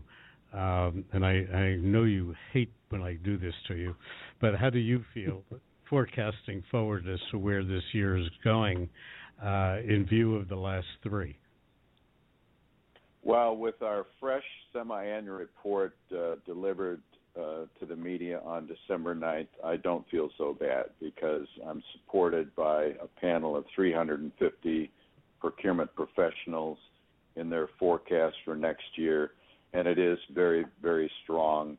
Um, 0.54 1.06
and 1.12 1.26
I, 1.26 1.46
I 1.54 1.76
know 1.76 2.04
you 2.04 2.36
hate 2.52 2.72
when 2.90 3.02
I 3.02 3.14
do 3.24 3.38
this 3.38 3.54
to 3.68 3.76
you, 3.76 3.96
but 4.42 4.56
how 4.56 4.70
do 4.70 4.80
you 4.80 5.04
feel 5.14 5.44
forecasting 5.90 6.64
forward 6.70 7.08
as 7.08 7.20
to 7.32 7.38
where 7.38 7.64
this 7.64 7.84
year 7.94 8.18
is 8.18 8.28
going 8.44 8.90
uh, 9.44 9.78
in 9.88 10.06
view 10.08 10.36
of 10.36 10.48
the 10.48 10.56
last 10.56 10.88
three? 11.04 11.38
Well, 13.24 13.56
with 13.58 13.82
our 13.82 14.06
fresh 14.20 14.44
semi-annual 14.72 15.36
report 15.36 15.96
uh, 16.16 16.36
delivered 16.46 17.02
uh, 17.36 17.66
to 17.80 17.86
the 17.88 17.96
media 17.96 18.40
on 18.46 18.68
December 18.68 19.14
9th, 19.16 19.48
I 19.64 19.78
don't 19.78 20.08
feel 20.10 20.30
so 20.38 20.54
bad 20.54 20.86
because 21.00 21.48
I'm 21.66 21.84
supported 21.94 22.56
by 22.56 22.94
a 23.02 23.08
panel 23.20 23.56
of 23.56 23.66
350 23.76 24.92
procurement 25.40 25.90
professionals 25.96 26.78
in 27.36 27.50
their 27.50 27.70
forecast 27.78 28.36
for 28.46 28.56
next 28.56 28.86
year 28.96 29.32
and 29.74 29.88
it 29.88 30.00
is 30.00 30.18
very, 30.34 30.66
very 30.82 31.12
strong. 31.24 31.78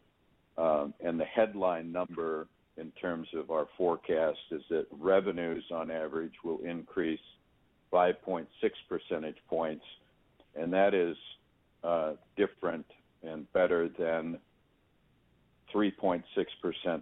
Um, 0.61 0.93
and 1.03 1.19
the 1.19 1.25
headline 1.25 1.91
number 1.91 2.47
in 2.77 2.91
terms 3.01 3.29
of 3.35 3.51
our 3.51 3.67
forecast 3.79 4.39
is 4.51 4.63
that 4.69 4.87
revenues 4.91 5.65
on 5.73 5.91
average 5.91 6.35
will 6.45 6.59
increase 6.59 7.21
5.6 7.93 8.47
percentage 8.89 9.39
points, 9.49 9.85
and 10.55 10.73
that 10.73 10.93
is 10.93 11.17
uh, 11.83 12.13
different 12.37 12.85
and 13.23 13.51
better 13.55 13.89
than 13.99 14.39
3.6% 15.75 16.23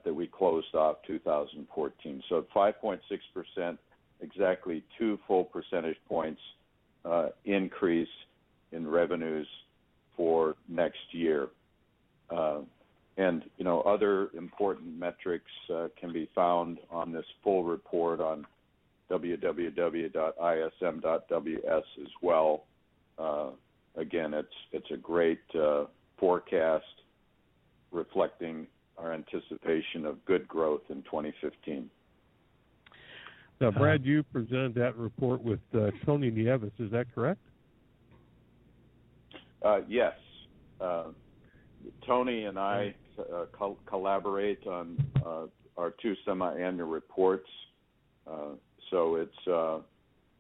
that 0.05 0.15
we 0.15 0.27
closed 0.29 0.75
off 0.75 0.97
2014. 1.07 2.23
So 2.29 2.47
5.6%, 2.55 3.79
exactly 4.21 4.85
two 4.99 5.19
full 5.27 5.45
percentage 5.45 5.97
points 6.09 6.41
uh, 7.05 7.29
increase 7.45 8.09
in 8.73 8.87
revenues 8.87 9.49
for 10.17 10.55
next 10.69 10.99
year. 11.13 11.49
And 13.19 13.43
you 13.57 13.65
know 13.65 13.81
other 13.83 14.31
important 14.37 14.97
metrics 14.99 15.51
uh, 15.75 15.89
can 15.99 16.13
be 16.13 16.31
found 16.35 16.79
on 16.91 17.13
this 17.13 17.27
full 17.43 17.65
report 17.65 18.21
on 18.21 18.47
www.ism.ws 19.11 20.15
as 22.01 22.13
well. 22.23 22.65
Uh, 23.19 23.51
again, 23.97 24.35
it's 24.35 24.49
it's 24.73 24.91
a 24.93 24.97
great 24.97 25.41
uh, 25.61 25.87
forecast 26.19 26.85
reflecting 27.91 28.69
our 28.97 29.13
anticipation 29.13 30.07
of 30.07 30.25
good 30.25 30.47
growth 30.47 30.83
in 30.89 31.03
2015. 31.03 31.91
Now, 33.61 33.73
Brad, 33.73 34.05
you 34.05 34.23
presented 34.23 34.75
that 34.75 34.97
report 34.97 35.43
with 35.43 35.59
uh, 35.75 35.91
Tony 36.07 36.31
Nieves. 36.31 36.71
Is 36.79 36.93
that 36.93 37.13
correct? 37.13 37.41
Uh, 39.63 39.81
yes. 39.89 40.13
Uh, 40.81 41.07
Tony 42.07 42.45
and 42.45 42.59
I 42.59 42.95
uh, 43.19 43.47
co- 43.53 43.79
collaborate 43.87 44.67
on 44.67 44.97
uh, 45.25 45.47
our 45.77 45.91
two 46.03 46.15
semi-annual 46.25 46.89
reports. 46.89 47.49
Uh, 48.27 48.55
so 48.91 49.17
it's 49.17 49.49
uh, 49.49 49.79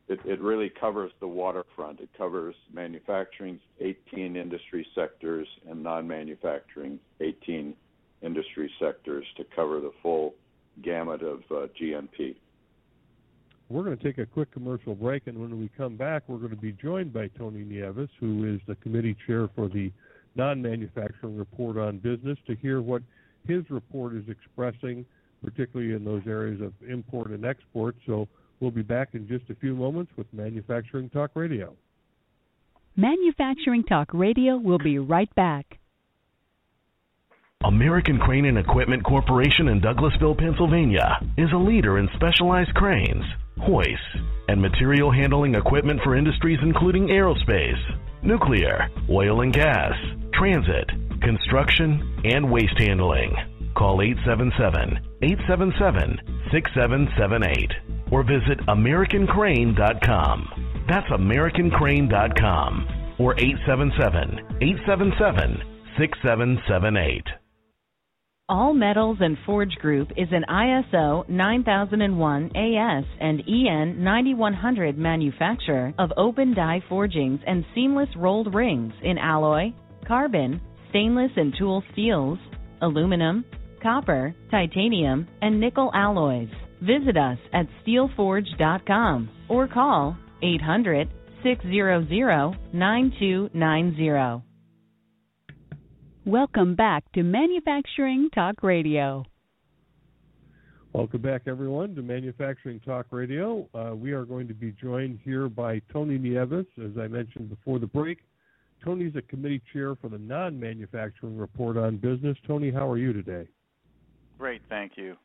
it, 0.09 0.21
it, 0.25 0.41
really 0.41 0.71
covers 0.71 1.13
the 1.21 1.29
waterfront. 1.29 2.01
It 2.01 2.09
covers 2.17 2.55
manufacturing, 2.73 3.61
18 3.81 4.37
industry 4.37 4.87
sectors, 4.95 5.47
and 5.69 5.83
non-manufacturing, 5.83 6.99
18 7.21 7.75
industry 8.23 8.71
sectors 8.81 9.25
to 9.37 9.45
cover 9.55 9.81
the 9.81 9.93
full 10.03 10.35
gamut 10.83 11.23
of 11.23 11.41
GNP. 11.51 12.37
We're 13.69 13.85
going 13.85 13.97
to 13.99 14.03
take 14.03 14.17
a 14.17 14.25
quick 14.25 14.51
commercial 14.51 14.95
break, 14.95 15.27
and 15.27 15.39
when 15.39 15.61
we 15.61 15.69
come 15.77 15.97
back, 15.97 16.23
we're 16.27 16.39
going 16.39 16.51
to 16.51 16.57
be 16.57 16.73
joined 16.73 17.13
by 17.13 17.29
Tony 17.29 17.65
Nieves, 17.65 18.09
who 18.19 18.55
is 18.55 18.61
the 18.67 18.77
committee 18.77 19.15
chair 19.27 19.49
for 19.55 19.69
the 19.69 19.93
non-manufacturing 20.39 21.37
report 21.37 21.77
on 21.77 21.99
business, 21.99 22.39
to 22.47 22.55
hear 22.55 22.81
what 22.81 23.03
his 23.47 23.69
report 23.69 24.15
is 24.15 24.25
expressing, 24.29 25.05
particularly 25.45 25.93
in 25.93 26.05
those 26.05 26.23
areas 26.27 26.61
of 26.61 26.73
import 26.89 27.31
and 27.31 27.45
export. 27.45 27.97
So 28.07 28.29
we'll 28.61 28.71
be 28.71 28.83
back 28.83 29.11
in 29.15 29.27
just 29.29 29.51
a 29.51 29.55
few 29.57 29.75
moments 29.75 30.13
with 30.17 30.33
Manufacturing 30.33 31.11
Talk 31.11 31.33
Radio. 31.35 31.75
Manufacturing 32.97 33.85
Talk 33.85 34.09
Radio 34.13 34.57
will 34.57 34.79
be 34.79 34.99
right 34.99 35.33
back. 35.35 35.79
American 37.65 38.19
Crane 38.19 38.45
and 38.45 38.57
Equipment 38.57 39.05
Corporation 39.05 39.69
in 39.69 39.81
Douglassville, 39.81 40.39
Pennsylvania 40.39 41.21
is 41.37 41.49
a 41.53 41.59
leader 41.59 41.99
in 41.99 42.09
specialized 42.15 42.73
cranes 42.75 43.25
hoists, 43.61 44.17
and 44.49 44.61
material 44.61 45.11
handling 45.11 45.55
equipment 45.55 46.01
for 46.03 46.17
industries 46.17 46.59
including 46.63 47.09
aerospace, 47.09 47.79
nuclear, 48.23 48.89
oil 49.11 49.43
and 49.43 49.53
gas, 49.53 49.93
transit, 50.35 50.89
construction, 51.21 52.23
and 52.25 52.51
waste 52.51 52.79
handling. 52.79 53.35
Call 53.77 54.01
877 54.03 54.99
877 55.23 56.19
6778 56.51 57.73
or 58.11 58.23
visit 58.23 58.59
AmericanCrane.com. 58.67 60.85
That's 60.89 61.11
AmericanCrane.com 61.11 62.89
or 63.19 63.35
877 63.35 64.39
877 64.61 65.63
6778. 65.99 67.25
All 68.51 68.73
Metals 68.73 69.19
and 69.21 69.37
Forge 69.45 69.75
Group 69.75 70.11
is 70.17 70.29
an 70.33 70.47
ISO 70.49 71.29
9001 71.29 72.57
AS 72.57 73.05
and 73.21 73.43
EN 73.47 74.03
9100 74.03 74.97
manufacturer 74.97 75.93
of 75.99 76.11
open 76.17 76.55
die 76.55 76.83
forgings 76.89 77.41
and 77.47 77.63
seamless 77.75 78.09
rolled 78.17 78.55
rings 78.55 78.95
in 79.03 79.19
alloy, 79.19 79.75
carbon, 80.07 80.63
stainless 80.89 81.31
and 81.37 81.55
tool 81.59 81.85
steels, 81.93 82.39
aluminum, 82.81 83.45
copper, 83.83 84.35
titanium, 84.51 85.29
and 85.43 85.61
nickel 85.61 85.91
alloys. 85.93 86.49
Visit 86.81 87.19
us 87.19 87.37
at 87.53 87.67
steelforge.com 87.87 89.29
or 89.51 89.69
call 89.69 90.17
800 90.43 91.07
600 91.43 92.57
9290. 92.73 94.48
Welcome 96.29 96.75
back 96.75 97.11
to 97.13 97.23
Manufacturing 97.23 98.29
Talk 98.35 98.63
Radio. 98.63 99.25
Welcome 100.93 101.23
back, 101.23 101.45
everyone, 101.47 101.95
to 101.95 102.03
Manufacturing 102.03 102.81
Talk 102.81 103.07
Radio. 103.13 103.67
Uh, 103.73 103.97
we 103.97 104.13
are 104.13 104.27
going 104.27 104.47
to 104.47 104.53
be 104.53 104.73
joined 104.73 105.21
here 105.25 105.49
by 105.49 105.81
Tony 105.91 106.19
Nieves, 106.19 106.67
as 106.85 106.91
I 107.01 107.09
mentioned 107.09 107.49
before 107.49 107.79
the 107.79 107.87
break. 107.87 108.19
Tony's 108.85 109.17
a 109.17 109.23
committee 109.23 109.63
chair 109.73 109.97
for 109.97 110.11
the 110.11 110.19
non 110.19 110.61
manufacturing 110.61 111.39
report 111.39 111.79
on 111.79 111.97
business. 111.97 112.37
Tony, 112.47 112.71
how 112.71 112.87
are 112.91 112.99
you 112.99 113.15
today? 113.15 113.49
Great, 114.39 114.61
thank 114.69 114.99
you. 114.99 115.17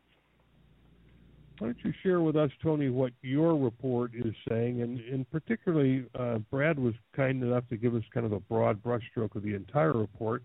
why 1.59 1.67
don't 1.67 1.83
you 1.83 1.91
share 2.01 2.21
with 2.21 2.37
us, 2.37 2.49
Tony, 2.63 2.89
what 2.89 3.11
your 3.21 3.57
report 3.57 4.11
is 4.15 4.33
saying, 4.47 4.81
and, 4.81 5.01
and 5.01 5.29
particularly, 5.29 6.05
uh, 6.17 6.37
Brad 6.49 6.79
was 6.79 6.93
kind 7.13 7.43
enough 7.43 7.67
to 7.71 7.75
give 7.75 7.93
us 7.93 8.03
kind 8.13 8.25
of 8.25 8.31
a 8.31 8.39
broad 8.39 8.81
brushstroke 8.81 9.35
of 9.35 9.43
the 9.43 9.53
entire 9.53 9.91
report, 9.91 10.43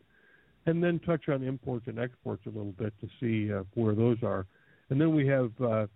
and 0.69 0.85
then 0.85 0.99
touch 0.99 1.31
on 1.31 1.43
imports 1.43 1.87
and 1.87 1.99
exports 1.99 2.43
a 2.45 2.51
little 2.51 2.73
bit 2.73 2.93
to 3.01 3.09
see 3.19 3.51
uh, 3.51 3.63
where 3.73 3.95
those 3.95 4.19
are, 4.23 4.47
and 4.91 5.01
then 5.01 5.15
we 5.15 5.27
have 5.27 5.51
uh, 5.63 5.87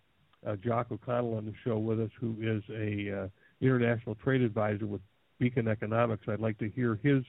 uh, 0.46 0.56
Jock 0.64 0.86
O'Connell 0.90 1.34
on 1.36 1.44
the 1.44 1.52
show 1.62 1.78
with 1.78 2.00
us, 2.00 2.08
who 2.18 2.34
is 2.40 2.62
a 2.70 3.24
uh, 3.24 3.28
international 3.60 4.14
trade 4.14 4.40
advisor 4.40 4.86
with 4.86 5.02
Beacon 5.38 5.68
Economics. 5.68 6.24
I'd 6.26 6.40
like 6.40 6.58
to 6.58 6.70
hear 6.70 6.98
his 7.02 7.22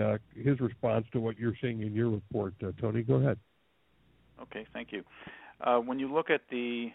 uh, 0.00 0.18
his 0.36 0.60
response 0.60 1.06
to 1.12 1.20
what 1.20 1.36
you're 1.36 1.56
seeing 1.60 1.82
in 1.82 1.94
your 1.94 2.10
report. 2.10 2.54
Uh, 2.62 2.70
Tony, 2.80 3.02
go 3.02 3.14
ahead. 3.14 3.38
Okay, 4.40 4.64
thank 4.72 4.92
you. 4.92 5.02
When 5.84 5.98
you 5.98 6.12
look 6.12 6.30
at 6.30 6.42
the 6.50 6.90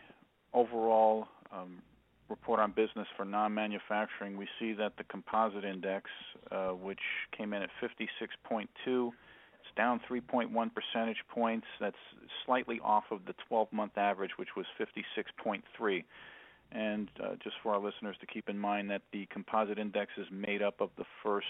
overall 0.54 1.28
um, 1.52 1.82
report 2.30 2.62
on 2.62 2.72
business 2.72 3.08
for 3.18 3.26
non-manufacturing, 3.26 4.38
we 4.38 4.48
see 4.60 4.72
that 4.74 4.94
the 4.98 5.04
composite 5.06 5.66
index, 5.66 6.10
which 6.82 7.00
came 7.36 7.52
in 7.52 7.64
at 7.64 7.70
56.2, 7.82 8.68
it's 8.86 9.14
down 9.76 10.00
3.1 10.10 10.52
percentage 10.74 11.24
points. 11.30 11.66
That's 11.80 11.96
slightly 12.46 12.80
off 12.84 13.06
of 13.12 13.22
the 13.26 13.36
12-month 13.50 13.98
average, 13.98 14.32
which 14.38 14.50
was 14.56 14.66
56.3. 14.80 16.04
And 16.72 17.10
uh, 17.22 17.36
just 17.44 17.56
for 17.62 17.74
our 17.74 17.80
listeners 17.80 18.16
to 18.22 18.26
keep 18.26 18.50
in 18.50 18.58
mind 18.58 18.90
that 18.90 19.04
the 19.12 19.28
composite 19.28 19.78
index 19.78 20.12
is 20.18 20.28
made 20.32 20.62
up 20.62 20.82
of 20.82 20.90
the 20.98 21.06
first 21.24 21.48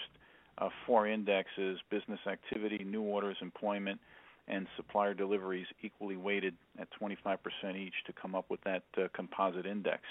uh, 0.58 0.70
four 0.86 1.08
indexes: 1.08 1.80
business 1.90 2.20
activity, 2.28 2.84
new 2.84 3.02
orders, 3.02 3.38
employment, 3.42 4.00
and 4.48 4.68
supplier 4.76 5.14
deliveries 5.14 5.68
equally 5.82 6.18
weighted 6.18 6.56
at 6.78 6.88
25% 7.02 7.38
each 7.76 7.94
to 8.06 8.14
come 8.14 8.36
up 8.36 8.46
with 8.50 8.62
that 8.66 8.84
uh, 8.98 9.08
composite 9.14 9.66
index. 9.66 10.02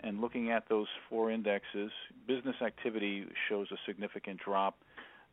And 0.00 0.20
looking 0.20 0.50
at 0.50 0.68
those 0.68 0.88
four 1.08 1.30
indexes, 1.30 1.90
business 2.26 2.56
activity 2.64 3.24
shows 3.48 3.68
a 3.72 3.76
significant 3.86 4.40
drop, 4.44 4.76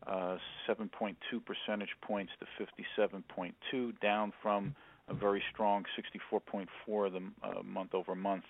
uh, 0.06 0.36
7.2 0.68 1.14
percentage 1.44 1.94
points 2.02 2.32
to 2.40 2.66
57.2, 2.98 4.00
down 4.00 4.32
from 4.42 4.74
a 5.08 5.14
very 5.14 5.42
strong 5.52 5.84
64.4 6.32 7.12
the 7.12 7.18
uh, 7.46 7.62
month 7.62 7.94
over 7.94 8.14
month. 8.14 8.44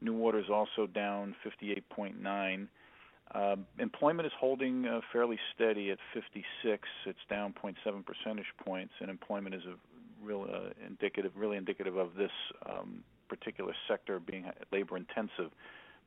New 0.00 0.18
orders 0.18 0.46
also 0.50 0.86
down 0.86 1.34
58.9 1.44 2.68
um, 3.32 3.66
employment 3.78 4.26
is 4.26 4.32
holding 4.38 4.86
uh, 4.86 5.00
fairly 5.12 5.38
steady 5.54 5.90
at 5.90 5.98
56. 6.12 6.88
It's 7.06 7.18
down 7.30 7.54
0.7 7.62 8.04
percentage 8.04 8.46
points, 8.64 8.92
and 9.00 9.10
employment 9.10 9.54
is 9.54 9.62
a 9.64 9.74
real 10.24 10.46
uh, 10.52 10.70
indicative, 10.86 11.32
really 11.34 11.56
indicative 11.56 11.96
of 11.96 12.14
this 12.16 12.30
um, 12.68 13.02
particular 13.28 13.72
sector 13.88 14.20
being 14.20 14.44
labor 14.72 14.96
intensive. 14.96 15.50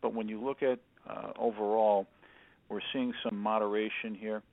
But 0.02 0.14
when 0.14 0.30
you 0.30 0.44
look 0.44 0.62
at 0.62 0.80
uh, 1.10 1.32
overall, 1.38 2.08
we're 2.70 2.82
seeing 2.94 3.14
some 3.24 3.38
moderation 3.38 4.16
here. 4.16 4.44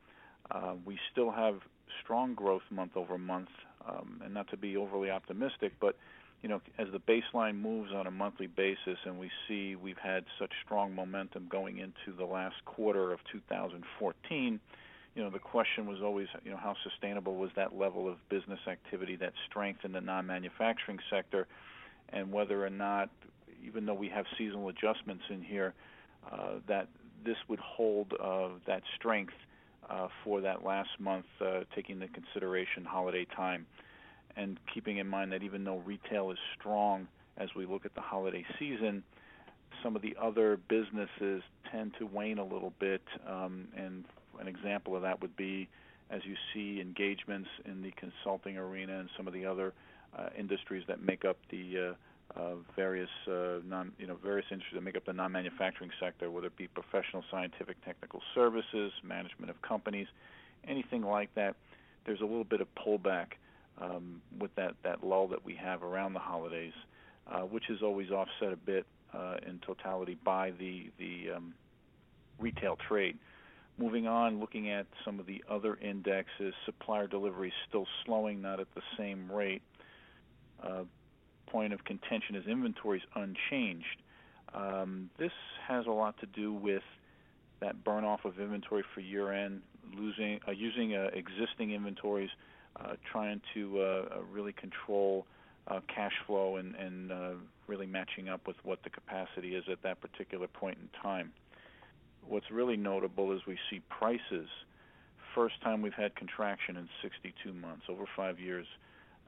Uh, 0.51 0.75
we 0.85 0.99
still 1.11 1.31
have 1.31 1.61
strong 2.03 2.35
growth 2.35 2.63
month 2.71 2.97
over 2.97 3.19
month, 3.19 3.49
um, 3.89 4.21
and 4.25 4.35
not 4.35 4.49
to 4.51 4.57
be 4.57 4.77
overly 4.77 5.11
optimistic, 5.11 5.73
but 5.81 5.97
you 6.43 6.49
know, 6.49 6.61
as 6.79 6.89
the 6.93 6.99
baseline 7.01 7.59
moves 7.59 7.91
on 7.95 8.07
a 8.07 8.11
monthly 8.11 8.47
basis, 8.47 8.99
and 9.07 9.19
we 9.19 9.31
see 9.49 9.77
we've 9.77 9.97
had 9.97 10.25
such 10.39 10.51
strong 10.63 10.95
momentum 10.95 11.47
going 11.49 11.79
into 11.79 12.15
the 12.19 12.27
last 12.27 12.57
quarter 12.67 13.13
of 13.13 13.21
2014, 13.33 14.61
you 15.15 15.23
know, 15.23 15.31
the 15.31 15.39
question 15.39 15.87
was 15.87 16.03
always, 16.03 16.27
you 16.45 16.51
know, 16.51 16.57
how 16.57 16.75
sustainable 16.83 17.37
was 17.37 17.51
that 17.57 17.75
level 17.75 18.09
of 18.09 18.17
business 18.29 18.59
activity, 18.69 19.17
that 19.17 19.33
strength 19.49 19.85
in 19.85 19.93
the 19.93 20.01
non-manufacturing 20.01 20.99
sector, 21.09 21.47
and 22.11 22.31
whether 22.31 22.63
or 22.63 22.71
not, 22.71 23.09
even 23.65 23.87
though 23.87 23.95
we 23.95 24.09
have 24.09 24.27
seasonal 24.37 24.69
adjustments 24.69 25.25
in 25.31 25.41
here, 25.41 25.73
uh, 26.31 26.57
that 26.69 26.89
this 27.25 27.37
would 27.49 27.61
hold 27.61 28.13
uh, 28.21 28.49
that 28.67 28.83
strength 28.97 29.33
uh, 29.89 30.09
for 30.23 30.41
that 30.41 30.65
last 30.65 30.91
month, 30.99 31.27
uh, 31.41 31.61
taking 31.75 32.01
into 32.01 32.09
consideration 32.09 32.85
holiday 32.85 33.27
time 33.37 33.67
and 34.37 34.59
keeping 34.73 34.99
in 34.99 35.07
mind 35.07 35.33
that 35.33 35.43
even 35.43 35.65
though 35.65 35.79
retail 35.79 36.31
is 36.31 36.39
strong 36.59 37.07
as 37.37 37.49
we 37.55 37.67
look 37.67 37.85
at 37.85 37.95
the 37.95 38.01
holiday 38.01 38.45
season, 38.59 39.03
some 39.83 39.97
of 39.97 40.03
the 40.03 40.17
other 40.21 40.59
businesses 40.69 41.43
tend 41.71 41.93
to 41.99 42.07
wane 42.07 42.39
a 42.39 42.45
little 42.45 42.73
bit. 42.79 43.03
Um, 43.29 43.69
and 43.77 44.05
an 44.41 44.49
example 44.49 44.97
of 44.97 45.03
that 45.03 45.21
would 45.21 45.37
be 45.37 45.69
as 46.11 46.23
you 46.25 46.35
see 46.53 46.81
engagements 46.81 47.49
in 47.65 47.83
the 47.83 47.93
consulting 47.93 48.57
arena 48.57 48.99
and 48.99 49.09
some 49.17 49.27
of 49.27 49.33
the 49.33 49.47
other 49.47 49.73
uh, 50.17 50.29
industries 50.39 50.85
that 50.87 51.03
make 51.03 51.25
up 51.25 51.37
the 51.51 51.91
uh, 51.91 51.95
uh, 52.37 52.55
various 52.75 53.11
uh, 53.29 53.59
non, 53.65 53.93
you 53.99 54.07
know, 54.07 54.17
various 54.17 54.47
industries 54.51 54.75
that 54.75 54.83
make 54.83 54.97
up 54.97 55.05
the 55.05 55.13
non-manufacturing 55.13 55.91
sector, 56.01 56.31
whether 56.31 56.49
it 56.49 56.57
be 56.57 56.67
professional, 56.67 57.23
scientific, 57.31 57.83
technical 57.85 58.21
services, 58.35 58.93
management 59.03 59.51
of 59.51 59.61
companies, 59.63 60.07
anything 60.67 61.03
like 61.03 61.33
that. 61.35 61.55
There's 62.07 62.21
a 62.21 62.25
little 62.25 62.45
bit 62.45 62.61
of 62.61 62.69
pullback 62.75 63.33
um, 63.81 64.21
with 64.39 64.55
that, 64.57 64.75
that 64.83 65.05
lull 65.05 65.29
that 65.29 65.45
we 65.45 65.55
have 65.55 65.83
around 65.83 66.13
the 66.13 66.19
holidays, 66.21 66.73
uh, 67.31 67.41
which 67.41 67.71
is 67.71 67.83
always 67.83 68.11
offset 68.11 68.53
a 68.53 68.57
bit 68.57 68.87
uh, 69.13 69.37
in 69.47 69.59
totality 69.61 70.19
by 70.25 70.53
the, 70.59 70.91
the 70.99 71.37
um, 71.37 71.55
retail 72.39 72.77
trade. 72.89 73.17
Moving 73.79 74.07
on, 74.07 74.39
looking 74.39 74.71
at 74.71 74.87
some 75.05 75.19
of 75.19 75.27
the 75.27 75.43
other 75.51 75.77
indexes, 75.77 76.55
supplier 76.65 77.07
delivery 77.07 77.53
still 77.69 77.87
slowing, 78.05 78.41
not 78.41 78.61
at 78.61 78.73
the 78.75 78.83
same 78.97 79.31
rate. 79.31 79.63
Point 81.55 81.73
of 81.73 81.85
contention 81.85 82.35
is 82.35 82.49
inventories 82.49 83.03
unchanged. 83.15 84.03
Um, 84.53 85.09
this 85.21 85.31
has 85.69 85.87
a 85.87 85.91
lot 85.93 86.19
to 86.19 86.27
do 86.27 86.53
with 86.53 86.83
that 87.61 87.85
burn 87.85 88.03
off 88.03 88.25
of 88.25 88.41
inventory 88.41 88.83
for 88.93 88.99
year 88.99 89.33
end, 89.33 89.63
losing 89.97 90.41
uh, 90.49 90.51
using 90.51 90.97
uh, 90.97 91.11
existing 91.13 91.71
inventories 91.71 92.31
uh, 92.75 92.95
trying 93.09 93.41
to 93.55 93.81
uh, 93.81 94.05
really 94.33 94.53
control 94.53 95.27
uh, 95.69 95.79
cash 95.87 96.15
flow 96.27 96.57
and, 96.57 96.75
and 96.75 97.13
uh, 97.13 97.31
really 97.69 97.87
matching 97.87 98.29
up 98.29 98.49
with 98.49 98.57
what 98.65 98.83
the 98.83 98.91
capacity 98.91 99.55
is 99.55 99.63
at 99.71 99.81
that 99.85 100.01
particular 100.01 100.49
point 100.49 100.77
in 100.83 100.89
time. 101.01 101.33
What's 102.27 102.51
really 102.51 102.77
notable 102.77 103.31
is 103.31 103.43
we 103.47 103.59
see 103.71 103.81
prices. 103.91 104.49
First 105.37 105.63
time 105.63 105.83
we've 105.83 105.95
had 105.95 106.17
contraction 106.17 106.77
in 106.77 106.89
62 107.01 107.53
months, 107.53 107.85
over 107.89 108.07
five 108.17 108.41
years, 108.41 108.67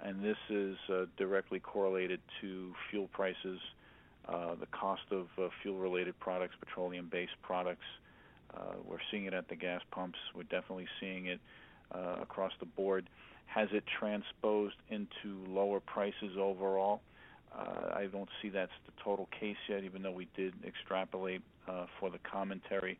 and 0.04 0.22
this 0.22 0.36
is 0.50 0.76
uh, 0.92 1.06
directly 1.16 1.60
correlated 1.60 2.20
to 2.40 2.74
fuel 2.90 3.08
prices, 3.12 3.58
uh, 4.28 4.54
the 4.56 4.66
cost 4.66 5.02
of 5.10 5.26
uh, 5.38 5.48
fuel-related 5.62 6.18
products, 6.20 6.54
petroleum-based 6.60 7.40
products. 7.42 7.86
Uh, 8.54 8.74
we're 8.84 8.98
seeing 9.10 9.24
it 9.24 9.34
at 9.34 9.48
the 9.48 9.56
gas 9.56 9.80
pumps. 9.90 10.18
We're 10.34 10.44
definitely 10.44 10.88
seeing 11.00 11.26
it 11.26 11.40
uh, 11.94 12.16
across 12.22 12.52
the 12.60 12.66
board. 12.66 13.08
Has 13.46 13.68
it 13.72 13.84
transposed 13.98 14.76
into 14.90 15.44
lower 15.48 15.80
prices 15.80 16.36
overall? 16.38 17.00
Uh, 17.56 17.94
I 17.94 18.06
don't 18.10 18.28
see 18.42 18.48
that's 18.48 18.72
the 18.86 18.92
total 19.02 19.28
case 19.38 19.56
yet, 19.68 19.84
even 19.84 20.02
though 20.02 20.12
we 20.12 20.28
did 20.36 20.54
extrapolate 20.64 21.42
for 21.98 22.10
the 22.10 22.18
commentary. 22.18 22.98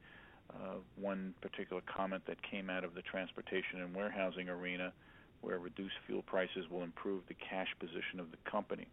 One 0.97 1.35
particular 1.41 1.83
comment 1.83 2.25
that 2.27 2.43
came 2.43 2.71
out 2.71 2.85
of 2.85 2.95
the 2.95 3.03
transportation 3.03 3.81
and 3.81 3.95
warehousing 3.95 4.49
arena, 4.49 4.93
where 5.41 5.59
reduced 5.59 5.95
fuel 6.07 6.23
prices 6.23 6.67
will 6.71 6.83
improve 6.83 7.23
the 7.29 7.35
cash 7.35 7.69
position 7.79 8.21
of 8.21 8.31
the 8.31 8.51
company. 8.51 8.87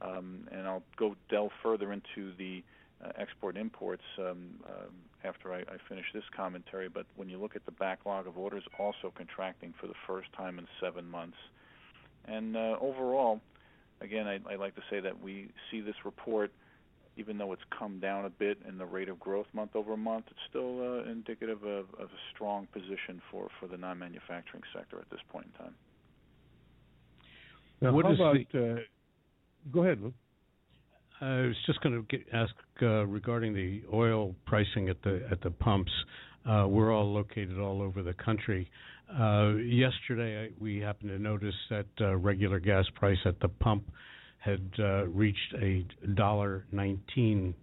Um, 0.00 0.46
and 0.52 0.66
I'll 0.66 0.82
go 0.96 1.16
delve 1.30 1.52
further 1.62 1.92
into 1.92 2.32
the 2.36 2.62
uh, 3.04 3.12
export 3.16 3.56
imports 3.56 4.02
um, 4.18 4.60
um, 4.66 4.94
after 5.24 5.52
I, 5.52 5.60
I 5.60 5.76
finish 5.88 6.06
this 6.14 6.24
commentary. 6.34 6.88
But 6.88 7.06
when 7.16 7.28
you 7.28 7.38
look 7.38 7.56
at 7.56 7.64
the 7.64 7.72
backlog 7.72 8.26
of 8.26 8.38
orders, 8.38 8.64
also 8.78 9.12
contracting 9.14 9.74
for 9.80 9.86
the 9.86 9.94
first 10.06 10.32
time 10.32 10.58
in 10.58 10.66
seven 10.80 11.08
months, 11.08 11.36
and 12.26 12.56
uh, 12.56 12.76
overall, 12.80 13.40
again, 14.00 14.26
I, 14.26 14.40
I 14.50 14.56
like 14.56 14.74
to 14.74 14.82
say 14.90 15.00
that 15.00 15.22
we 15.22 15.48
see 15.70 15.80
this 15.80 15.94
report, 16.04 16.52
even 17.16 17.38
though 17.38 17.52
it's 17.52 17.62
come 17.76 17.98
down 17.98 18.24
a 18.24 18.30
bit 18.30 18.58
in 18.68 18.78
the 18.78 18.84
rate 18.84 19.08
of 19.08 19.18
growth 19.18 19.46
month 19.52 19.74
over 19.74 19.96
month, 19.96 20.26
it's 20.30 20.40
still 20.48 20.80
uh, 20.80 21.10
indicative 21.10 21.62
of, 21.62 21.86
of 21.98 22.08
a 22.08 22.20
strong 22.34 22.66
position 22.72 23.20
for, 23.30 23.48
for 23.58 23.66
the 23.66 23.76
non-manufacturing 23.76 24.62
sector 24.74 24.98
at 24.98 25.08
this 25.10 25.20
point 25.30 25.46
in 25.46 25.64
time. 25.64 25.74
Now, 27.80 27.92
What 27.92 28.04
how 28.06 28.12
is 28.12 28.20
about? 28.20 28.36
the- 28.52 28.72
uh, 28.72 28.76
go 29.72 29.82
ahead, 29.82 30.00
Lou. 30.00 30.12
I 31.20 31.40
was 31.46 31.56
just 31.64 31.80
going 31.80 32.06
to 32.06 32.18
ask 32.34 32.52
uh, 32.82 33.06
regarding 33.06 33.54
the 33.54 33.82
oil 33.90 34.34
pricing 34.44 34.90
at 34.90 35.02
the 35.02 35.26
at 35.30 35.40
the 35.40 35.50
pumps. 35.50 35.90
Uh, 36.46 36.66
we're 36.68 36.92
all 36.94 37.10
located 37.12 37.58
all 37.58 37.80
over 37.80 38.02
the 38.02 38.12
country. 38.12 38.70
Uh, 39.10 39.54
yesterday, 39.54 40.44
I, 40.44 40.50
we 40.60 40.78
happened 40.78 41.10
to 41.10 41.18
notice 41.18 41.54
that 41.70 41.86
uh, 42.02 42.16
regular 42.16 42.60
gas 42.60 42.84
price 42.96 43.18
at 43.24 43.40
the 43.40 43.48
pump 43.48 43.84
had 44.46 44.70
uh, 44.78 45.06
reached 45.08 45.54
a 45.60 45.84
dollar 46.14 46.64
nineteen, 46.70 47.54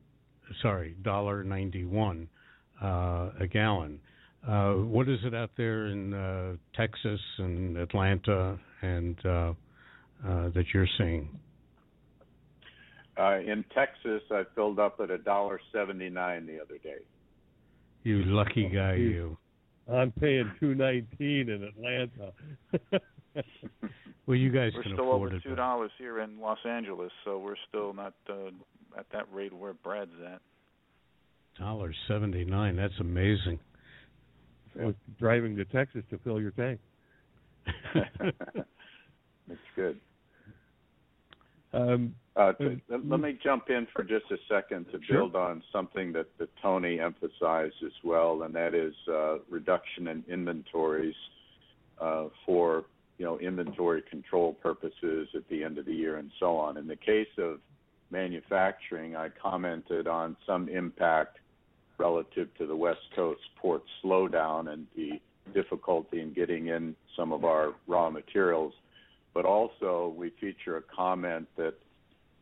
sorry, 0.62 0.96
dollar 1.02 1.44
ninety 1.44 1.86
one 1.86 2.28
uh, 2.82 3.30
a 3.40 3.48
gallon. 3.50 4.00
Uh, 4.48 4.74
what 4.74 5.08
is 5.08 5.20
it 5.24 5.34
out 5.34 5.52
there 5.56 5.88
in 5.88 6.14
uh, 6.14 6.56
Texas 6.76 7.20
and 7.38 7.78
Atlanta 7.78 8.60
and 8.82 9.18
uh, 9.26 9.30
uh, 9.30 9.54
that 10.50 10.66
you're 10.74 10.88
seeing? 10.98 11.30
Uh, 13.18 13.38
in 13.40 13.64
Texas, 13.74 14.22
I 14.32 14.44
filled 14.54 14.80
up 14.80 15.00
at 15.00 15.10
a 15.10 15.18
dollar 15.18 15.62
seventy 15.72 16.10
nine 16.10 16.46
the 16.46 16.60
other 16.62 16.78
day. 16.84 17.04
You 18.04 18.24
lucky 18.26 18.68
guy, 18.68 18.96
you. 18.96 19.38
I'm 19.92 20.12
paying 20.12 20.52
two 20.60 20.76
nineteen 20.76 21.50
in 21.50 21.64
Atlanta. 21.64 22.34
well, 24.28 24.38
you 24.38 24.52
guys 24.52 24.72
we're 24.76 24.84
can 24.84 24.94
still 24.94 25.10
afford 25.12 25.34
over 25.34 25.42
two 25.42 25.56
dollars 25.56 25.92
here 25.98 26.20
in 26.20 26.40
Los 26.40 26.60
Angeles, 26.66 27.12
so 27.26 27.40
we're 27.40 27.56
still 27.70 27.94
not 27.94 28.14
uh, 28.30 28.50
at 28.98 29.06
that 29.12 29.26
rate 29.34 29.54
where 29.54 29.74
Brad's 29.74 30.12
at. 30.26 30.42
Dollar 31.60 31.94
seventy 32.08 32.46
nine. 32.46 32.76
That's 32.76 32.94
amazing. 33.00 33.60
driving 35.20 35.56
to 35.56 35.66
Texas 35.66 36.04
to 36.10 36.18
fill 36.20 36.40
your 36.40 36.52
tank. 36.52 36.80
That's 39.48 39.60
good. 39.76 40.00
Um, 41.74 42.16
uh, 42.36 42.54
to, 42.54 42.80
let, 42.88 43.06
let 43.08 43.20
me 43.20 43.38
jump 43.44 43.70
in 43.70 43.88
for 43.94 44.04
just 44.04 44.26
a 44.32 44.38
second 44.48 44.86
to 44.86 45.00
sure. 45.06 45.18
build 45.18 45.36
on 45.36 45.64
something 45.72 46.14
that, 46.14 46.28
that 46.38 46.50
Tony 46.62 47.00
emphasized 47.00 47.76
as 47.86 47.92
well, 48.04 48.44
and 48.44 48.54
that 48.56 48.74
is 48.74 48.94
uh, 49.08 49.38
reduction 49.50 50.08
in 50.08 50.24
inventories 50.28 51.16
uh, 52.00 52.26
for 52.46 52.86
you 53.18 53.26
know 53.26 53.40
inventory 53.40 54.02
control 54.10 54.54
purposes 54.54 55.28
at 55.36 55.48
the 55.50 55.64
end 55.64 55.78
of 55.78 55.86
the 55.86 55.94
year 55.94 56.18
and 56.18 56.32
so 56.40 56.58
on. 56.58 56.78
In 56.78 56.88
the 56.88 56.96
case 56.96 57.28
of 57.38 57.60
manufacturing, 58.12 59.16
I 59.16 59.30
commented 59.30 60.08
on 60.08 60.38
some 60.46 60.70
impact 60.70 61.40
relative 61.98 62.50
to 62.58 62.66
the 62.66 62.76
West 62.76 63.02
Coast 63.16 63.42
port 63.56 63.84
slowdown 64.04 64.72
and 64.72 64.88
the 64.96 65.20
difficulty 65.54 66.22
in 66.22 66.34
getting 66.34 66.68
in 66.68 66.96
some 67.16 67.32
of 67.32 67.44
our 67.44 67.74
raw 67.88 68.10
materials. 68.10 68.74
But 69.34 69.46
also, 69.46 70.14
we 70.16 70.32
feature 70.40 70.78
a 70.78 70.82
comment 70.82 71.48
that 71.58 71.74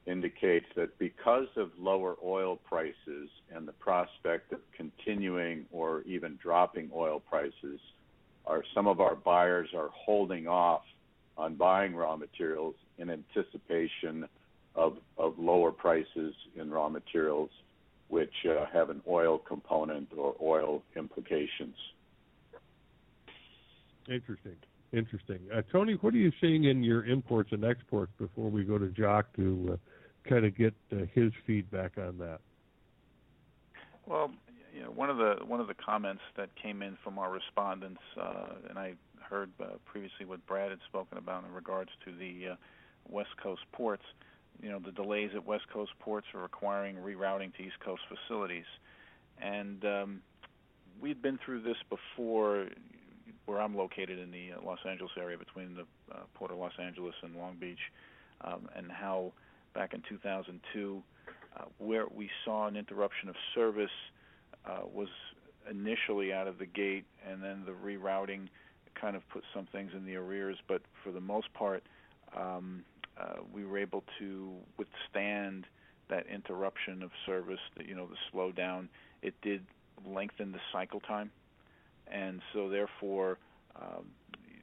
indicates 0.05 0.65
that 0.75 0.97
because 0.97 1.47
of 1.55 1.69
lower 1.79 2.15
oil 2.23 2.57
prices 2.57 3.29
and 3.53 3.67
the 3.67 3.73
prospect 3.73 4.51
of 4.51 4.59
continuing 4.75 5.65
or 5.71 6.01
even 6.01 6.37
dropping 6.41 6.89
oil 6.93 7.19
prices, 7.19 7.79
our, 8.45 8.63
some 8.73 8.87
of 8.87 8.99
our 8.99 9.15
buyers 9.15 9.69
are 9.75 9.89
holding 9.93 10.47
off 10.47 10.81
on 11.37 11.55
buying 11.55 11.95
raw 11.95 12.15
materials 12.15 12.75
in 12.97 13.09
anticipation 13.09 14.27
of, 14.75 14.97
of 15.17 15.37
lower 15.37 15.71
prices 15.71 16.33
in 16.55 16.69
raw 16.69 16.89
materials, 16.89 17.49
which 18.09 18.33
uh, 18.49 18.65
have 18.71 18.89
an 18.89 19.01
oil 19.07 19.37
component 19.37 20.09
or 20.17 20.35
oil 20.41 20.83
implications. 20.95 21.75
Interesting. 24.07 24.55
Interesting. 24.93 25.39
Uh, 25.53 25.61
Tony, 25.71 25.93
what 26.01 26.13
are 26.13 26.17
you 26.17 26.31
seeing 26.41 26.65
in 26.65 26.83
your 26.83 27.05
imports 27.05 27.51
and 27.53 27.63
exports 27.63 28.11
before 28.17 28.49
we 28.49 28.63
go 28.63 28.77
to 28.77 28.87
Jock 28.89 29.33
to 29.37 29.71
uh, 29.73 30.29
kind 30.29 30.45
of 30.45 30.55
get 30.57 30.73
uh, 30.91 30.97
his 31.13 31.31
feedback 31.47 31.97
on 31.97 32.17
that? 32.17 32.39
Well, 34.05 34.31
you 34.81 34.87
know, 34.87 34.93
one 34.93 35.11
of 35.11 35.17
the 35.17 35.35
one 35.45 35.59
of 35.59 35.67
the 35.67 35.75
comments 35.75 36.23
that 36.35 36.49
came 36.55 36.81
in 36.81 36.97
from 37.03 37.19
our 37.19 37.31
respondents, 37.31 38.01
uh, 38.19 38.55
and 38.67 38.79
I 38.79 38.93
heard 39.21 39.51
uh, 39.61 39.77
previously 39.85 40.25
what 40.25 40.43
Brad 40.47 40.71
had 40.71 40.79
spoken 40.89 41.19
about 41.19 41.45
in 41.45 41.53
regards 41.53 41.91
to 42.05 42.11
the 42.11 42.53
uh, 42.53 42.55
West 43.07 43.29
Coast 43.41 43.61
ports. 43.73 44.01
You 44.59 44.69
know, 44.69 44.79
the 44.79 44.91
delays 44.91 45.31
at 45.35 45.45
West 45.45 45.65
Coast 45.71 45.91
ports 45.99 46.25
are 46.33 46.41
requiring 46.41 46.95
rerouting 46.95 47.55
to 47.57 47.61
East 47.61 47.79
Coast 47.85 48.01
facilities, 48.09 48.65
and 49.39 49.85
um, 49.85 50.21
we've 50.99 51.21
been 51.21 51.37
through 51.45 51.61
this 51.61 51.77
before 51.87 52.67
where 53.45 53.61
I'm 53.61 53.77
located 53.77 54.17
in 54.17 54.31
the 54.31 54.53
uh, 54.53 54.65
Los 54.65 54.79
Angeles 54.87 55.11
area 55.15 55.37
between 55.37 55.75
the 55.75 55.83
uh, 56.11 56.21
Port 56.33 56.49
of 56.49 56.57
Los 56.57 56.73
Angeles 56.81 57.13
and 57.21 57.35
Long 57.35 57.55
Beach, 57.59 57.91
um, 58.41 58.67
and 58.75 58.91
how 58.91 59.31
back 59.75 59.93
in 59.93 60.01
2002, 60.09 61.03
uh, 61.55 61.65
where 61.77 62.05
we 62.07 62.31
saw 62.43 62.65
an 62.65 62.75
interruption 62.75 63.29
of 63.29 63.35
service 63.53 63.91
uh, 64.65 64.81
was 64.91 65.09
initially 65.69 66.33
out 66.33 66.47
of 66.47 66.57
the 66.57 66.65
gate, 66.65 67.05
and 67.27 67.43
then 67.43 67.63
the 67.65 67.71
rerouting 67.71 68.47
kind 68.99 69.15
of 69.15 69.27
put 69.29 69.43
some 69.53 69.67
things 69.71 69.91
in 69.95 70.05
the 70.05 70.15
arrears. 70.15 70.57
But 70.67 70.81
for 71.03 71.11
the 71.11 71.21
most 71.21 71.53
part, 71.53 71.83
um, 72.35 72.83
uh, 73.19 73.41
we 73.53 73.65
were 73.65 73.77
able 73.77 74.03
to 74.19 74.53
withstand 74.77 75.65
that 76.09 76.25
interruption 76.27 77.03
of 77.03 77.11
service. 77.25 77.59
The, 77.77 77.85
you 77.85 77.95
know, 77.95 78.07
the 78.07 78.17
slowdown. 78.33 78.87
It 79.21 79.33
did 79.41 79.65
lengthen 80.05 80.51
the 80.51 80.59
cycle 80.73 80.99
time 80.99 81.31
and 82.11 82.41
so 82.53 82.69
therefore 82.69 83.37
um, 83.75 84.05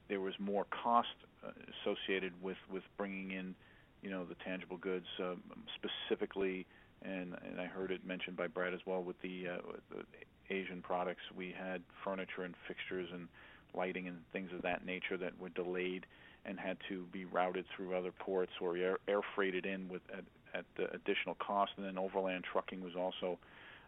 there 0.07 0.21
was 0.21 0.33
more 0.39 0.65
cost 0.65 1.09
uh, 1.45 1.51
associated 1.81 2.33
with 2.41 2.57
with 2.71 2.83
bringing 2.97 3.31
in 3.31 3.55
you 4.01 4.09
know 4.09 4.25
the 4.25 4.35
tangible 4.45 4.77
goods 4.77 5.07
um, 5.19 5.41
specifically 5.75 6.65
and 7.03 7.35
and 7.45 7.59
I 7.59 7.65
heard 7.65 7.91
it 7.91 8.05
mentioned 8.05 8.37
by 8.37 8.47
Brad 8.47 8.73
as 8.73 8.81
well 8.85 9.01
with 9.01 9.21
the, 9.21 9.47
uh, 9.47 9.57
with 9.67 10.05
the 10.07 10.53
Asian 10.53 10.81
products 10.81 11.21
we 11.35 11.53
had 11.57 11.81
furniture 12.03 12.43
and 12.43 12.55
fixtures 12.67 13.09
and 13.13 13.27
lighting 13.73 14.07
and 14.07 14.17
things 14.33 14.49
of 14.55 14.61
that 14.63 14.85
nature 14.85 15.17
that 15.17 15.39
were 15.39 15.49
delayed 15.49 16.05
and 16.45 16.59
had 16.59 16.77
to 16.89 17.03
be 17.11 17.25
routed 17.25 17.65
through 17.75 17.95
other 17.95 18.11
ports 18.11 18.51
or 18.59 18.75
air, 18.77 18.97
air 19.07 19.19
freighted 19.35 19.65
in 19.65 19.87
with 19.89 20.01
at, 20.11 20.23
at 20.53 20.65
the 20.77 20.91
additional 20.95 21.35
cost 21.35 21.71
and 21.77 21.85
then 21.85 21.97
overland 21.97 22.43
trucking 22.51 22.81
was 22.81 22.95
also 22.95 23.37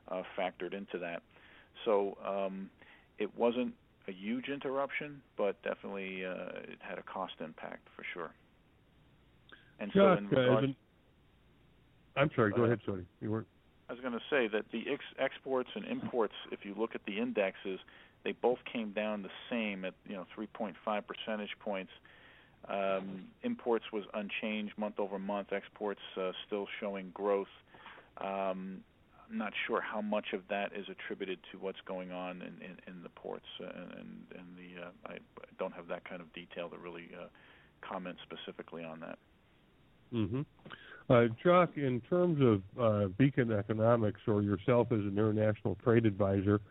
uh, 0.10 0.22
factored 0.38 0.74
into 0.74 1.00
that 1.00 1.24
so 1.86 2.18
um, 2.26 2.70
it 3.18 3.36
wasn't 3.38 3.74
a 4.08 4.12
huge 4.12 4.48
interruption, 4.48 5.22
but 5.38 5.62
definitely 5.64 6.26
uh, 6.26 6.60
it 6.64 6.80
had 6.80 6.98
a 6.98 7.04
cost 7.04 7.34
impact 7.40 7.88
for 7.96 8.04
sure. 8.14 8.32
And 9.80 9.92
so, 9.94 10.14
in 10.14 10.28
regards, 10.28 10.66
an, 10.66 10.76
I'm 12.16 12.30
sorry. 12.36 12.52
Go 12.52 12.58
Go 12.58 12.64
ahead. 12.64 12.80
Tony. 12.86 13.04
You 13.22 13.32
were. 13.32 13.46
I 13.90 13.94
was 13.94 14.02
going 14.02 14.14
to 14.14 14.22
say 14.30 14.48
that 14.48 14.66
the 14.72 14.86
ex- 14.92 15.04
exports 15.20 15.70
and 15.76 15.86
imports, 15.86 16.34
if 16.52 16.64
you 16.64 16.74
look 16.78 16.96
at 16.96 17.02
the 17.06 17.20
indexes, 17.20 17.80
they 18.24 18.32
both 18.32 18.60
came 18.72 18.92
down 18.92 19.22
the 19.22 19.30
same 19.50 19.84
at 19.86 19.94
you 20.08 20.16
know 20.16 20.26
3.5 20.38 20.76
percentage 21.06 21.52
points. 21.60 21.92
Um, 22.70 23.24
imports 23.44 23.86
was 23.92 24.04
unchanged 24.14 24.78
month 24.78 25.00
over 25.00 25.18
month. 25.18 25.52
Exports 25.52 26.00
uh, 26.16 26.32
still 26.46 26.68
showing 26.80 27.10
growth. 27.14 27.48
Um, 28.18 28.84
I'm 29.30 29.38
not 29.38 29.54
sure 29.66 29.82
how 29.82 30.02
much 30.02 30.34
of 30.34 30.42
that 30.50 30.72
is 30.76 30.86
attributed 30.90 31.40
to 31.52 31.58
what's 31.58 31.80
going 31.86 32.12
on 32.12 32.42
in, 32.42 32.62
in, 32.64 32.78
in 32.88 33.04
the 33.04 33.10
ports, 33.10 33.46
uh, 33.62 33.66
and, 33.66 34.26
and 34.38 34.46
the 34.58 34.84
uh, 34.84 34.90
I 35.06 35.18
don't 35.58 35.74
have 35.74 35.88
that 35.88 36.08
kind 36.08 36.22
of 36.22 36.32
detail 36.34 36.70
to 36.70 36.78
really 36.78 37.10
uh, 37.18 37.28
comment 37.82 38.18
specifically 38.24 38.84
on 38.84 39.00
that. 39.00 39.18
Mm-hmm. 40.14 40.42
Uh, 41.12 41.28
Jock, 41.44 41.72
in 41.76 42.02
terms 42.10 42.40
of 42.42 42.82
uh, 42.82 43.08
Beacon 43.18 43.52
Economics 43.52 44.22
or 44.28 44.42
yourself 44.42 44.88
as 44.94 45.00
an 45.00 45.18
international 45.18 45.78
trade 45.84 46.06
advisor, 46.06 46.62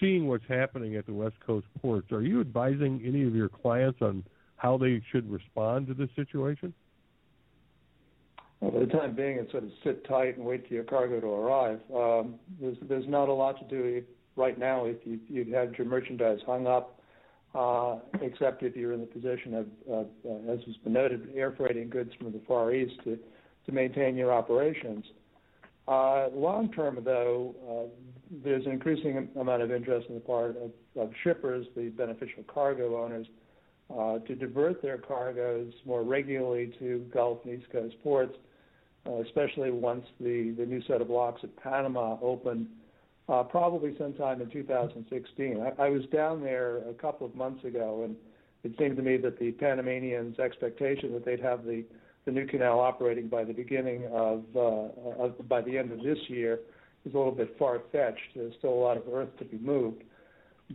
seeing 0.00 0.26
what's 0.26 0.46
happening 0.48 0.96
at 0.96 1.04
the 1.04 1.12
West 1.12 1.34
Coast 1.46 1.66
ports, 1.82 2.10
are 2.10 2.22
you 2.22 2.40
advising 2.40 3.02
any 3.04 3.26
of 3.26 3.34
your 3.34 3.50
clients 3.50 4.00
on 4.00 4.24
how 4.56 4.78
they 4.78 5.02
should 5.12 5.30
respond 5.30 5.88
to 5.88 5.94
this 5.94 6.08
situation? 6.16 6.72
Well, 8.60 8.70
for 8.70 8.80
the 8.80 8.86
time 8.86 9.14
being, 9.14 9.36
it's 9.36 9.50
sort 9.50 9.64
of 9.64 9.70
sit 9.84 10.08
tight 10.08 10.38
and 10.38 10.46
wait 10.46 10.66
for 10.66 10.72
your 10.72 10.84
cargo 10.84 11.20
to 11.20 11.26
arrive. 11.26 11.80
Um, 11.94 12.36
there's 12.58 12.78
there's 12.88 13.08
not 13.08 13.28
a 13.28 13.32
lot 13.32 13.58
to 13.58 13.64
do 13.68 14.02
right 14.36 14.58
now 14.58 14.86
if 14.86 14.96
you 15.04 15.18
you 15.28 15.54
had 15.54 15.74
your 15.76 15.86
merchandise 15.86 16.38
hung 16.46 16.66
up, 16.66 16.98
uh, 17.54 17.96
except 18.22 18.62
if 18.62 18.74
you're 18.74 18.92
in 18.92 19.00
the 19.00 19.06
position 19.06 19.52
of, 19.52 19.66
of 19.90 20.06
uh, 20.24 20.50
as 20.50 20.60
has 20.64 20.76
been 20.82 20.94
noted, 20.94 21.28
air 21.34 21.52
freighting 21.54 21.90
goods 21.90 22.12
from 22.18 22.32
the 22.32 22.40
Far 22.46 22.72
East 22.72 22.94
to 23.04 23.18
to 23.66 23.72
maintain 23.72 24.16
your 24.16 24.32
operations. 24.32 25.04
Uh, 25.88 26.28
long 26.32 26.70
term, 26.72 26.98
though, 27.04 27.54
uh, 27.68 28.06
there's 28.44 28.64
an 28.66 28.72
increasing 28.72 29.28
amount 29.38 29.62
of 29.62 29.72
interest 29.72 30.06
on 30.08 30.14
the 30.14 30.20
part 30.20 30.56
of, 30.56 30.70
of 30.96 31.10
shippers, 31.24 31.66
the 31.76 31.88
beneficial 31.90 32.44
cargo 32.44 33.02
owners, 33.02 33.26
uh, 33.96 34.18
to 34.20 34.34
divert 34.34 34.80
their 34.80 34.98
cargoes 34.98 35.72
more 35.84 36.02
regularly 36.02 36.72
to 36.78 37.04
Gulf 37.12 37.38
and 37.44 37.60
East 37.60 37.70
Coast 37.70 37.96
ports 38.02 38.34
uh, 39.06 39.20
especially 39.22 39.70
once 39.70 40.04
the, 40.20 40.54
the 40.56 40.64
new 40.64 40.82
set 40.86 41.00
of 41.00 41.10
locks 41.10 41.40
at 41.42 41.54
Panama 41.56 42.16
open, 42.22 42.68
uh, 43.28 43.42
probably 43.42 43.96
sometime 43.98 44.40
in 44.40 44.50
2016. 44.50 45.60
I, 45.60 45.82
I 45.82 45.88
was 45.88 46.02
down 46.12 46.40
there 46.40 46.78
a 46.88 46.94
couple 46.94 47.26
of 47.26 47.34
months 47.34 47.64
ago, 47.64 48.02
and 48.04 48.16
it 48.62 48.78
seemed 48.78 48.96
to 48.96 49.02
me 49.02 49.16
that 49.18 49.38
the 49.38 49.52
Panamanians' 49.52 50.38
expectation 50.38 51.12
that 51.12 51.24
they'd 51.24 51.40
have 51.40 51.64
the, 51.64 51.84
the 52.24 52.30
new 52.30 52.46
canal 52.46 52.80
operating 52.80 53.28
by 53.28 53.44
the 53.44 53.52
beginning 53.52 54.06
of, 54.12 54.44
uh, 54.54 55.22
of 55.22 55.48
by 55.48 55.60
the 55.60 55.76
end 55.76 55.92
of 55.92 56.02
this 56.02 56.18
year 56.28 56.60
is 57.04 57.14
a 57.14 57.16
little 57.16 57.32
bit 57.32 57.56
far 57.58 57.80
fetched. 57.90 58.20
There's 58.34 58.54
still 58.58 58.72
a 58.72 58.82
lot 58.82 58.96
of 58.96 59.02
earth 59.12 59.36
to 59.38 59.44
be 59.44 59.58
moved. 59.58 60.04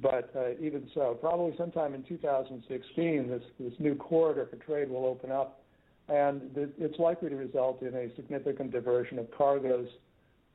But 0.01 0.31
uh, 0.35 0.51
even 0.61 0.89
so, 0.93 1.17
probably 1.19 1.55
sometime 1.57 1.93
in 1.93 2.03
2016, 2.03 3.29
this, 3.29 3.41
this 3.59 3.73
new 3.79 3.95
corridor 3.95 4.47
for 4.49 4.57
trade 4.57 4.89
will 4.89 5.05
open 5.05 5.31
up 5.31 5.61
and 6.09 6.41
it's 6.55 6.97
likely 6.99 7.29
to 7.29 7.35
result 7.35 7.81
in 7.81 7.93
a 7.93 8.13
significant 8.15 8.71
diversion 8.71 9.19
of 9.19 9.29
cargoes 9.31 9.87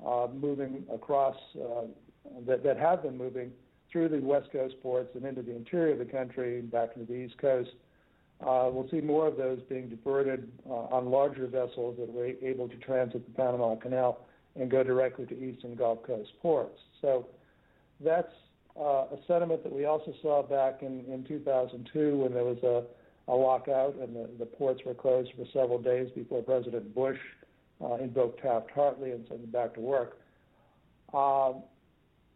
uh, 0.07 0.27
moving 0.33 0.85
across 0.93 1.37
uh, 1.61 1.83
that, 2.47 2.63
that 2.65 2.79
have 2.79 3.03
been 3.03 3.19
moving 3.19 3.51
through 3.91 4.09
the 4.09 4.19
West 4.19 4.51
Coast 4.51 4.75
ports 4.83 5.11
and 5.15 5.25
into 5.25 5.43
the 5.43 5.55
interior 5.55 5.93
of 5.93 5.99
the 5.99 6.07
country 6.07 6.59
and 6.59 6.71
back 6.71 6.91
into 6.97 7.11
the 7.11 7.19
East 7.19 7.37
Coast. 7.39 7.71
Uh, 8.43 8.69
we'll 8.73 8.89
see 8.91 9.01
more 9.01 9.27
of 9.27 9.37
those 9.37 9.61
being 9.69 9.89
diverted 9.89 10.51
uh, 10.69 10.73
on 10.73 11.11
larger 11.11 11.47
vessels 11.47 11.97
that 11.99 12.09
are 12.19 12.27
able 12.27 12.69
to 12.69 12.77
transit 12.77 13.25
the 13.25 13.33
Panama 13.33 13.77
Canal 13.77 14.19
and 14.59 14.71
go 14.71 14.83
directly 14.83 15.27
to 15.27 15.35
eastern 15.35 15.75
Gulf 15.75 16.03
Coast 16.07 16.31
ports. 16.41 16.79
So 17.01 17.27
that's 18.05 18.33
uh, 18.79 19.07
a 19.13 19.19
sentiment 19.27 19.63
that 19.63 19.73
we 19.73 19.85
also 19.85 20.13
saw 20.23 20.43
back 20.43 20.83
in, 20.83 21.05
in 21.07 21.25
2002 21.29 22.19
when 22.19 22.33
there 22.33 22.45
was 22.45 22.59
a, 22.63 22.85
a 23.31 23.35
lockout 23.35 23.95
and 23.97 24.15
the, 24.15 24.29
the 24.39 24.47
ports 24.47 24.81
were 24.85 24.95
closed 24.95 25.31
for 25.37 25.47
several 25.53 25.81
days 25.81 26.11
before 26.15 26.43
President 26.43 26.95
Bush 26.95 27.19
uh, 27.83 27.95
invoked 27.97 28.43
Taft-Hartley 28.43 29.13
and 29.13 29.25
sent 29.29 29.41
them 29.41 29.51
back 29.51 29.75
to 29.75 29.81
work. 29.81 30.19
Um, 31.15 31.63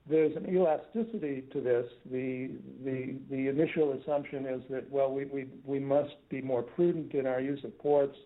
there's 0.09 0.37
an 0.37 0.49
elasticity 0.49 1.45
to 1.53 1.61
this. 1.61 1.87
The 2.11 2.51
the 2.85 3.17
the 3.31 3.49
initial 3.49 3.93
assumption 4.01 4.47
is 4.47 4.63
that 4.71 4.91
well 4.91 5.13
we 5.13 5.25
we 5.27 5.47
we 5.65 5.79
must 5.79 6.15
be 6.29 6.41
more 6.41 6.63
prudent 6.63 7.13
in 7.15 7.27
our 7.27 7.41
use 7.41 7.63
of 7.65 7.77
ports 7.79 8.17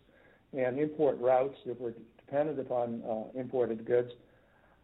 and 0.52 0.78
import 0.78 1.18
routes 1.20 1.56
if 1.64 1.78
we're 1.78 1.94
dependent 2.18 2.60
upon 2.60 3.02
uh, 3.08 3.38
imported 3.38 3.84
goods. 3.84 4.10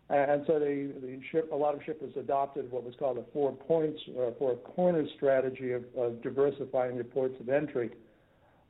And 0.08 0.44
so 0.46 0.60
the, 0.60 0.92
the 1.00 1.20
ship, 1.32 1.50
a 1.52 1.56
lot 1.56 1.74
of 1.74 1.80
shippers 1.84 2.12
adopted 2.16 2.70
what 2.70 2.84
was 2.84 2.94
called 2.96 3.18
a 3.18 3.24
four 3.32 3.52
points 3.52 4.00
or 4.14 4.32
four 4.38 4.54
corners 4.54 5.08
strategy 5.16 5.72
of, 5.72 5.82
of 5.98 6.22
diversifying 6.22 6.94
their 6.94 7.04
ports 7.04 7.34
of 7.40 7.48
entry. 7.48 7.90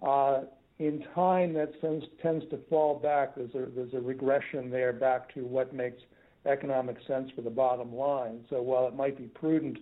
Uh, 0.03 0.43
in 0.79 1.05
time, 1.15 1.53
that 1.53 1.79
tends, 1.83 2.07
tends 2.23 2.49
to 2.49 2.59
fall 2.71 2.99
back. 2.99 3.35
There's 3.35 3.55
a, 3.55 3.67
there's 3.75 3.93
a 3.93 4.01
regression 4.01 4.71
there 4.71 4.95
back 4.95 5.33
to 5.35 5.41
what 5.43 5.75
makes 5.75 6.01
economic 6.47 6.97
sense 7.07 7.31
for 7.35 7.43
the 7.43 7.51
bottom 7.51 7.95
line. 7.95 8.45
So 8.51 8.63
while 8.63 8.87
it 8.89 8.95
might 8.95 9.17
be 9.17 9.25
prudent 9.25 9.79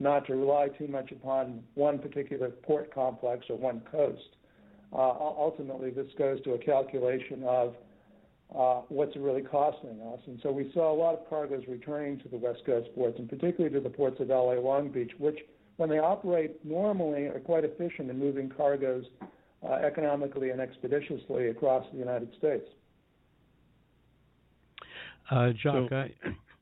not 0.00 0.26
to 0.26 0.34
rely 0.34 0.68
too 0.68 0.86
much 0.88 1.10
upon 1.12 1.62
one 1.74 1.98
particular 1.98 2.50
port 2.50 2.92
complex 2.94 3.46
or 3.48 3.56
one 3.56 3.82
coast, 3.90 4.36
uh, 4.92 4.96
ultimately 4.96 5.90
this 5.90 6.06
goes 6.16 6.40
to 6.42 6.52
a 6.52 6.58
calculation 6.58 7.42
of 7.44 7.74
uh, 8.56 8.80
what's 8.88 9.14
it 9.14 9.20
really 9.20 9.42
costing 9.42 10.00
us. 10.12 10.20
And 10.26 10.38
so 10.42 10.50
we 10.50 10.70
saw 10.72 10.92
a 10.92 10.96
lot 10.96 11.14
of 11.14 11.28
cargoes 11.28 11.64
returning 11.68 12.18
to 12.20 12.28
the 12.28 12.36
West 12.36 12.60
Coast 12.64 12.88
ports, 12.94 13.18
and 13.18 13.28
particularly 13.28 13.74
to 13.74 13.80
the 13.80 13.90
ports 13.90 14.20
of 14.20 14.28
LA 14.28 14.54
Long 14.54 14.88
Beach, 14.88 15.12
which, 15.18 15.38
when 15.76 15.90
they 15.90 15.98
operate 15.98 16.64
normally, 16.64 17.26
are 17.26 17.40
quite 17.40 17.64
efficient 17.64 18.10
in 18.10 18.18
moving 18.18 18.48
cargoes 18.48 19.04
uh, 19.62 19.72
economically 19.72 20.50
and 20.50 20.60
expeditiously 20.60 21.48
across 21.48 21.84
the 21.92 21.98
United 21.98 22.30
States. 22.38 22.64
Uh, 25.30 25.50
Jock, 25.62 25.90
so, 25.90 25.96
I, 25.96 26.10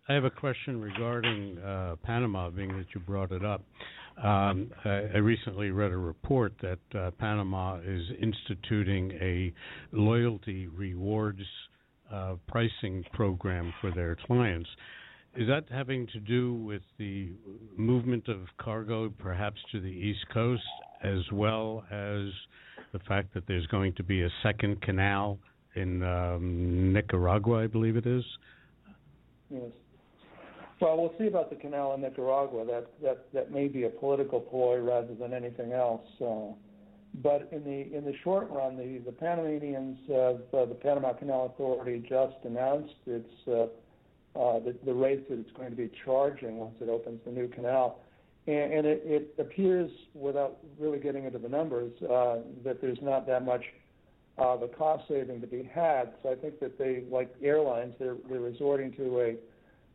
I 0.08 0.14
have 0.14 0.24
a 0.24 0.30
question 0.30 0.80
regarding 0.80 1.58
uh, 1.58 1.96
Panama, 2.02 2.50
being 2.50 2.76
that 2.76 2.86
you 2.94 3.00
brought 3.00 3.30
it 3.30 3.44
up. 3.44 3.62
Um, 4.22 4.70
I, 4.84 4.88
I, 5.14 5.18
recently 5.18 5.70
read 5.70 5.92
a 5.92 5.96
report 5.96 6.54
that 6.62 6.98
uh, 6.98 7.10
Panama 7.18 7.78
is 7.84 8.02
instituting 8.20 9.12
a 9.20 9.52
loyalty 9.92 10.68
rewards 10.68 11.42
uh, 12.10 12.36
pricing 12.48 13.04
program 13.12 13.74
for 13.80 13.90
their 13.90 14.16
clients. 14.26 14.70
Is 15.36 15.46
that 15.48 15.64
having 15.70 16.06
to 16.14 16.18
do 16.20 16.54
with 16.54 16.80
the 16.98 17.28
movement 17.76 18.28
of 18.28 18.38
cargo, 18.58 19.12
perhaps 19.18 19.60
to 19.72 19.80
the 19.80 19.86
East 19.86 20.24
Coast, 20.32 20.62
as 21.04 21.20
well 21.30 21.84
as 21.90 22.30
the 22.94 23.00
fact 23.06 23.34
that 23.34 23.46
there's 23.46 23.66
going 23.66 23.92
to 23.96 24.02
be 24.02 24.22
a 24.22 24.30
second 24.42 24.80
canal 24.80 25.38
in 25.74 26.02
um, 26.02 26.92
Nicaragua, 26.94 27.64
I 27.64 27.66
believe 27.66 27.96
it 27.96 28.06
is? 28.06 28.24
Yes. 29.50 29.70
Well, 30.80 30.98
we'll 30.98 31.14
see 31.18 31.26
about 31.26 31.48
the 31.50 31.56
canal 31.56 31.94
in 31.94 32.02
Nicaragua. 32.02 32.66
That 32.66 32.86
that 33.02 33.32
that 33.32 33.50
may 33.50 33.68
be 33.68 33.84
a 33.84 33.88
political 33.88 34.40
ploy 34.40 34.78
rather 34.78 35.14
than 35.14 35.32
anything 35.32 35.72
else. 35.72 36.06
Uh, 36.20 36.52
but 37.22 37.48
in 37.50 37.64
the 37.64 37.96
in 37.96 38.04
the 38.04 38.12
short 38.22 38.50
run, 38.50 38.76
the 38.76 38.98
the 38.98 39.12
Panamanians, 39.12 39.98
uh, 40.10 40.34
the 40.52 40.76
Panama 40.82 41.14
Canal 41.14 41.46
Authority 41.54 42.04
just 42.06 42.36
announced 42.44 42.94
its 43.06 43.30
uh, 43.48 43.66
uh, 44.38 44.58
the, 44.60 44.76
the 44.84 44.92
rates 44.92 45.22
that 45.30 45.38
it's 45.38 45.52
going 45.52 45.70
to 45.70 45.76
be 45.76 45.90
charging 46.04 46.58
once 46.58 46.74
it 46.80 46.90
opens 46.90 47.20
the 47.24 47.30
new 47.30 47.48
canal, 47.48 48.00
and, 48.46 48.72
and 48.72 48.86
it, 48.86 49.00
it 49.04 49.34
appears, 49.38 49.90
without 50.14 50.58
really 50.78 50.98
getting 50.98 51.24
into 51.24 51.38
the 51.38 51.48
numbers, 51.48 51.90
uh, 52.02 52.38
that 52.62 52.82
there's 52.82 52.98
not 53.00 53.26
that 53.26 53.44
much 53.46 53.62
of 54.38 54.62
a 54.62 54.68
cost 54.68 55.04
saving 55.08 55.40
to 55.40 55.46
be 55.46 55.62
had. 55.62 56.12
So 56.22 56.30
I 56.30 56.34
think 56.34 56.60
that 56.60 56.78
they, 56.78 57.04
like 57.10 57.34
airlines, 57.42 57.94
they're 57.98 58.16
they're 58.28 58.40
resorting 58.40 58.92
to 58.92 59.20
a 59.20 59.36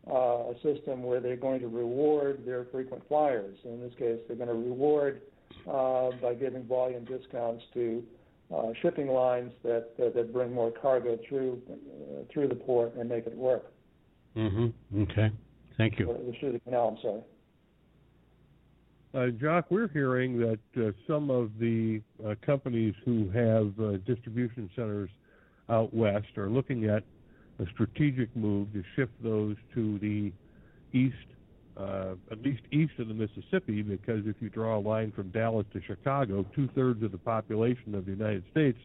uh, 0.10 0.52
a 0.52 0.54
system 0.64 1.04
where 1.04 1.20
they're 1.20 1.36
going 1.36 1.62
to 1.62 1.68
reward 1.68 2.44
their 2.46 2.66
frequent 2.72 3.04
flyers. 3.08 3.56
In 3.66 3.80
this 3.80 3.94
case, 4.00 4.20
they're 4.28 4.38
going 4.38 4.50
to 4.50 4.56
reward 4.56 5.22
uh, 5.70 6.10
by 6.22 6.34
giving 6.34 6.64
volume 6.64 7.06
discounts 7.06 7.64
to 7.76 8.04
uh, 8.56 8.72
shipping 8.82 9.08
lines 9.08 9.52
that, 9.64 9.96
that, 9.98 10.16
that 10.16 10.34
bring 10.34 10.52
more 10.54 10.72
cargo 10.72 11.18
through 11.30 11.62
uh, 11.70 12.24
through 12.34 12.48
the 12.48 12.56
port 12.56 12.96
and 12.96 13.10
make 13.10 13.28
it 13.28 13.36
work. 13.36 13.72
Mm-hmm. 14.36 15.04
Okay. 15.04 15.32
Thank 15.78 16.00
you. 16.00 16.08
Or, 16.08 16.18
through 16.40 16.54
the 16.54 16.60
canal. 16.60 16.96
I'm 16.96 17.02
sorry. 17.02 17.22
Uh, 19.14 19.28
Jock, 19.28 19.66
we're 19.70 19.90
hearing 19.90 20.40
that 20.40 20.60
uh, 20.78 20.92
some 21.06 21.30
of 21.30 21.52
the 21.60 22.02
uh, 22.26 22.36
companies 22.46 22.96
who 23.04 23.30
have 23.32 23.78
uh, 23.78 23.98
distribution 24.06 24.70
centers 24.74 25.10
out 25.70 25.94
west 25.94 26.38
are 26.38 26.50
looking 26.50 26.86
at 26.86 27.04
a 27.60 27.66
strategic 27.74 28.34
move 28.38 28.72
to 28.72 28.82
shift 28.96 29.12
those 29.22 29.58
to 29.74 30.00
the 30.00 30.32
east 30.98 31.16
uh, 31.78 32.16
at 32.32 32.42
least 32.42 32.62
east 32.72 32.92
of 33.00 33.08
the 33.08 33.14
Mississippi, 33.14 33.82
because 33.82 34.26
if 34.28 34.36
you 34.40 34.50
draw 34.50 34.78
a 34.78 34.80
line 34.80 35.12
from 35.12 35.30
Dallas 35.30 35.66
to 35.74 35.82
Chicago, 35.82 36.46
two 36.54 36.70
thirds 36.76 37.02
of 37.02 37.12
the 37.12 37.18
population 37.18 37.96
of 37.96 38.06
the 38.06 38.12
United 38.12 38.44
States 38.52 38.78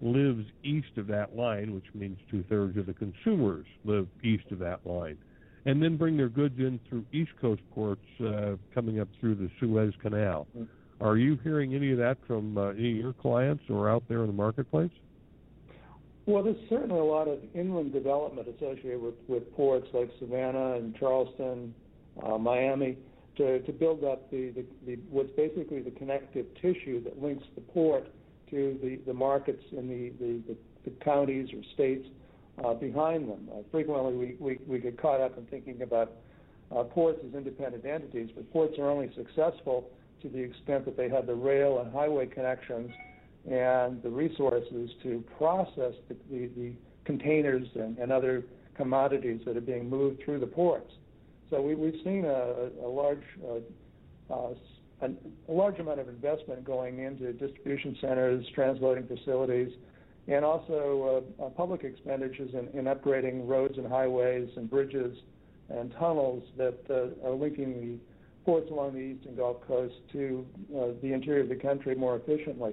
lives 0.00 0.44
east 0.62 0.96
of 0.96 1.06
that 1.06 1.36
line, 1.36 1.74
which 1.74 1.84
means 1.94 2.18
two 2.30 2.42
thirds 2.48 2.76
of 2.78 2.86
the 2.86 2.94
consumers 2.94 3.66
live 3.84 4.08
east 4.22 4.44
of 4.50 4.58
that 4.58 4.80
line, 4.86 5.18
and 5.66 5.82
then 5.82 5.96
bring 5.96 6.16
their 6.16 6.28
goods 6.28 6.58
in 6.58 6.78
through 6.88 7.04
East 7.12 7.30
Coast 7.40 7.62
ports 7.74 8.04
uh, 8.20 8.52
coming 8.74 9.00
up 9.00 9.08
through 9.20 9.34
the 9.34 9.50
Suez 9.58 9.92
Canal. 10.00 10.46
Are 11.00 11.16
you 11.16 11.38
hearing 11.42 11.74
any 11.74 11.92
of 11.92 11.98
that 11.98 12.18
from 12.26 12.56
uh, 12.56 12.70
any 12.70 12.92
of 12.92 12.96
your 12.98 13.12
clients 13.14 13.64
or 13.68 13.88
out 13.90 14.04
there 14.08 14.20
in 14.20 14.26
the 14.26 14.32
marketplace? 14.32 14.90
Well, 16.26 16.42
there's 16.42 16.56
certainly 16.70 17.00
a 17.00 17.04
lot 17.04 17.28
of 17.28 17.38
inland 17.54 17.92
development 17.92 18.48
associated 18.48 19.00
with, 19.00 19.14
with 19.28 19.54
ports 19.54 19.88
like 19.92 20.10
Savannah 20.18 20.74
and 20.74 20.96
Charleston, 20.96 21.74
uh, 22.22 22.38
Miami 22.38 22.96
to, 23.36 23.60
to 23.60 23.72
build 23.72 24.04
up 24.04 24.30
the, 24.30 24.50
the, 24.50 24.64
the, 24.86 24.98
what's 25.10 25.30
basically 25.36 25.80
the 25.80 25.90
connective 25.90 26.46
tissue 26.62 27.02
that 27.04 27.20
links 27.20 27.44
the 27.54 27.60
port 27.60 28.06
to 28.50 28.78
the, 28.82 29.00
the 29.06 29.12
markets 29.12 29.62
in 29.72 29.88
the, 29.88 30.12
the, 30.24 30.40
the, 30.48 30.56
the 30.84 31.04
counties 31.04 31.48
or 31.52 31.62
states 31.74 32.06
uh, 32.62 32.74
behind 32.74 33.28
them. 33.28 33.48
Uh, 33.52 33.62
frequently, 33.70 34.14
we, 34.14 34.36
we, 34.38 34.58
we 34.66 34.78
get 34.78 35.00
caught 35.00 35.20
up 35.20 35.36
in 35.38 35.44
thinking 35.46 35.82
about 35.82 36.12
uh, 36.74 36.82
ports 36.84 37.18
as 37.26 37.34
independent 37.34 37.84
entities, 37.84 38.30
but 38.34 38.50
ports 38.52 38.78
are 38.78 38.88
only 38.90 39.10
successful 39.14 39.90
to 40.22 40.28
the 40.28 40.38
extent 40.38 40.84
that 40.84 40.96
they 40.96 41.08
have 41.08 41.26
the 41.26 41.34
rail 41.34 41.80
and 41.80 41.92
highway 41.92 42.26
connections 42.26 42.90
and 43.50 44.02
the 44.02 44.08
resources 44.08 44.90
to 45.02 45.22
process 45.36 45.92
the, 46.08 46.16
the, 46.30 46.46
the 46.56 46.72
containers 47.04 47.66
and, 47.74 47.98
and 47.98 48.10
other 48.10 48.44
commodities 48.76 49.40
that 49.44 49.56
are 49.56 49.60
being 49.60 49.88
moved 49.88 50.22
through 50.24 50.40
the 50.40 50.46
ports. 50.46 50.90
So 51.50 51.60
we, 51.60 51.74
we've 51.74 52.00
seen 52.02 52.24
a, 52.24 52.70
a 52.82 52.88
large 52.88 53.22
uh, 53.46 54.32
uh, 54.32 54.54
a 55.02 55.52
large 55.52 55.78
amount 55.80 56.00
of 56.00 56.08
investment 56.08 56.64
going 56.64 57.00
into 57.00 57.32
distribution 57.34 57.96
centers, 58.00 58.46
transloading 58.56 59.06
facilities, 59.06 59.70
and 60.28 60.44
also 60.44 61.24
uh, 61.42 61.48
public 61.50 61.84
expenditures 61.84 62.50
in, 62.54 62.78
in 62.78 62.86
upgrading 62.86 63.46
roads 63.46 63.76
and 63.76 63.86
highways 63.86 64.48
and 64.56 64.70
bridges 64.70 65.16
and 65.68 65.92
tunnels 65.98 66.42
that 66.56 66.78
uh, 66.90 67.28
are 67.28 67.34
linking 67.34 67.74
the 67.74 67.98
ports 68.44 68.70
along 68.70 68.94
the 68.94 69.00
eastern 69.00 69.34
Gulf 69.34 69.66
Coast 69.66 69.94
to 70.12 70.46
uh, 70.76 70.86
the 71.02 71.12
interior 71.12 71.42
of 71.42 71.48
the 71.48 71.56
country 71.56 71.94
more 71.94 72.16
efficiently. 72.16 72.72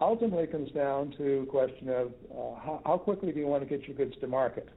Ultimately, 0.00 0.44
it 0.44 0.52
comes 0.52 0.70
down 0.72 1.14
to 1.16 1.40
a 1.40 1.46
question 1.46 1.88
of 1.88 2.08
uh, 2.30 2.60
how, 2.60 2.82
how 2.84 2.98
quickly 2.98 3.32
do 3.32 3.40
you 3.40 3.46
want 3.46 3.62
to 3.62 3.68
get 3.68 3.88
your 3.88 3.96
goods 3.96 4.14
to 4.20 4.26
market? 4.26 4.68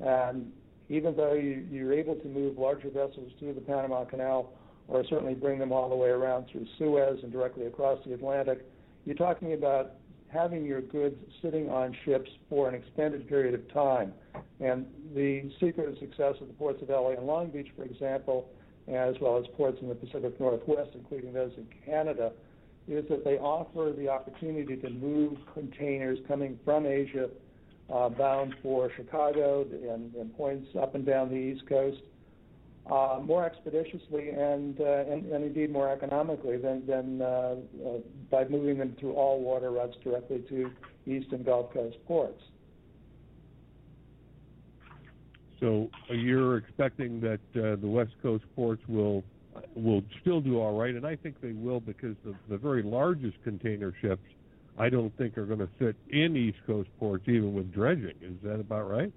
And 0.00 0.52
even 0.90 1.16
though 1.16 1.32
you, 1.32 1.66
you're 1.70 1.92
able 1.92 2.16
to 2.16 2.28
move 2.28 2.58
larger 2.58 2.88
vessels 2.88 3.32
through 3.38 3.54
the 3.54 3.60
Panama 3.60 4.04
Canal 4.04 4.52
or 4.88 5.04
certainly 5.08 5.34
bring 5.34 5.58
them 5.58 5.72
all 5.72 5.88
the 5.88 5.94
way 5.94 6.08
around 6.08 6.46
through 6.50 6.66
Suez 6.76 7.20
and 7.22 7.32
directly 7.32 7.66
across 7.66 7.98
the 8.04 8.12
Atlantic, 8.12 8.66
you're 9.06 9.16
talking 9.16 9.54
about 9.54 9.92
having 10.32 10.64
your 10.64 10.80
goods 10.80 11.16
sitting 11.42 11.68
on 11.68 11.96
ships 12.04 12.30
for 12.48 12.68
an 12.68 12.74
extended 12.74 13.28
period 13.28 13.54
of 13.54 13.72
time. 13.72 14.12
And 14.60 14.86
the 15.14 15.50
secret 15.60 15.88
of 15.88 15.98
success 15.98 16.34
of 16.40 16.48
the 16.48 16.54
ports 16.54 16.82
of 16.82 16.88
LA 16.88 17.10
and 17.10 17.26
Long 17.26 17.50
Beach, 17.50 17.68
for 17.76 17.84
example, 17.84 18.48
as 18.88 19.14
well 19.20 19.38
as 19.38 19.44
ports 19.56 19.78
in 19.82 19.88
the 19.88 19.94
Pacific 19.94 20.38
Northwest, 20.40 20.90
including 20.94 21.32
those 21.32 21.52
in 21.56 21.66
Canada, 21.84 22.32
is 22.88 23.04
that 23.08 23.24
they 23.24 23.38
offer 23.38 23.92
the 23.96 24.08
opportunity 24.08 24.76
to 24.76 24.90
move 24.90 25.36
containers 25.54 26.18
coming 26.26 26.58
from 26.64 26.86
Asia 26.86 27.28
uh, 27.92 28.08
bound 28.08 28.54
for 28.62 28.90
Chicago 28.96 29.62
and, 29.62 30.14
and 30.14 30.36
points 30.36 30.68
up 30.80 30.94
and 30.94 31.04
down 31.04 31.28
the 31.28 31.36
East 31.36 31.66
Coast 31.68 31.98
uh, 32.90 33.20
more 33.22 33.44
expeditiously 33.44 34.30
and, 34.30 34.80
uh, 34.80 35.04
and, 35.08 35.30
and 35.32 35.44
indeed 35.44 35.70
more 35.70 35.90
economically 35.90 36.56
than, 36.56 36.86
than 36.86 37.22
uh, 37.22 37.24
uh, 37.24 37.56
by 38.30 38.44
moving 38.48 38.78
them 38.78 38.96
through 38.98 39.12
all 39.12 39.40
water 39.40 39.70
routes 39.70 39.96
directly 40.02 40.42
to 40.48 40.70
East 41.06 41.32
and 41.32 41.44
Gulf 41.44 41.72
Coast 41.72 41.96
ports. 42.06 42.42
So 45.60 45.90
you're 46.08 46.56
expecting 46.56 47.20
that 47.20 47.40
uh, 47.54 47.76
the 47.80 47.88
West 47.88 48.12
Coast 48.22 48.44
ports 48.56 48.82
will 48.88 49.22
will 49.74 50.02
still 50.20 50.40
do 50.40 50.58
all 50.58 50.78
right, 50.78 50.94
and 50.94 51.06
I 51.06 51.16
think 51.16 51.40
they 51.40 51.52
will 51.52 51.80
because 51.80 52.16
the, 52.24 52.34
the 52.48 52.56
very 52.56 52.82
largest 52.82 53.36
container 53.44 53.92
ships 54.00 54.22
I 54.78 54.88
don't 54.88 55.14
think 55.18 55.36
are 55.36 55.44
going 55.44 55.58
to 55.58 55.68
fit 55.78 55.96
in 56.08 56.36
East 56.36 56.58
Coast 56.66 56.88
ports 56.98 57.24
even 57.28 57.52
with 57.52 57.72
dredging. 57.72 58.14
Is 58.22 58.36
that 58.42 58.60
about 58.60 58.88
right? 58.88 59.12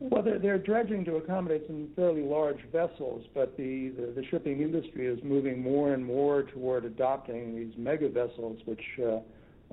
Well, 0.00 0.22
they're, 0.22 0.38
they're 0.38 0.58
dredging 0.58 1.04
to 1.04 1.16
accommodate 1.16 1.64
some 1.66 1.88
fairly 1.94 2.22
large 2.22 2.58
vessels, 2.72 3.26
but 3.34 3.54
the, 3.58 3.90
the, 3.90 4.12
the 4.16 4.24
shipping 4.30 4.62
industry 4.62 5.06
is 5.06 5.18
moving 5.22 5.62
more 5.62 5.92
and 5.92 6.04
more 6.04 6.44
toward 6.44 6.86
adopting 6.86 7.54
these 7.54 7.74
mega 7.76 8.08
vessels, 8.08 8.58
which 8.64 8.80
uh, 8.98 9.16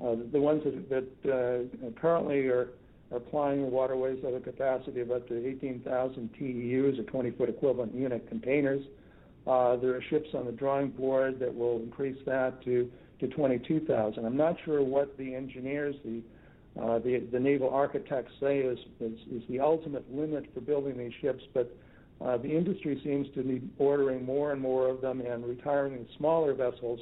uh, 0.04 0.16
the 0.30 0.38
ones 0.38 0.62
that, 0.64 1.08
that 1.24 1.32
uh, 1.32 1.90
currently 1.98 2.46
are, 2.46 2.68
are 3.10 3.20
plying 3.20 3.62
the 3.62 3.68
waterways 3.68 4.22
have 4.22 4.34
a 4.34 4.40
capacity 4.40 5.00
of 5.00 5.10
up 5.10 5.26
to 5.28 5.46
18,000 5.48 6.30
TEUs, 6.38 6.98
or 6.98 7.02
20-foot 7.04 7.48
equivalent 7.48 7.94
unit 7.94 8.28
containers. 8.28 8.84
Uh, 9.46 9.76
there 9.76 9.94
are 9.94 10.02
ships 10.10 10.28
on 10.34 10.44
the 10.44 10.52
drawing 10.52 10.90
board 10.90 11.40
that 11.40 11.52
will 11.52 11.78
increase 11.78 12.18
that 12.26 12.62
to 12.64 12.90
to 13.20 13.26
22,000. 13.26 14.24
I'm 14.24 14.36
not 14.36 14.56
sure 14.64 14.82
what 14.82 15.16
the 15.18 15.34
engineers, 15.34 15.96
the 16.04 16.22
uh, 16.80 16.98
the, 16.98 17.26
the 17.32 17.40
naval 17.40 17.70
architects 17.70 18.32
say 18.40 18.58
is, 18.58 18.78
is, 19.00 19.18
is 19.32 19.42
the 19.48 19.60
ultimate 19.60 20.04
limit 20.14 20.46
for 20.54 20.60
building 20.60 20.96
these 20.96 21.12
ships, 21.20 21.42
but 21.54 21.74
uh, 22.20 22.36
the 22.36 22.48
industry 22.48 23.00
seems 23.04 23.26
to 23.34 23.42
be 23.42 23.62
ordering 23.78 24.24
more 24.24 24.52
and 24.52 24.60
more 24.60 24.88
of 24.88 25.00
them 25.00 25.20
and 25.20 25.44
retiring 25.46 26.06
smaller 26.16 26.52
vessels, 26.54 27.00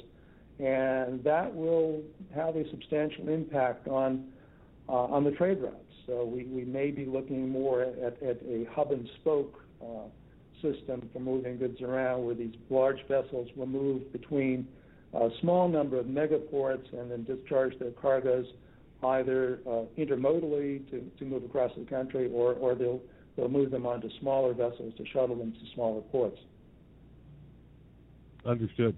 and 0.59 1.23
that 1.23 1.53
will 1.53 2.01
have 2.33 2.55
a 2.55 2.69
substantial 2.71 3.29
impact 3.29 3.87
on 3.87 4.25
uh, 4.89 4.93
on 4.93 5.23
the 5.23 5.31
trade 5.31 5.61
routes. 5.61 5.75
So 6.05 6.23
we, 6.23 6.45
we 6.45 6.63
may 6.63 6.91
be 6.91 7.05
looking 7.05 7.49
more 7.49 7.81
at, 7.81 8.21
at 8.23 8.41
a 8.47 8.65
hub 8.71 8.91
and 8.91 9.07
spoke 9.19 9.61
uh, 9.81 10.07
system 10.61 11.09
for 11.11 11.19
moving 11.19 11.57
goods 11.57 11.81
around, 11.81 12.25
where 12.25 12.35
these 12.35 12.55
large 12.69 13.05
vessels 13.07 13.49
will 13.55 13.67
move 13.67 14.11
between 14.13 14.67
a 15.13 15.29
small 15.41 15.67
number 15.67 15.99
of 15.99 16.05
megaports 16.05 16.91
and 16.97 17.11
then 17.11 17.23
discharge 17.23 17.77
their 17.79 17.91
cargoes 17.91 18.45
either 19.03 19.59
uh, 19.67 19.83
intermodally 19.97 20.89
to, 20.89 21.01
to 21.19 21.25
move 21.25 21.43
across 21.43 21.71
the 21.77 21.85
country 21.85 22.29
or, 22.33 22.53
or 22.53 22.75
they'll, 22.75 23.01
they'll 23.35 23.49
move 23.49 23.71
them 23.71 23.85
onto 23.85 24.09
smaller 24.19 24.53
vessels 24.53 24.93
to 24.97 25.05
shuttle 25.13 25.35
them 25.35 25.51
to 25.51 25.73
smaller 25.73 26.01
ports. 26.01 26.37
Understood. 28.45 28.95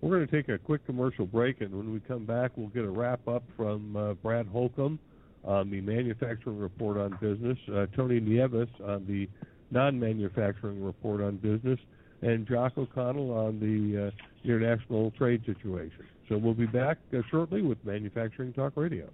We're 0.00 0.16
going 0.16 0.26
to 0.26 0.32
take 0.32 0.48
a 0.48 0.58
quick 0.58 0.84
commercial 0.84 1.26
break, 1.26 1.60
and 1.60 1.72
when 1.74 1.92
we 1.92 2.00
come 2.00 2.24
back, 2.24 2.52
we'll 2.56 2.68
get 2.68 2.84
a 2.84 2.90
wrap 2.90 3.26
up 3.28 3.44
from 3.56 3.96
uh, 3.96 4.14
Brad 4.14 4.48
Holcomb 4.48 4.98
on 5.44 5.70
the 5.70 5.80
manufacturing 5.80 6.58
report 6.58 6.96
on 6.96 7.16
business, 7.20 7.58
uh, 7.74 7.86
Tony 7.96 8.20
Nieves 8.20 8.70
on 8.84 9.06
the 9.06 9.28
non 9.70 9.98
manufacturing 9.98 10.82
report 10.82 11.20
on 11.20 11.36
business, 11.36 11.78
and 12.22 12.46
Jock 12.46 12.78
O'Connell 12.78 13.30
on 13.32 13.58
the 13.60 14.08
uh, 14.08 14.10
international 14.44 15.12
trade 15.12 15.42
situation. 15.46 16.04
So 16.28 16.38
we'll 16.38 16.54
be 16.54 16.66
back 16.66 16.98
uh, 17.12 17.18
shortly 17.30 17.62
with 17.62 17.78
Manufacturing 17.84 18.52
Talk 18.52 18.72
Radio. 18.76 19.08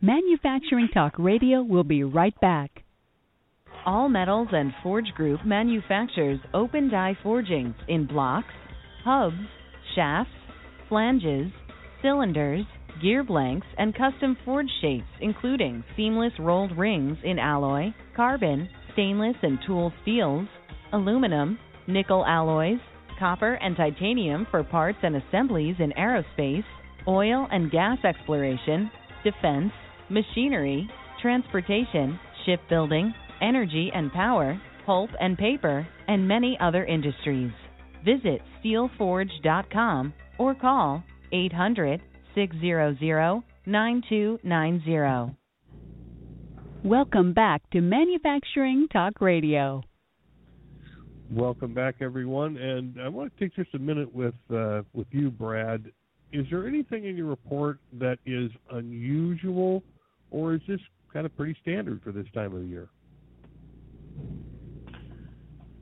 Manufacturing 0.00 0.88
Talk 0.94 1.14
Radio 1.18 1.60
will 1.60 1.82
be 1.82 2.04
right 2.04 2.38
back. 2.40 2.84
All 3.84 4.08
Metals 4.08 4.46
and 4.52 4.72
Forge 4.80 5.12
Group 5.16 5.44
manufactures 5.44 6.38
open 6.54 6.88
die 6.88 7.18
forgings 7.20 7.74
in 7.88 8.06
blocks, 8.06 8.54
hubs, 9.02 9.34
shafts, 9.96 10.30
flanges, 10.88 11.50
cylinders, 12.00 12.64
gear 13.02 13.24
blanks, 13.24 13.66
and 13.76 13.92
custom 13.92 14.36
forge 14.44 14.70
shapes, 14.80 15.08
including 15.20 15.82
seamless 15.96 16.32
rolled 16.38 16.78
rings 16.78 17.18
in 17.24 17.40
alloy, 17.40 17.92
carbon, 18.14 18.68
stainless 18.92 19.36
and 19.42 19.58
tool 19.66 19.92
steels, 20.02 20.46
aluminum, 20.92 21.58
nickel 21.88 22.24
alloys, 22.24 22.78
copper 23.18 23.54
and 23.54 23.76
titanium 23.76 24.46
for 24.48 24.62
parts 24.62 24.98
and 25.02 25.16
assemblies 25.16 25.74
in 25.80 25.90
aerospace, 25.98 26.64
oil 27.08 27.48
and 27.50 27.72
gas 27.72 27.98
exploration, 28.04 28.88
defense, 29.24 29.72
machinery, 30.10 30.88
transportation, 31.20 32.18
shipbuilding, 32.44 33.12
energy 33.40 33.90
and 33.94 34.12
power, 34.12 34.60
pulp 34.86 35.10
and 35.20 35.36
paper, 35.36 35.86
and 36.06 36.26
many 36.26 36.56
other 36.60 36.84
industries. 36.84 37.52
Visit 38.04 38.40
steelforge.com 38.64 40.12
or 40.38 40.54
call 40.54 41.02
800 41.32 42.00
600 42.34 43.42
9290. 43.66 45.36
Welcome 46.84 47.32
back 47.34 47.68
to 47.70 47.80
Manufacturing 47.80 48.86
Talk 48.92 49.20
Radio. 49.20 49.82
Welcome 51.30 51.74
back, 51.74 51.96
everyone. 52.00 52.56
And 52.56 52.98
I 53.00 53.08
want 53.08 53.36
to 53.36 53.44
take 53.44 53.54
just 53.54 53.74
a 53.74 53.78
minute 53.78 54.14
with 54.14 54.34
uh, 54.50 54.82
with 54.94 55.08
you, 55.10 55.30
Brad. 55.30 55.90
Is 56.32 56.46
there 56.50 56.66
anything 56.66 57.04
in 57.04 57.16
your 57.16 57.26
report 57.26 57.78
that 57.94 58.18
is 58.24 58.50
unusual, 58.70 59.82
or 60.30 60.54
is 60.54 60.60
this 60.68 60.80
kind 61.12 61.26
of 61.26 61.36
pretty 61.36 61.56
standard 61.62 62.02
for 62.02 62.12
this 62.12 62.26
time 62.34 62.54
of 62.54 62.64
year? 62.64 62.88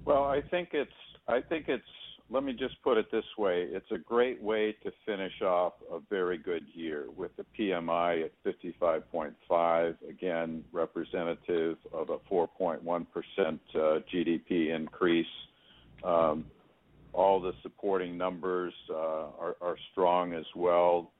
Well, 0.05 0.25
I 0.25 0.41
think 0.41 0.71
it's 0.73 0.91
I 1.29 1.41
think 1.41 1.67
it's 1.69 1.83
let 2.31 2.43
me 2.43 2.53
just 2.53 2.81
put 2.83 2.97
it 2.97 3.11
this 3.13 3.25
way. 3.39 3.69
It's 3.71 3.91
a 3.93 3.99
great 3.99 4.43
way 4.43 4.75
to 4.83 4.93
finish 5.05 5.43
off 5.43 5.75
a 5.93 5.99
very 6.11 6.39
good 6.39 6.65
year 6.75 7.05
with 7.17 7.31
the 7.37 7.45
PMI 7.57 8.25
at 8.25 8.33
55.5, 8.45 9.97
again, 10.09 10.65
representative 10.73 11.77
of 11.93 12.11
a 12.11 12.19
4.1% 12.33 12.81
uh, 12.89 13.79
GDP 14.13 14.75
increase. 14.75 15.27
Um, 16.03 16.47
all 17.13 17.41
the 17.41 17.53
supporting 17.63 18.19
numbers 18.19 18.75
uh, 18.91 18.95
are, 18.95 19.57
are 19.61 19.77
strong 19.93 20.35
as 20.35 20.45
well 20.55 21.13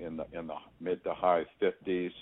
in 0.00 0.16
the 0.16 0.26
in 0.32 0.46
the 0.46 0.54
mid 0.80 1.02
to 1.04 1.12
high 1.12 1.44
50s 1.60 2.12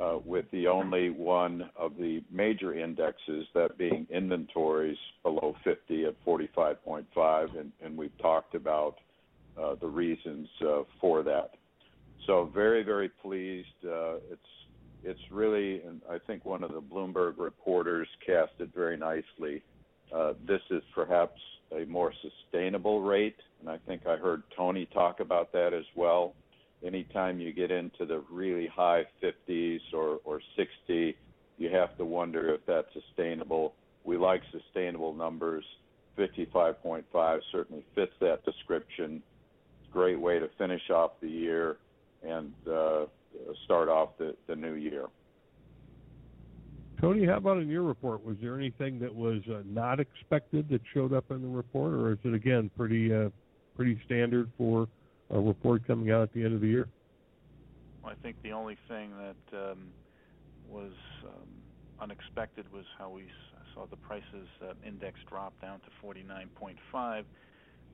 uh, 0.00 0.18
with 0.24 0.44
the 0.50 0.66
only 0.66 1.10
one 1.10 1.70
of 1.76 1.96
the 1.96 2.22
major 2.30 2.74
indexes, 2.74 3.46
that 3.54 3.78
being 3.78 4.06
inventories 4.10 4.98
below 5.22 5.54
50 5.62 6.06
at 6.06 6.24
45.5, 6.24 7.58
and, 7.58 7.72
and 7.82 7.96
we've 7.96 8.16
talked 8.18 8.54
about 8.54 8.96
uh, 9.60 9.76
the 9.80 9.86
reasons 9.86 10.48
uh, 10.66 10.82
for 11.00 11.22
that. 11.22 11.52
So 12.26 12.50
very, 12.52 12.82
very 12.82 13.08
pleased. 13.08 13.68
Uh, 13.84 14.16
it's 14.30 14.40
it's 15.06 15.20
really, 15.30 15.82
and 15.82 16.00
I 16.10 16.16
think 16.16 16.46
one 16.46 16.64
of 16.64 16.72
the 16.72 16.80
Bloomberg 16.80 17.34
reporters 17.36 18.08
cast 18.26 18.52
it 18.58 18.70
very 18.74 18.96
nicely. 18.96 19.62
Uh, 20.10 20.32
this 20.48 20.62
is 20.70 20.82
perhaps 20.94 21.38
a 21.72 21.84
more 21.84 22.10
sustainable 22.22 23.02
rate, 23.02 23.36
and 23.60 23.68
I 23.68 23.76
think 23.86 24.06
I 24.06 24.16
heard 24.16 24.42
Tony 24.56 24.86
talk 24.94 25.20
about 25.20 25.52
that 25.52 25.74
as 25.74 25.84
well 25.94 26.32
anytime 26.84 27.40
you 27.40 27.52
get 27.52 27.70
into 27.70 28.04
the 28.04 28.22
really 28.30 28.66
high 28.66 29.04
50s 29.22 29.80
or, 29.92 30.20
or 30.24 30.40
60, 30.56 31.16
you 31.56 31.70
have 31.70 31.96
to 31.98 32.04
wonder 32.04 32.54
if 32.54 32.60
that's 32.66 32.88
sustainable. 32.92 33.74
We 34.04 34.16
like 34.16 34.42
sustainable 34.52 35.14
numbers. 35.14 35.64
55.5 36.18 37.40
certainly 37.50 37.84
fits 37.94 38.12
that 38.20 38.44
description. 38.44 39.22
Great 39.92 40.20
way 40.20 40.38
to 40.38 40.48
finish 40.58 40.90
off 40.90 41.12
the 41.20 41.28
year 41.28 41.76
and 42.22 42.52
uh, 42.70 43.06
start 43.64 43.88
off 43.88 44.10
the, 44.18 44.34
the 44.46 44.56
new 44.56 44.74
year. 44.74 45.06
Tony, 47.00 47.26
how 47.26 47.36
about 47.36 47.58
in 47.58 47.68
your 47.68 47.82
report? 47.82 48.24
Was 48.24 48.36
there 48.40 48.56
anything 48.56 48.98
that 49.00 49.14
was 49.14 49.42
uh, 49.50 49.60
not 49.66 50.00
expected 50.00 50.68
that 50.70 50.80
showed 50.92 51.12
up 51.12 51.30
in 51.30 51.42
the 51.42 51.48
report, 51.48 51.92
or 51.92 52.12
is 52.12 52.18
it 52.24 52.32
again 52.32 52.70
pretty 52.76 53.12
uh, 53.12 53.28
pretty 53.76 54.00
standard 54.06 54.50
for 54.56 54.88
a 55.34 55.40
report 55.40 55.86
coming 55.86 56.10
out 56.10 56.22
at 56.22 56.32
the 56.32 56.44
end 56.44 56.54
of 56.54 56.60
the 56.60 56.68
year? 56.68 56.88
Well, 58.02 58.12
I 58.12 58.22
think 58.22 58.36
the 58.42 58.52
only 58.52 58.78
thing 58.88 59.10
that 59.18 59.70
um, 59.70 59.88
was 60.68 60.92
um, 61.24 61.48
unexpected 62.00 62.72
was 62.72 62.84
how 62.96 63.10
we 63.10 63.24
saw 63.74 63.86
the 63.86 63.96
prices 63.96 64.48
uh, 64.62 64.74
index 64.86 65.18
drop 65.28 65.52
down 65.60 65.80
to 65.80 66.06
49.5. 66.06 67.24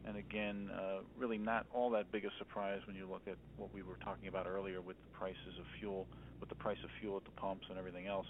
And 0.07 0.17
again, 0.17 0.71
uh, 0.75 1.01
really 1.19 1.39
not 1.39 1.67
all 1.73 1.91
that 1.91 2.13
big 2.13 2.25
a 2.25 2.31
surprise 2.39 2.81
when 2.87 2.97
you 2.97 3.07
look 3.11 3.23
at 3.27 3.37
what 3.57 3.73
we 3.75 3.83
were 3.83 3.97
talking 4.05 4.29
about 4.29 4.47
earlier 4.47 4.81
with 4.81 4.97
the 4.97 5.19
prices 5.19 5.59
of 5.59 5.65
fuel, 5.79 6.07
with 6.41 6.49
the 6.49 6.55
price 6.55 6.79
of 6.85 6.91
fuel 7.01 7.17
at 7.17 7.25
the 7.25 7.41
pumps 7.41 7.67
and 7.71 7.79
everything 7.79 8.07
else. 8.07 8.27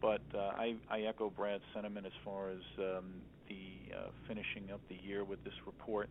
But 0.00 0.22
uh, 0.34 0.52
I, 0.56 0.76
I 0.90 1.00
echo 1.00 1.30
Brad's 1.30 1.64
sentiment 1.74 2.06
as 2.06 2.12
far 2.24 2.50
as 2.50 2.60
um, 2.78 3.22
the 3.48 3.96
uh, 3.96 4.08
finishing 4.28 4.70
up 4.72 4.80
the 4.88 4.96
year 4.96 5.24
with 5.24 5.42
this 5.44 5.54
report 5.64 6.08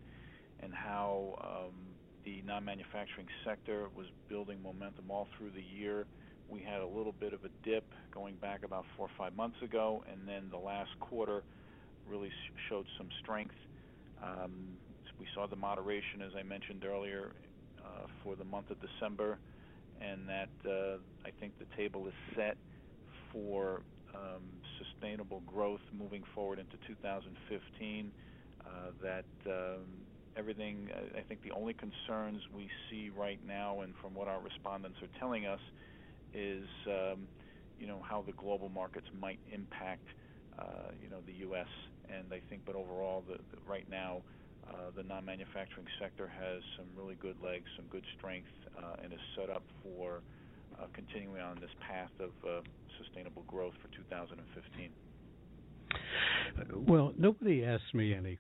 and 0.62 0.74
how 0.74 1.68
um, 1.68 1.95
the 2.26 2.42
non-manufacturing 2.46 3.28
sector 3.46 3.88
was 3.96 4.08
building 4.28 4.62
momentum 4.62 5.06
all 5.10 5.28
through 5.38 5.52
the 5.52 5.62
year. 5.62 6.08
We 6.50 6.62
had 6.62 6.82
a 6.82 6.86
little 6.88 7.14
bit 7.14 7.34
of 7.34 7.44
a 7.46 7.50
dip 7.64 7.86
going 8.14 8.36
back 8.36 8.64
about 8.64 8.86
four 8.98 9.08
or 9.08 9.12
five 9.18 9.36
months 9.36 9.58
ago, 9.64 10.04
and 10.12 10.28
then 10.28 10.50
the 10.50 10.58
last 10.58 10.90
quarter 11.00 11.44
really 12.08 12.32
showed 12.70 12.86
some 12.98 13.08
strength. 13.22 13.56
Um, 14.22 14.78
we 15.20 15.28
saw 15.34 15.48
the 15.48 15.56
moderation, 15.56 16.22
as 16.22 16.32
I 16.38 16.44
mentioned 16.44 16.84
earlier, 16.86 17.32
uh, 17.80 18.08
for 18.24 18.36
the 18.36 18.44
month 18.44 18.70
of 18.72 18.78
December, 18.82 19.38
and 20.02 20.28
that 20.28 20.50
uh, 20.66 20.98
I 21.26 21.32
think 21.40 21.54
the 21.60 21.66
table 21.78 22.08
is 22.08 22.14
set 22.36 22.58
for 23.32 23.82
um, 24.14 24.44
sustainable 24.80 25.42
growth 25.46 25.82
moving 25.92 26.24
forward 26.34 26.60
into 26.60 26.78
2015. 26.88 28.12
Uh, 28.66 28.70
that 29.02 29.26
um, 29.46 30.05
everything, 30.38 30.90
I 31.18 31.22
think 31.22 31.42
the 31.42 31.52
only 31.52 31.74
concerns 31.74 32.42
we 32.54 32.70
see 32.90 33.10
right 33.10 33.40
now, 33.46 33.82
and 33.82 33.94
from 34.02 34.14
what 34.14 34.28
our 34.28 34.42
respondents 34.42 34.98
are 35.02 35.20
telling 35.20 35.46
us, 35.46 35.60
is 36.34 36.68
um, 36.88 37.28
you 37.78 37.88
know 37.88 38.02
how 38.08 38.22
the 38.22 38.34
global 38.34 38.70
markets 38.70 39.08
might 39.20 39.40
impact 39.52 40.08
uh, 40.60 40.92
you 41.02 41.10
know 41.10 41.22
the 41.26 41.34
U.S. 41.48 41.68
And 42.10 42.32
I 42.32 42.42
think, 42.50 42.64
but 42.66 42.76
overall, 42.76 43.24
the, 43.28 43.38
the 43.52 43.58
right 43.68 43.88
now, 43.90 44.22
uh, 44.68 44.92
the 44.96 45.04
non-manufacturing 45.04 45.88
sector 46.00 46.28
has 46.28 46.62
some 46.78 46.86
really 46.96 47.16
good 47.16 47.36
legs, 47.44 47.66
some 47.76 47.86
good 47.90 48.06
strength, 48.18 48.48
uh, 48.78 48.96
and 49.04 49.12
is 49.12 49.20
set 49.36 49.50
up 49.50 49.64
for 49.82 50.22
uh, 50.80 50.86
continuing 50.94 51.42
on 51.42 51.58
this 51.60 51.72
path 51.80 52.12
of 52.20 52.32
uh, 52.48 52.62
sustainable 52.98 53.44
growth 53.48 53.74
for 53.82 53.88
2015. 53.96 54.90
Well, 56.88 57.14
nobody 57.18 57.66
asked 57.66 57.94
me 57.94 58.14
any. 58.14 58.38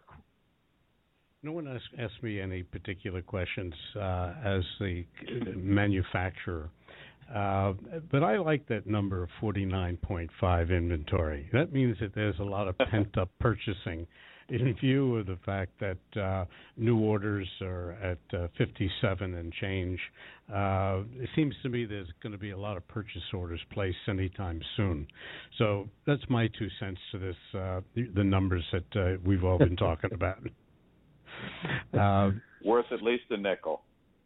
No 1.45 1.51
one 1.51 1.67
asked, 1.67 1.93
asked 1.99 2.23
me 2.23 2.41
any 2.41 2.63
particular 2.63 3.21
questions 3.21 3.75
uh, 3.95 4.33
as 4.43 4.63
the 4.79 5.05
manufacturer. 5.55 6.71
Uh, 7.31 7.73
but 8.11 8.23
I 8.23 8.39
like 8.39 8.67
that 8.69 8.87
number 8.87 9.21
of 9.21 9.29
49.5 9.39 10.75
inventory. 10.75 11.47
That 11.53 11.71
means 11.71 11.97
that 12.01 12.15
there's 12.15 12.39
a 12.39 12.43
lot 12.43 12.67
of 12.67 12.75
pent 12.89 13.15
up 13.19 13.29
purchasing 13.39 14.07
in 14.49 14.73
view 14.81 15.17
of 15.17 15.27
the 15.27 15.37
fact 15.45 15.71
that 15.79 16.19
uh, 16.19 16.45
new 16.77 16.99
orders 16.99 17.47
are 17.61 17.91
at 17.91 18.17
uh, 18.35 18.47
57 18.57 19.35
and 19.35 19.53
change. 19.53 19.99
Uh, 20.51 21.01
it 21.19 21.29
seems 21.35 21.53
to 21.61 21.69
me 21.69 21.85
there's 21.85 22.07
going 22.23 22.33
to 22.33 22.39
be 22.39 22.51
a 22.51 22.57
lot 22.57 22.75
of 22.75 22.87
purchase 22.87 23.21
orders 23.35 23.61
placed 23.71 23.97
anytime 24.07 24.59
soon. 24.77 25.05
So 25.59 25.87
that's 26.07 26.23
my 26.27 26.47
two 26.57 26.69
cents 26.79 26.99
to 27.11 27.19
this, 27.19 27.35
uh, 27.53 27.81
the, 27.93 28.09
the 28.15 28.23
numbers 28.23 28.63
that 28.71 28.99
uh, 28.99 29.17
we've 29.23 29.43
all 29.43 29.59
been 29.59 29.75
talking 29.77 30.11
about. 30.11 30.39
Uh, 31.93 32.31
Worth 32.63 32.91
at 32.91 33.01
least 33.01 33.23
a 33.29 33.37
nickel. 33.37 33.81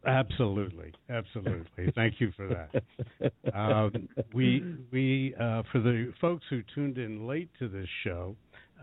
Absolutely, 0.06 0.92
absolutely. 1.10 1.92
Thank 1.94 2.20
you 2.20 2.32
for 2.34 2.48
that. 2.48 3.54
Um, 3.54 4.08
we 4.34 4.78
we 4.90 5.34
uh, 5.38 5.62
for 5.70 5.80
the 5.80 6.12
folks 6.20 6.44
who 6.48 6.62
tuned 6.74 6.96
in 6.96 7.26
late 7.26 7.50
to 7.58 7.68
this 7.68 7.88
show, 8.02 8.34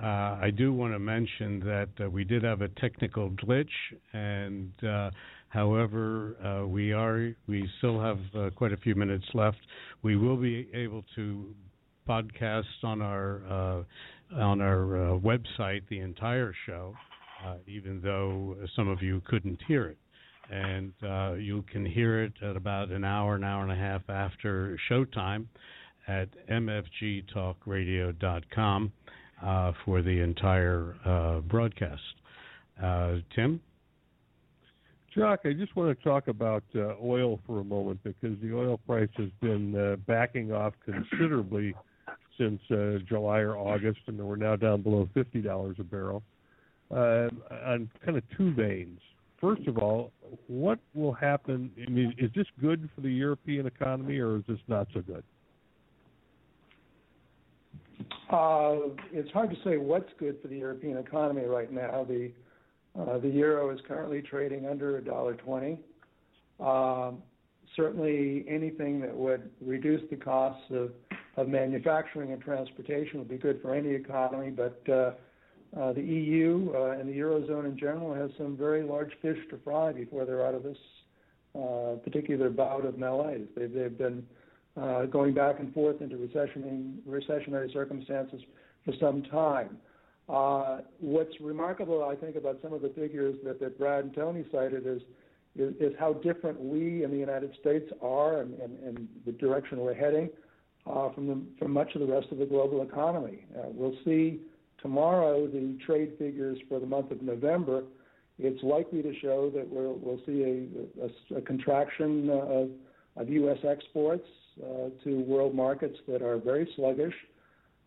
uh, 0.01 0.37
I 0.39 0.51
do 0.55 0.71
want 0.71 0.93
to 0.93 0.99
mention 0.99 1.59
that 1.61 1.89
uh, 1.99 2.09
we 2.09 2.23
did 2.23 2.43
have 2.43 2.61
a 2.61 2.67
technical 2.79 3.31
glitch, 3.31 3.65
and 4.13 4.71
uh, 4.83 5.09
however, 5.49 6.35
uh, 6.45 6.67
we 6.67 6.93
are 6.93 7.31
we 7.47 7.67
still 7.79 7.99
have 7.99 8.19
uh, 8.37 8.49
quite 8.55 8.73
a 8.73 8.77
few 8.77 8.93
minutes 8.93 9.25
left. 9.33 9.57
We 10.03 10.17
will 10.17 10.37
be 10.37 10.69
able 10.71 11.03
to 11.15 11.55
podcast 12.07 12.83
on 12.83 13.01
our 13.01 13.41
uh, 13.49 14.39
on 14.39 14.61
our 14.61 15.19
website 15.19 15.81
the 15.89 15.99
entire 15.99 16.53
show, 16.67 16.93
even 17.67 18.01
though 18.01 18.55
some 18.75 18.87
of 18.87 19.01
you 19.01 19.21
couldn't 19.25 19.59
hear 19.67 19.87
it. 19.87 19.97
And 20.49 20.93
you 21.39 21.63
can 21.71 21.85
hear 21.85 22.23
it 22.23 22.33
at 22.41 22.55
about 22.55 22.89
an 22.89 23.03
hour, 23.03 23.35
an 23.35 23.43
hour 23.43 23.63
and 23.63 23.71
a 23.71 23.75
half 23.75 24.09
after 24.09 24.79
showtime 24.89 25.45
at 26.07 26.29
mfgtalkradio.com 26.47 28.91
uh, 29.43 29.71
for 29.85 30.01
the 30.01 30.21
entire 30.21 30.95
uh, 31.05 31.41
broadcast. 31.41 32.01
Uh, 32.81 33.17
Tim? 33.35 33.59
Jock, 35.15 35.41
I 35.45 35.53
just 35.53 35.75
want 35.75 35.95
to 35.97 36.03
talk 36.03 36.27
about 36.27 36.63
uh, 36.75 36.93
oil 37.03 37.39
for 37.45 37.59
a 37.59 37.63
moment 37.63 37.99
because 38.03 38.37
the 38.41 38.55
oil 38.55 38.79
price 38.85 39.09
has 39.17 39.29
been 39.41 39.75
uh, 39.75 39.95
backing 40.05 40.51
off 40.51 40.73
considerably 40.85 41.73
since 42.37 42.61
uh, 42.69 42.99
July 43.07 43.39
or 43.39 43.57
August, 43.57 43.99
and 44.07 44.19
we're 44.19 44.35
now 44.35 44.55
down 44.55 44.83
below 44.83 45.09
fifty 45.15 45.41
dollars 45.41 45.77
a 45.79 45.83
barrel. 45.83 46.21
On 46.91 47.89
kind 48.05 48.17
of 48.17 48.23
two 48.37 48.53
veins. 48.53 48.99
First 49.39 49.67
of 49.67 49.77
all, 49.77 50.11
what 50.47 50.79
will 50.95 51.13
happen? 51.13 51.71
I 51.85 51.89
mean, 51.89 52.13
is 52.17 52.31
this 52.35 52.47
good 52.59 52.89
for 52.95 53.01
the 53.01 53.09
European 53.09 53.67
economy, 53.67 54.17
or 54.17 54.37
is 54.37 54.43
this 54.47 54.57
not 54.67 54.87
so 54.93 55.01
good? 55.01 55.23
Uh, 58.31 58.93
it's 59.11 59.31
hard 59.31 59.49
to 59.49 59.55
say 59.63 59.77
what's 59.77 60.11
good 60.19 60.37
for 60.41 60.47
the 60.47 60.57
European 60.57 60.97
economy 60.97 61.43
right 61.43 61.71
now. 61.71 62.03
The 62.03 62.31
uh, 62.99 63.19
the 63.19 63.29
euro 63.29 63.69
is 63.69 63.79
currently 63.87 64.21
trading 64.21 64.65
under 64.65 64.97
a 64.97 65.03
dollar 65.03 65.35
twenty. 65.35 65.79
Um, 66.59 67.21
certainly, 67.75 68.43
anything 68.49 68.99
that 69.01 69.15
would 69.15 69.51
reduce 69.61 70.01
the 70.09 70.15
costs 70.15 70.63
of 70.71 70.91
of 71.37 71.47
manufacturing 71.47 72.31
and 72.31 72.41
transportation 72.41 73.19
would 73.19 73.29
be 73.29 73.37
good 73.37 73.61
for 73.61 73.75
any 73.75 73.89
economy. 73.89 74.49
But 74.49 74.81
uh, 75.79 75.93
the 75.93 76.01
EU 76.01 76.71
uh, 76.75 76.91
and 76.91 77.07
the 77.07 77.13
eurozone 77.13 77.65
in 77.65 77.77
general 77.77 78.13
has 78.13 78.31
some 78.37 78.57
very 78.57 78.83
large 78.83 79.11
fish 79.21 79.37
to 79.49 79.57
fry 79.63 79.91
before 79.91 80.25
they're 80.25 80.45
out 80.45 80.55
of 80.55 80.63
this 80.63 80.77
uh, 81.55 81.95
particular 82.03 82.49
bout 82.49 82.85
of 82.85 82.97
malaise. 82.97 83.47
They've 83.55 83.71
they've 83.71 83.97
been 83.97 84.25
uh, 84.79 85.05
going 85.05 85.33
back 85.33 85.59
and 85.59 85.73
forth 85.73 86.01
into 86.01 86.17
recessionary 86.17 87.73
circumstances 87.73 88.41
for 88.85 88.93
some 88.99 89.23
time. 89.23 89.77
Uh, 90.29 90.79
what's 90.99 91.33
remarkable, 91.39 92.03
I 92.03 92.15
think, 92.15 92.35
about 92.35 92.59
some 92.61 92.73
of 92.73 92.81
the 92.81 92.89
figures 92.89 93.35
that, 93.45 93.59
that 93.59 93.77
Brad 93.77 94.03
and 94.03 94.13
Tony 94.13 94.45
cited 94.51 94.85
is, 94.85 95.01
is, 95.57 95.73
is 95.79 95.93
how 95.97 96.13
different 96.13 96.59
we 96.59 97.03
in 97.03 97.11
the 97.11 97.17
United 97.17 97.55
States 97.59 97.89
are 98.01 98.41
and, 98.41 98.53
and, 98.59 98.77
and 98.83 99.07
the 99.25 99.31
direction 99.31 99.79
we're 99.79 99.93
heading 99.93 100.29
uh, 100.85 101.11
from, 101.13 101.27
the, 101.27 101.41
from 101.57 101.71
much 101.71 101.95
of 101.95 102.01
the 102.01 102.07
rest 102.07 102.27
of 102.31 102.37
the 102.39 102.45
global 102.45 102.81
economy. 102.83 103.45
Uh, 103.57 103.63
we'll 103.67 103.95
see 104.03 104.41
tomorrow 104.81 105.47
the 105.47 105.77
trade 105.85 106.13
figures 106.17 106.57
for 106.69 106.79
the 106.79 106.85
month 106.85 107.11
of 107.11 107.21
November. 107.21 107.83
It's 108.39 108.61
likely 108.61 109.01
to 109.01 109.13
show 109.19 109.49
that 109.55 109.67
we'll, 109.67 109.95
we'll 109.95 110.21
see 110.25 110.43
a, 110.43 111.35
a, 111.35 111.39
a 111.39 111.41
contraction 111.41 112.29
of, 112.29 112.69
of 113.15 113.29
U.S. 113.29 113.57
exports 113.67 114.27
uh, 114.61 114.89
to 115.03 115.19
world 115.21 115.55
markets 115.55 115.97
that 116.07 116.21
are 116.21 116.37
very 116.37 116.69
sluggish. 116.75 117.15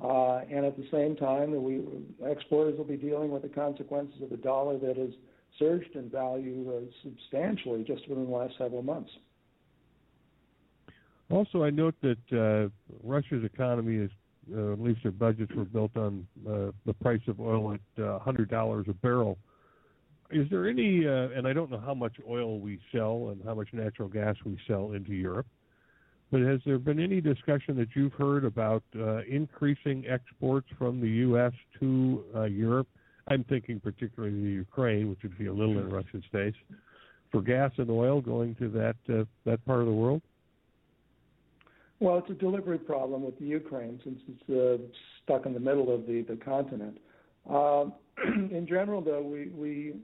Uh, 0.03 0.41
and 0.51 0.65
at 0.65 0.77
the 0.77 0.87
same 0.91 1.15
time, 1.15 1.63
we 1.63 1.83
exporters 2.27 2.77
will 2.79 2.85
be 2.85 2.97
dealing 2.97 3.31
with 3.31 3.43
the 3.43 3.49
consequences 3.49 4.23
of 4.23 4.33
a 4.33 4.37
dollar 4.37 4.79
that 4.79 4.97
has 4.97 5.11
surged 5.59 5.95
in 5.95 6.09
value 6.09 6.73
uh, 6.75 6.81
substantially 7.03 7.85
just 7.85 8.09
within 8.09 8.25
the 8.25 8.31
last 8.31 8.55
several 8.57 8.83
months. 8.83 9.11
Also, 11.31 11.63
I 11.63 11.71
note 11.71 11.95
that 12.03 12.33
uh, 12.33 12.71
Russia's 13.05 13.45
economy 13.45 13.97
is, 13.97 14.11
uh, 14.57 14.73
at 14.73 14.81
least 14.81 15.01
their 15.03 15.13
budgets 15.13 15.53
were 15.55 15.65
built 15.65 15.97
on 15.97 16.27
uh, 16.49 16.71
the 16.87 16.95
price 16.95 17.21
of 17.29 17.41
oil 17.41 17.73
at 17.73 18.03
uh, 18.03 18.19
$100 18.19 18.89
a 18.89 18.93
barrel. 18.95 19.39
Is 20.31 20.49
there 20.51 20.69
any, 20.69 21.07
uh, 21.07 21.37
and 21.37 21.47
I 21.47 21.53
don't 21.53 21.71
know 21.71 21.83
how 21.85 21.95
much 21.95 22.17
oil 22.29 22.61
we 22.61 22.79
sell 22.93 23.31
and 23.31 23.43
how 23.45 23.55
much 23.55 23.69
natural 23.73 24.09
gas 24.09 24.37
we 24.45 24.59
sell 24.69 24.93
into 24.93 25.13
Europe, 25.13 25.47
but 26.31 26.41
has 26.43 26.61
there 26.65 26.79
been 26.79 27.01
any 27.01 27.21
discussion 27.21 27.77
that 27.77 27.89
you've 27.97 28.13
heard 28.13 28.45
about 28.45 28.85
uh, 28.97 29.23
increasing 29.23 30.05
exports 30.09 30.69
from 30.79 31.01
the 31.01 31.09
U.S. 31.09 31.53
to 31.81 32.25
uh, 32.37 32.43
Europe? 32.45 32.87
I'm 33.27 33.43
thinking 33.45 33.81
particularly 33.81 34.41
the 34.41 34.51
Ukraine, 34.51 35.11
which 35.11 35.19
would 35.23 35.37
be 35.37 35.47
a 35.47 35.53
little 35.53 35.79
in 35.79 35.91
Russian 35.91 36.23
space, 36.27 36.55
for 37.33 37.43
gas 37.43 37.73
and 37.79 37.91
oil 37.91 38.21
going 38.21 38.55
to 38.57 38.69
that 38.71 38.97
uh, 39.09 39.25
that 39.45 39.65
part 39.65 39.81
of 39.81 39.87
the 39.87 39.93
world. 39.93 40.23
Well, 42.01 42.17
it's 42.17 42.31
a 42.31 42.35
delivery 42.35 42.79
problem 42.79 43.23
with 43.23 43.39
the 43.39 43.45
Ukraine 43.45 44.01
since 44.03 44.21
it's 44.27 44.51
uh, 44.51 44.83
stuck 45.23 45.45
in 45.45 45.53
the 45.53 45.61
middle 45.61 45.95
of 45.95 46.07
the 46.07 46.23
the 46.23 46.37
continent. 46.37 46.99
Uh, 47.49 47.87
in 48.25 48.67
general, 48.69 49.03
though, 49.03 49.23
we 49.23 49.49
we 49.49 49.95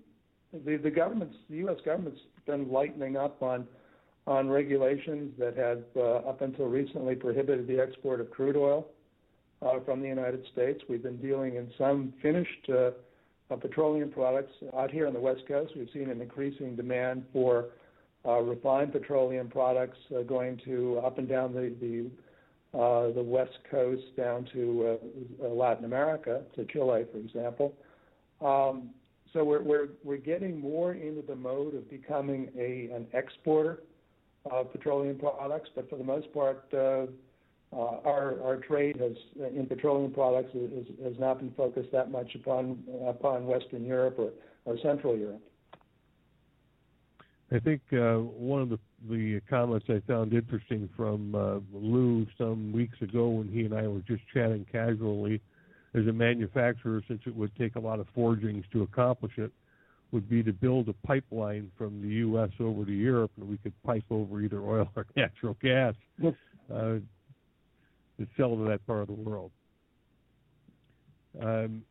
the 0.53 0.77
the 0.77 0.91
government's 0.91 1.37
the 1.49 1.57
U.S. 1.59 1.79
government's 1.85 2.21
been 2.47 2.71
lightening 2.71 3.17
up 3.17 3.43
on 3.43 3.67
on 4.27 4.49
regulations 4.49 5.33
that 5.39 5.57
have, 5.57 5.85
uh, 5.97 6.29
up 6.29 6.41
until 6.41 6.67
recently, 6.67 7.15
prohibited 7.15 7.67
the 7.69 7.81
export 7.81 8.21
of 8.21 8.29
crude 8.31 8.57
oil 8.57 8.89
uh, 9.63 9.79
from 9.85 10.01
the 10.01 10.09
United 10.09 10.45
States. 10.53 10.83
We've 10.89 11.03
been 11.03 11.19
dealing 11.19 11.55
in 11.57 11.71
some 11.79 12.13
finished 12.21 12.69
uh, 12.69 12.91
petroleum 13.57 14.11
products 14.11 14.53
out 14.77 14.91
here 14.91 15.07
on 15.07 15.13
the 15.13 15.21
West 15.21 15.43
Coast. 15.47 15.73
We've 15.77 15.89
seen 15.93 16.11
an 16.11 16.21
increasing 16.21 16.75
demand 16.75 17.25
for 17.33 17.67
refined 18.33 18.93
petroleum 18.93 19.49
products 19.49 19.99
going 20.27 20.61
to 20.65 20.99
up 21.05 21.19
and 21.19 21.29
down 21.29 21.55
the 21.55 22.11
the 22.73 23.23
West 23.23 23.59
Coast 23.71 24.05
down 24.17 24.47
to 24.53 24.99
Latin 25.41 25.85
America, 25.85 26.43
to 26.55 26.65
Chile, 26.67 27.05
for 27.11 27.19
example. 27.19 27.75
Um, 28.41 28.91
so 29.33 29.45
we're 29.45 29.63
we're 29.63 29.89
we're 30.05 30.17
getting 30.17 30.61
more 30.61 30.95
into 30.95 31.23
the 31.23 31.37
mode 31.37 31.75
of 31.75 31.89
becoming 31.89 32.51
a 32.59 32.91
an 32.95 33.07
exporter 33.13 33.83
of 34.51 34.73
petroleum 34.73 35.19
products, 35.19 35.71
but 35.75 35.89
for 35.91 35.97
the 35.97 36.05
most 36.05 36.33
part, 36.33 36.65
uh, 36.75 37.07
Uh, 37.73 37.99
our 38.05 38.41
our 38.47 38.57
trade 38.69 38.97
has 38.97 39.17
in 39.59 39.67
petroleum 39.67 40.13
products 40.13 40.53
has 41.03 41.19
not 41.19 41.39
been 41.41 41.53
focused 41.57 41.91
that 41.91 42.09
much 42.13 42.31
upon 42.37 42.79
upon 43.09 43.45
Western 43.45 43.85
Europe 43.85 44.17
or, 44.19 44.31
or 44.65 44.79
Central 44.79 45.17
Europe. 45.17 45.43
I 47.53 47.61
think 47.61 47.81
uh, 47.93 48.17
one 48.17 48.63
of 48.63 48.71
the 48.71 48.79
the 49.09 49.41
comments 49.49 49.87
I 49.89 50.03
found 50.07 50.33
interesting 50.33 50.89
from 50.97 51.35
uh, 51.35 51.59
Lou 51.73 52.27
some 52.39 52.73
weeks 52.73 53.01
ago 53.03 53.29
when 53.29 53.49
he 53.49 53.65
and 53.65 53.75
I 53.75 53.87
were 53.87 54.01
just 54.01 54.23
chatting 54.33 54.67
casually, 54.73 55.41
as 55.95 56.07
a 56.07 56.13
manufacturer, 56.13 57.03
since 57.07 57.21
it 57.27 57.37
would 57.37 57.55
take 57.57 57.77
a 57.77 57.81
lot 57.81 58.01
of 58.01 58.07
forgings 58.15 58.65
to 58.73 58.83
accomplish 58.83 59.33
it, 59.37 59.53
would 60.13 60.29
be 60.29 60.43
to 60.43 60.53
build 60.53 60.89
a 60.89 61.07
pipeline 61.07 61.71
from 61.77 62.03
the 62.03 62.09
U.S. 62.09 62.51
over 62.59 62.85
to 62.85 62.93
Europe, 62.93 63.31
and 63.37 63.49
we 63.49 63.59
could 63.59 63.73
pipe 63.83 64.05
over 64.11 64.41
either 64.41 64.61
oil 64.61 64.89
or 64.97 65.07
natural 65.17 65.57
gas. 65.63 65.95
Uh, 66.73 66.99
to 68.19 68.27
sell 68.37 68.57
to 68.57 68.65
that 68.65 68.85
part 68.87 69.03
of 69.03 69.09
the 69.09 69.13
world. 69.13 69.51
Um, 71.41 71.83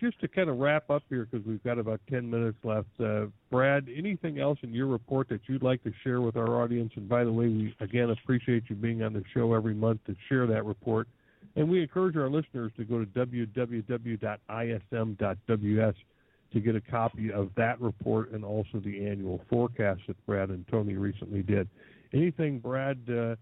just 0.00 0.20
to 0.20 0.28
kind 0.28 0.48
of 0.48 0.58
wrap 0.58 0.90
up 0.90 1.02
here, 1.08 1.26
because 1.30 1.46
we've 1.46 1.62
got 1.62 1.78
about 1.78 2.00
10 2.10 2.28
minutes 2.30 2.58
left, 2.64 2.88
uh, 3.00 3.26
Brad, 3.50 3.88
anything 3.94 4.38
else 4.38 4.58
in 4.62 4.72
your 4.72 4.86
report 4.86 5.28
that 5.28 5.40
you'd 5.46 5.62
like 5.62 5.82
to 5.84 5.92
share 6.02 6.20
with 6.20 6.36
our 6.36 6.62
audience? 6.62 6.92
And 6.96 7.08
by 7.08 7.24
the 7.24 7.32
way, 7.32 7.48
we 7.48 7.74
again 7.80 8.10
appreciate 8.10 8.64
you 8.68 8.76
being 8.76 9.02
on 9.02 9.12
the 9.12 9.22
show 9.34 9.54
every 9.54 9.74
month 9.74 10.00
to 10.06 10.14
share 10.28 10.46
that 10.46 10.64
report. 10.64 11.08
And 11.56 11.68
we 11.68 11.80
encourage 11.82 12.16
our 12.16 12.28
listeners 12.28 12.72
to 12.76 12.84
go 12.84 12.98
to 12.98 13.06
www.ism.ws 13.06 14.26
to 16.52 16.60
get 16.60 16.76
a 16.76 16.80
copy 16.80 17.32
of 17.32 17.50
that 17.56 17.80
report 17.80 18.30
and 18.32 18.44
also 18.44 18.78
the 18.84 19.06
annual 19.06 19.40
forecast 19.50 20.00
that 20.06 20.26
Brad 20.26 20.50
and 20.50 20.66
Tony 20.68 20.94
recently 20.94 21.42
did. 21.42 21.68
Anything, 22.12 22.58
Brad, 22.60 22.98
uh, 23.10 23.36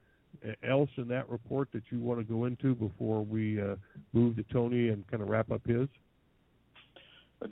else 0.68 0.90
in 0.96 1.08
that 1.08 1.28
report 1.28 1.68
that 1.72 1.82
you 1.90 2.00
want 2.00 2.18
to 2.20 2.24
go 2.24 2.44
into 2.46 2.74
before 2.74 3.22
we 3.22 3.60
uh, 3.60 3.76
move 4.12 4.36
to 4.36 4.42
Tony 4.44 4.88
and 4.88 5.06
kind 5.08 5.22
of 5.22 5.28
wrap 5.28 5.50
up 5.50 5.60
his? 5.66 5.88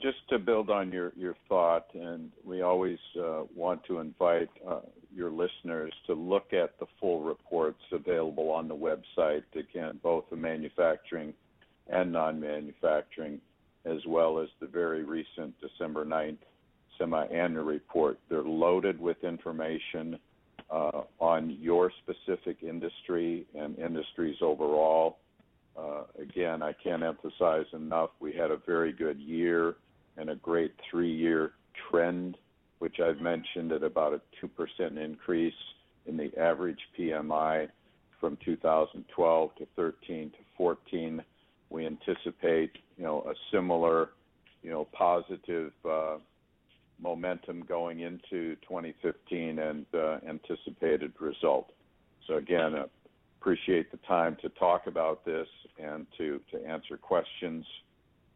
Just 0.01 0.27
to 0.29 0.39
build 0.39 0.69
on 0.69 0.91
your, 0.91 1.13
your 1.15 1.35
thought, 1.47 1.85
and 1.93 2.31
we 2.43 2.61
always 2.61 2.97
uh, 3.19 3.43
want 3.55 3.83
to 3.85 3.99
invite 3.99 4.49
uh, 4.67 4.79
your 5.15 5.29
listeners 5.29 5.93
to 6.07 6.13
look 6.13 6.51
at 6.51 6.77
the 6.79 6.87
full 6.99 7.23
reports 7.23 7.81
available 7.91 8.49
on 8.49 8.67
the 8.67 8.75
website, 8.75 9.43
again, 9.53 9.99
both 10.01 10.25
the 10.31 10.35
manufacturing 10.35 11.33
and 11.87 12.11
non 12.11 12.39
manufacturing, 12.39 13.39
as 13.85 13.99
well 14.07 14.39
as 14.39 14.49
the 14.59 14.67
very 14.67 15.03
recent 15.03 15.53
December 15.61 16.05
9th 16.05 16.37
semi 16.97 17.25
annual 17.27 17.63
report. 17.63 18.17
They're 18.29 18.41
loaded 18.41 18.99
with 18.99 19.23
information 19.23 20.17
uh, 20.71 21.01
on 21.19 21.57
your 21.61 21.91
specific 22.03 22.57
industry 22.63 23.45
and 23.55 23.77
industries 23.77 24.37
overall. 24.41 25.17
Uh, 25.77 26.03
again, 26.19 26.61
I 26.61 26.73
can't 26.73 27.03
emphasize 27.03 27.65
enough, 27.73 28.11
we 28.19 28.33
had 28.33 28.51
a 28.51 28.57
very 28.57 28.93
good 28.93 29.19
year 29.19 29.75
and 30.17 30.29
a 30.29 30.35
great 30.35 30.73
three-year 30.89 31.53
trend, 31.89 32.37
which 32.79 32.99
I've 32.99 33.19
mentioned 33.19 33.71
at 33.71 33.83
about 33.83 34.13
a 34.13 34.21
2% 34.45 35.03
increase 35.03 35.53
in 36.05 36.17
the 36.17 36.31
average 36.37 36.79
PMI 36.97 37.69
from 38.19 38.37
2012 38.45 39.55
to 39.55 39.67
13 39.75 40.29
to 40.29 40.37
14. 40.57 41.23
We 41.69 41.85
anticipate, 41.87 42.71
you 42.97 43.03
know, 43.03 43.21
a 43.21 43.33
similar, 43.51 44.09
you 44.61 44.69
know, 44.69 44.87
positive 44.93 45.71
uh, 45.89 46.17
momentum 47.01 47.63
going 47.67 48.01
into 48.01 48.55
2015 48.67 49.59
and 49.59 49.85
uh, 49.93 50.19
anticipated 50.27 51.13
result. 51.19 51.71
So 52.27 52.35
again, 52.35 52.75
uh, 52.75 52.85
appreciate 53.43 53.91
the 53.91 53.97
time 54.07 54.37
to 54.41 54.47
talk 54.49 54.87
about 54.87 55.25
this 55.25 55.47
and 55.77 56.07
to, 56.17 56.39
to 56.49 56.65
answer 56.65 56.95
questions. 56.95 57.65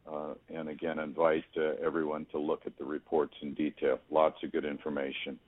Uh, 0.05 0.34
and 0.53 0.68
again, 0.68 0.99
invite 0.99 1.45
uh, 1.55 1.76
everyone 1.82 2.28
to 2.30 2.38
look 2.38 2.64
at 2.66 2.78
the 2.78 2.84
reports 2.84 3.34
in 3.41 3.53
detail. 3.53 3.99
Lots 4.12 4.36
of 4.43 4.51
good 4.51 4.66
information. 4.66 5.39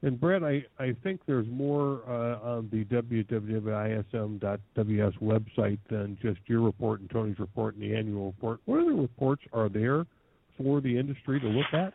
And 0.00 0.18
Brett, 0.18 0.42
I, 0.42 0.64
I 0.78 0.96
think 1.02 1.20
there's 1.26 1.46
more 1.48 2.00
uh, 2.08 2.38
on 2.38 2.70
the 2.72 2.84
www.ism.ws 2.86 3.34
website 5.20 5.78
than 5.90 6.16
just 6.22 6.40
your 6.46 6.62
report 6.62 7.00
and 7.00 7.10
Tony's 7.10 7.38
report 7.38 7.74
and 7.74 7.82
the 7.82 7.94
annual 7.94 8.26
report. 8.26 8.60
What 8.64 8.80
other 8.80 8.94
reports 8.94 9.42
are 9.52 9.68
there 9.68 10.06
for 10.56 10.80
the 10.80 10.96
industry 10.96 11.38
to 11.40 11.48
look 11.48 11.74
at? 11.74 11.92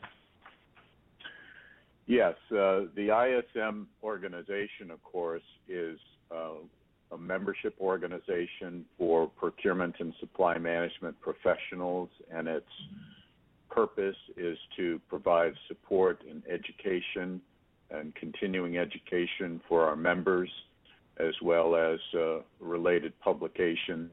Yes, 2.06 2.36
uh, 2.52 2.92
the 2.96 3.42
ISM 3.56 3.88
organization, 4.04 4.92
of 4.92 5.02
course, 5.04 5.42
is 5.68 5.98
a 7.12 7.18
membership 7.18 7.76
organization 7.80 8.86
for 8.98 9.28
procurement 9.28 9.96
and 10.00 10.14
supply 10.20 10.58
management 10.58 11.16
professionals, 11.22 12.10
and 12.32 12.48
its 12.48 12.66
purpose 13.70 14.16
is 14.38 14.58
to 14.76 15.00
provide 15.10 15.54
support 15.68 16.20
and 16.30 16.44
education 16.50 17.42
and 17.92 18.16
continuing 18.16 18.78
education 18.78 19.62
for 19.70 19.86
our 19.86 19.96
members, 19.96 20.50
as 21.18 21.34
well 21.42 21.76
as 21.76 22.00
uh, 22.16 22.40
related 22.60 23.14
publications 23.20 24.12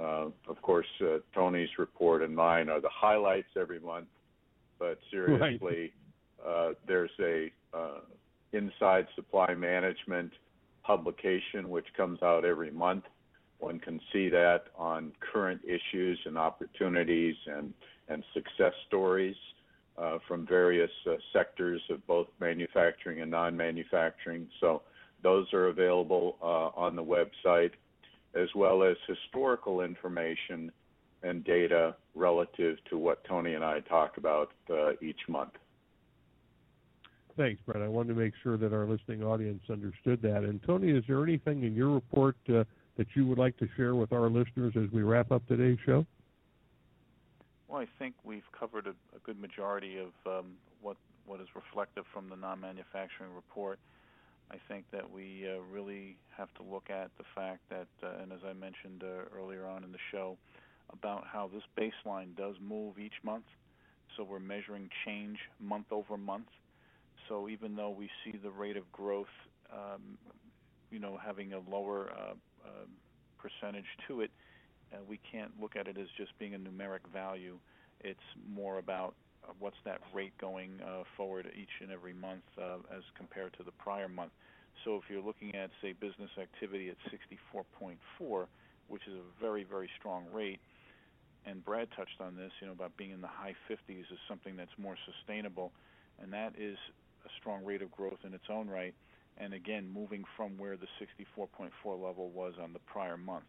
uh, 0.00 0.26
of 0.48 0.60
course, 0.62 0.86
uh, 1.02 1.18
Tony's 1.34 1.68
report 1.78 2.22
and 2.22 2.34
mine 2.34 2.68
are 2.68 2.80
the 2.80 2.90
highlights 2.90 3.48
every 3.58 3.80
month. 3.80 4.06
But 4.78 4.98
seriously, 5.10 5.92
right. 6.42 6.70
uh, 6.70 6.72
there's 6.86 7.10
a 7.20 7.52
uh, 7.74 8.00
inside 8.52 9.06
supply 9.14 9.54
management 9.54 10.32
publication 10.82 11.68
which 11.68 11.86
comes 11.96 12.22
out 12.22 12.44
every 12.44 12.70
month. 12.70 13.04
One 13.58 13.78
can 13.78 14.00
see 14.12 14.28
that 14.30 14.64
on 14.76 15.12
current 15.32 15.60
issues 15.64 16.18
and 16.24 16.38
opportunities 16.38 17.36
and 17.46 17.72
and 18.08 18.24
success 18.34 18.72
stories 18.88 19.36
uh, 19.96 20.18
from 20.26 20.46
various 20.46 20.90
uh, 21.06 21.14
sectors 21.32 21.80
of 21.90 22.04
both 22.06 22.26
manufacturing 22.40 23.20
and 23.20 23.30
non-manufacturing. 23.30 24.48
So 24.60 24.82
those 25.22 25.52
are 25.52 25.68
available 25.68 26.36
on 26.40 26.96
the 26.96 27.04
website 27.04 27.72
as 28.34 28.48
well 28.54 28.82
as 28.82 28.96
historical 29.06 29.80
information 29.82 30.72
and 31.22 31.44
data 31.44 31.94
relative 32.14 32.78
to 32.88 32.96
what 32.96 33.22
Tony 33.24 33.54
and 33.54 33.64
I 33.64 33.80
talk 33.80 34.16
about 34.16 34.52
uh, 34.70 34.92
each 35.02 35.20
month. 35.28 35.52
Thanks, 37.36 37.60
Brett. 37.64 37.82
I 37.82 37.88
wanted 37.88 38.14
to 38.14 38.20
make 38.20 38.34
sure 38.42 38.56
that 38.56 38.72
our 38.72 38.86
listening 38.86 39.22
audience 39.22 39.62
understood 39.70 40.20
that. 40.22 40.44
And 40.44 40.62
Tony, 40.62 40.90
is 40.90 41.04
there 41.06 41.22
anything 41.22 41.62
in 41.62 41.74
your 41.74 41.90
report 41.90 42.36
uh, 42.48 42.64
that 42.96 43.06
you 43.14 43.26
would 43.26 43.38
like 43.38 43.56
to 43.58 43.68
share 43.76 43.94
with 43.94 44.12
our 44.12 44.28
listeners 44.28 44.74
as 44.76 44.90
we 44.92 45.02
wrap 45.02 45.32
up 45.32 45.46
today's 45.46 45.78
show? 45.86 46.04
Well, 47.68 47.80
I 47.80 47.86
think 47.98 48.14
we've 48.24 48.50
covered 48.58 48.86
a, 48.86 48.90
a 49.14 49.20
good 49.24 49.40
majority 49.40 49.98
of 49.98 50.10
um, 50.26 50.52
what 50.82 50.96
what 51.26 51.40
is 51.40 51.46
reflective 51.54 52.04
from 52.12 52.28
the 52.28 52.34
non-manufacturing 52.36 53.32
report. 53.34 53.78
I 54.50 54.56
think 54.66 54.84
that 54.90 55.08
we 55.08 55.46
uh, 55.48 55.60
really 55.72 56.16
have 56.36 56.52
to 56.54 56.62
look 56.64 56.90
at 56.90 57.10
the 57.18 57.24
fact 57.36 57.60
that, 57.70 57.86
uh, 58.02 58.20
and 58.20 58.32
as 58.32 58.40
I 58.44 58.52
mentioned 58.52 59.04
uh, 59.04 59.36
earlier 59.38 59.64
on 59.64 59.84
in 59.84 59.92
the 59.92 59.98
show, 60.10 60.36
about 60.92 61.24
how 61.32 61.48
this 61.52 61.62
baseline 61.78 62.36
does 62.36 62.56
move 62.60 62.98
each 62.98 63.14
month. 63.22 63.44
So 64.16 64.24
we're 64.24 64.40
measuring 64.40 64.90
change 65.06 65.38
month 65.60 65.86
over 65.92 66.16
month. 66.16 66.48
So 67.30 67.48
even 67.48 67.76
though 67.76 67.90
we 67.90 68.10
see 68.24 68.36
the 68.42 68.50
rate 68.50 68.76
of 68.76 68.90
growth, 68.90 69.32
um, 69.72 70.18
you 70.90 70.98
know, 70.98 71.16
having 71.24 71.52
a 71.52 71.60
lower 71.70 72.10
uh, 72.10 72.34
uh, 72.66 72.86
percentage 73.38 73.86
to 74.08 74.22
it, 74.22 74.32
uh, 74.92 74.96
we 75.08 75.20
can't 75.30 75.52
look 75.60 75.76
at 75.76 75.86
it 75.86 75.96
as 75.96 76.08
just 76.18 76.36
being 76.40 76.54
a 76.56 76.58
numeric 76.58 77.06
value. 77.12 77.56
It's 78.00 78.18
more 78.52 78.78
about 78.78 79.14
uh, 79.44 79.52
what's 79.60 79.76
that 79.84 80.00
rate 80.12 80.32
going 80.40 80.72
uh, 80.84 81.04
forward 81.16 81.48
each 81.56 81.70
and 81.80 81.92
every 81.92 82.12
month 82.12 82.42
uh, 82.60 82.78
as 82.94 83.04
compared 83.16 83.52
to 83.58 83.62
the 83.62 83.70
prior 83.78 84.08
month. 84.08 84.32
So 84.84 84.96
if 84.96 85.04
you're 85.08 85.22
looking 85.22 85.54
at, 85.54 85.70
say, 85.80 85.92
business 85.92 86.30
activity 86.40 86.88
at 86.90 86.96
64.4, 87.54 88.46
which 88.88 89.02
is 89.06 89.14
a 89.14 89.40
very, 89.40 89.62
very 89.62 89.88
strong 90.00 90.24
rate, 90.32 90.58
and 91.46 91.64
Brad 91.64 91.88
touched 91.96 92.20
on 92.20 92.34
this, 92.34 92.50
you 92.60 92.66
know, 92.66 92.72
about 92.72 92.96
being 92.96 93.12
in 93.12 93.20
the 93.20 93.28
high 93.28 93.54
50s 93.70 94.00
is 94.00 94.18
something 94.28 94.56
that's 94.56 94.76
more 94.78 94.96
sustainable, 95.06 95.70
and 96.20 96.32
that 96.32 96.54
is 96.58 96.76
strong 97.38 97.64
rate 97.64 97.82
of 97.82 97.90
growth 97.90 98.18
in 98.24 98.34
its 98.34 98.44
own 98.48 98.68
right. 98.68 98.94
And 99.38 99.54
again, 99.54 99.88
moving 99.92 100.24
from 100.36 100.58
where 100.58 100.76
the 100.76 100.86
64.4 101.00 101.70
level 102.02 102.30
was 102.30 102.54
on 102.60 102.72
the 102.72 102.78
prior 102.80 103.16
month. 103.16 103.44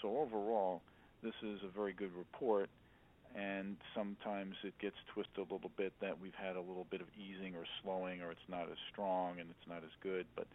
So 0.00 0.18
overall, 0.18 0.82
this 1.22 1.34
is 1.42 1.60
a 1.64 1.68
very 1.68 1.92
good 1.92 2.14
report 2.16 2.68
and 3.34 3.76
sometimes 3.94 4.56
it 4.62 4.74
gets 4.78 4.96
twisted 5.14 5.38
a 5.38 5.52
little 5.52 5.70
bit 5.76 5.92
that 6.00 6.20
we've 6.20 6.34
had 6.34 6.56
a 6.56 6.60
little 6.60 6.86
bit 6.90 7.00
of 7.00 7.06
easing 7.16 7.54
or 7.54 7.64
slowing 7.82 8.20
or 8.20 8.30
it's 8.30 8.48
not 8.48 8.68
as 8.70 8.76
strong 8.92 9.40
and 9.40 9.48
it's 9.48 9.68
not 9.68 9.78
as 9.78 9.94
good 10.02 10.26
but 10.36 10.46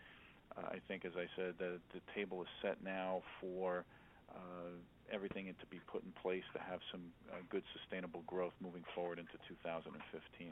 uh, 0.57 0.67
I 0.67 0.78
think 0.88 1.05
as 1.05 1.13
I 1.17 1.25
said 1.36 1.55
that 1.59 1.80
the 1.93 2.01
table 2.13 2.41
is 2.41 2.47
set 2.61 2.84
now 2.84 3.23
for 3.41 3.84
uh, 4.30 4.78
everything 5.11 5.45
to 5.47 5.65
be 5.67 5.80
put 5.88 6.03
in 6.03 6.11
place 6.21 6.43
to 6.53 6.59
have 6.59 6.80
some 6.91 7.01
uh, 7.32 7.38
good 7.49 7.63
sustainable 7.73 8.23
growth 8.28 8.53
moving 8.61 8.84
forward 8.93 9.19
into 9.19 9.34
2015. 9.47 10.51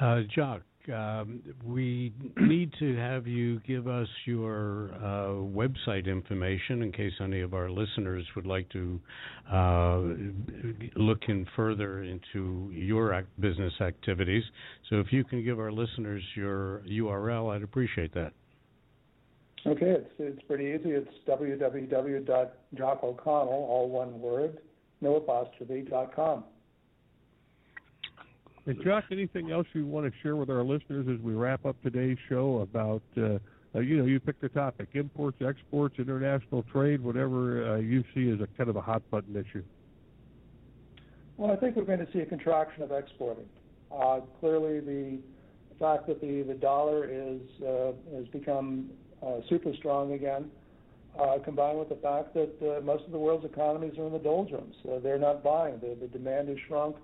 Uh, 0.00 0.20
Jock, 0.34 0.62
um, 0.92 1.42
we 1.64 2.12
need 2.36 2.72
to 2.78 2.96
have 2.96 3.26
you 3.26 3.60
give 3.60 3.88
us 3.88 4.08
your 4.24 4.90
uh, 4.96 5.30
website 5.30 6.06
information 6.06 6.82
in 6.82 6.92
case 6.92 7.12
any 7.20 7.40
of 7.40 7.54
our 7.54 7.70
listeners 7.70 8.24
would 8.36 8.46
like 8.46 8.68
to 8.70 9.00
uh, 9.50 10.00
look 10.96 11.22
in 11.28 11.46
further 11.56 12.02
into 12.02 12.70
your 12.72 13.24
business 13.40 13.72
activities. 13.80 14.44
So, 14.90 15.00
if 15.00 15.12
you 15.12 15.24
can 15.24 15.44
give 15.44 15.58
our 15.58 15.72
listeners 15.72 16.22
your 16.34 16.82
URL, 16.88 17.54
I'd 17.54 17.62
appreciate 17.62 18.12
that. 18.14 18.32
Okay, 19.66 19.86
it's 19.86 20.10
it's 20.18 20.42
pretty 20.42 20.66
easy. 20.66 20.90
It's 20.90 21.08
www.jockoconnell, 21.26 23.26
all 23.26 23.88
one 23.90 24.20
word, 24.20 24.58
no 25.00 25.16
apostrophe, 25.16 25.84
dot 25.90 26.14
com. 26.14 26.44
And 28.66 28.82
Jock, 28.82 29.04
anything 29.12 29.52
else 29.52 29.66
you 29.74 29.86
want 29.86 30.12
to 30.12 30.18
share 30.22 30.34
with 30.34 30.50
our 30.50 30.64
listeners 30.64 31.06
as 31.08 31.20
we 31.20 31.34
wrap 31.34 31.64
up 31.64 31.80
today's 31.84 32.18
show 32.28 32.58
about, 32.58 33.02
uh, 33.16 33.38
uh, 33.74 33.78
you 33.78 33.96
know, 33.96 34.06
you 34.06 34.18
picked 34.18 34.40
the 34.40 34.48
topic: 34.48 34.88
imports, 34.94 35.38
exports, 35.40 35.94
international 35.98 36.64
trade, 36.72 37.00
whatever 37.00 37.74
uh, 37.74 37.76
you 37.76 38.02
see 38.12 38.28
as 38.30 38.40
a 38.40 38.48
kind 38.56 38.68
of 38.68 38.74
a 38.74 38.80
hot 38.80 39.08
button 39.08 39.36
issue. 39.36 39.62
Well, 41.36 41.52
I 41.52 41.56
think 41.56 41.76
we're 41.76 41.84
going 41.84 42.04
to 42.04 42.12
see 42.12 42.20
a 42.20 42.26
contraction 42.26 42.82
of 42.82 42.90
exporting. 42.90 43.44
Uh, 43.92 44.20
clearly, 44.40 44.80
the 44.80 45.20
fact 45.78 46.08
that 46.08 46.20
the, 46.20 46.42
the 46.42 46.54
dollar 46.54 47.04
is 47.04 47.40
uh, 47.62 47.92
has 48.16 48.26
become 48.28 48.90
uh, 49.24 49.42
super 49.48 49.72
strong 49.74 50.14
again, 50.14 50.50
combined 51.44 51.78
with 51.78 51.88
the 51.88 51.96
fact 51.96 52.34
that 52.34 52.82
most 52.84 53.04
of 53.04 53.12
the 53.12 53.18
world's 53.18 53.44
economies 53.44 53.96
are 53.96 54.06
in 54.06 54.12
the 54.12 54.18
doldrums. 54.18 54.74
They're 55.04 55.18
not 55.18 55.44
buying. 55.44 55.78
The, 55.78 55.96
the 56.00 56.08
demand 56.08 56.48
is 56.48 56.58
shrunk 56.66 56.96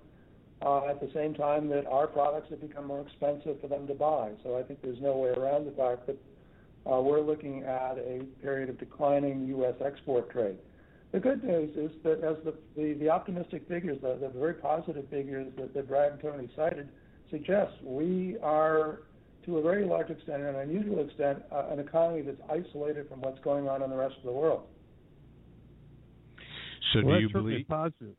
uh, 0.64 0.86
at 0.86 1.00
the 1.00 1.10
same 1.14 1.34
time 1.34 1.68
that 1.68 1.86
our 1.86 2.06
products 2.06 2.48
have 2.50 2.60
become 2.60 2.86
more 2.86 3.00
expensive 3.00 3.60
for 3.60 3.68
them 3.68 3.86
to 3.86 3.94
buy. 3.94 4.30
So 4.42 4.56
I 4.56 4.62
think 4.62 4.80
there's 4.82 5.00
no 5.00 5.16
way 5.16 5.30
around 5.30 5.66
the 5.66 5.72
fact 5.72 6.06
that 6.06 6.16
uh, 6.90 7.00
we're 7.00 7.20
looking 7.20 7.62
at 7.64 7.98
a 7.98 8.24
period 8.40 8.68
of 8.68 8.78
declining 8.78 9.46
U.S. 9.48 9.74
export 9.84 10.30
trade. 10.30 10.58
The 11.12 11.20
good 11.20 11.44
news 11.44 11.76
is 11.76 11.90
that 12.04 12.24
as 12.24 12.36
the, 12.44 12.54
the, 12.76 12.94
the 12.94 13.10
optimistic 13.10 13.68
figures, 13.68 13.98
the, 14.00 14.16
the 14.20 14.28
very 14.38 14.54
positive 14.54 15.04
figures 15.10 15.52
that, 15.58 15.74
that 15.74 15.88
Brad 15.88 16.12
and 16.12 16.20
Tony 16.20 16.50
cited 16.56 16.88
suggest, 17.30 17.72
we 17.84 18.36
are 18.42 19.00
to 19.44 19.58
a 19.58 19.62
very 19.62 19.84
large 19.84 20.08
extent, 20.08 20.42
and 20.42 20.56
an 20.56 20.56
unusual 20.56 21.04
extent, 21.04 21.42
uh, 21.50 21.66
an 21.70 21.80
economy 21.80 22.22
that's 22.22 22.40
isolated 22.48 23.08
from 23.08 23.20
what's 23.20 23.40
going 23.40 23.68
on 23.68 23.82
in 23.82 23.90
the 23.90 23.96
rest 23.96 24.14
of 24.18 24.24
the 24.24 24.32
world. 24.32 24.62
So 26.92 27.00
well, 27.04 27.16
do 27.16 27.22
you 27.22 27.28
believe 27.28 27.66
positive? 27.68 28.14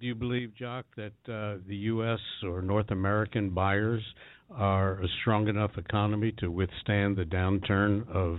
Do 0.00 0.06
you 0.06 0.14
believe, 0.14 0.54
Jock, 0.54 0.86
that 0.96 1.12
uh, 1.32 1.58
the 1.66 1.76
U.S. 1.76 2.20
or 2.44 2.62
North 2.62 2.90
American 2.90 3.50
buyers 3.50 4.02
are 4.50 5.02
a 5.02 5.08
strong 5.20 5.48
enough 5.48 5.72
economy 5.76 6.32
to 6.38 6.50
withstand 6.50 7.16
the 7.16 7.24
downturn 7.24 8.08
of 8.08 8.38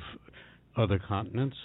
other 0.78 1.00
continents? 1.06 1.58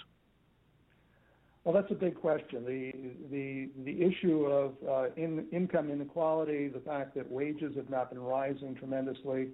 Well, 1.63 1.73
that's 1.73 1.91
a 1.91 1.95
big 1.95 2.15
question. 2.15 2.63
The 2.65 2.91
the 3.31 3.69
the 3.85 4.03
issue 4.03 4.45
of 4.45 4.73
uh, 4.87 5.13
in, 5.15 5.45
income 5.51 5.89
inequality, 5.89 6.67
the 6.67 6.81
fact 6.81 7.15
that 7.15 7.31
wages 7.31 7.75
have 7.75 7.89
not 7.89 8.11
been 8.11 8.19
rising 8.19 8.75
tremendously 8.75 9.47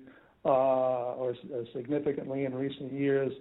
uh, 0.43 0.49
or 0.49 1.31
uh, 1.31 1.63
significantly 1.73 2.45
in 2.45 2.53
recent 2.53 2.91
years, 2.91 3.31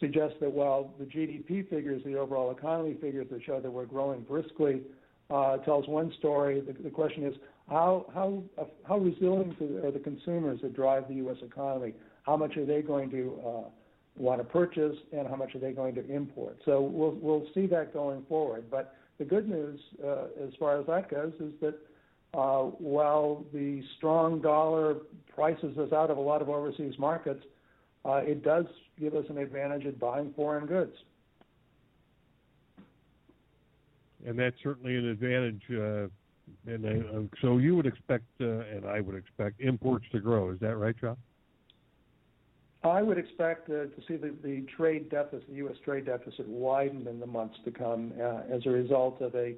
suggests 0.00 0.36
that 0.40 0.50
while 0.50 0.94
the 0.98 1.04
GDP 1.04 1.68
figures, 1.68 2.02
the 2.04 2.14
overall 2.14 2.52
economy 2.52 2.96
figures 3.00 3.26
that 3.30 3.42
show 3.44 3.60
that 3.60 3.70
we're 3.70 3.84
growing 3.84 4.22
briskly, 4.22 4.82
uh, 5.30 5.58
tells 5.58 5.86
one 5.88 6.12
story. 6.18 6.60
The, 6.60 6.72
the 6.82 6.90
question 6.90 7.24
is 7.24 7.34
how 7.68 8.06
how 8.14 8.42
uh, 8.58 8.64
how 8.86 8.98
resilient 8.98 9.60
are 9.84 9.90
the 9.90 9.98
consumers 9.98 10.60
that 10.62 10.74
drive 10.74 11.08
the 11.08 11.14
U.S. 11.14 11.38
economy? 11.42 11.94
How 12.22 12.36
much 12.36 12.56
are 12.56 12.64
they 12.64 12.82
going 12.82 13.10
to 13.10 13.40
uh, 13.44 13.68
want 14.16 14.40
to 14.40 14.44
purchase, 14.44 14.96
and 15.12 15.28
how 15.28 15.36
much 15.36 15.54
are 15.54 15.58
they 15.58 15.72
going 15.72 15.94
to 15.96 16.08
import? 16.10 16.58
So 16.64 16.80
we'll 16.80 17.16
we'll 17.20 17.46
see 17.54 17.66
that 17.66 17.92
going 17.92 18.24
forward. 18.28 18.70
But 18.70 18.94
the 19.18 19.24
good 19.24 19.48
news, 19.48 19.80
uh, 20.04 20.26
as 20.44 20.50
far 20.58 20.78
as 20.78 20.86
that 20.86 21.10
goes, 21.10 21.32
is 21.40 21.52
that 21.60 21.74
uh, 22.34 22.64
while 22.78 23.44
the 23.52 23.82
strong 23.96 24.40
dollar 24.40 24.96
prices 25.34 25.76
us 25.78 25.92
out 25.92 26.10
of 26.10 26.18
a 26.18 26.20
lot 26.20 26.42
of 26.42 26.48
overseas 26.48 26.94
markets, 26.98 27.44
uh, 28.04 28.16
it 28.16 28.44
does 28.44 28.66
give 29.00 29.14
us 29.14 29.24
an 29.28 29.38
advantage 29.38 29.86
at 29.86 29.98
buying 29.98 30.32
foreign 30.34 30.66
goods. 30.66 30.92
And 34.24 34.38
that's 34.38 34.56
certainly 34.62 34.96
an 34.96 35.06
advantage. 35.06 35.62
Uh, 35.70 36.08
and 36.66 36.84
uh, 36.86 37.36
so 37.42 37.58
you 37.58 37.74
would 37.74 37.86
expect, 37.86 38.24
uh, 38.40 38.60
and 38.60 38.86
I 38.86 39.00
would 39.00 39.16
expect, 39.16 39.60
imports 39.60 40.06
to 40.12 40.20
grow. 40.20 40.50
Is 40.50 40.60
that 40.60 40.76
right, 40.76 40.94
John? 41.00 41.16
I 42.84 43.02
would 43.02 43.18
expect 43.18 43.68
uh, 43.68 43.86
to 43.86 44.02
see 44.06 44.16
the, 44.16 44.34
the 44.42 44.64
trade 44.76 45.10
deficit, 45.10 45.48
the 45.48 45.56
U.S. 45.56 45.76
trade 45.84 46.06
deficit, 46.06 46.46
widen 46.46 47.06
in 47.08 47.18
the 47.18 47.26
months 47.26 47.56
to 47.64 47.70
come 47.70 48.12
uh, 48.20 48.42
as 48.48 48.64
a 48.66 48.70
result 48.70 49.20
of 49.20 49.34
a, 49.34 49.54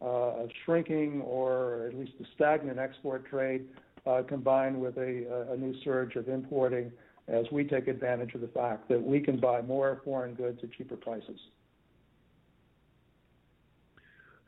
uh, 0.00 0.06
a, 0.06 0.48
shrinking 0.64 1.20
or 1.22 1.88
at 1.88 1.98
least 1.98 2.12
a 2.20 2.24
stagnant 2.34 2.78
export 2.78 3.28
trade, 3.28 3.66
uh, 4.06 4.22
combined 4.26 4.80
with 4.80 4.96
a, 4.96 5.46
a, 5.52 5.56
new 5.56 5.74
surge 5.84 6.16
of 6.16 6.28
importing, 6.28 6.90
as 7.28 7.44
we 7.52 7.64
take 7.64 7.86
advantage 7.86 8.34
of 8.34 8.40
the 8.40 8.48
fact 8.48 8.88
that 8.88 9.00
we 9.00 9.20
can 9.20 9.38
buy 9.38 9.60
more 9.60 10.00
foreign 10.04 10.34
goods 10.34 10.58
at 10.62 10.72
cheaper 10.72 10.96
prices. 10.96 11.38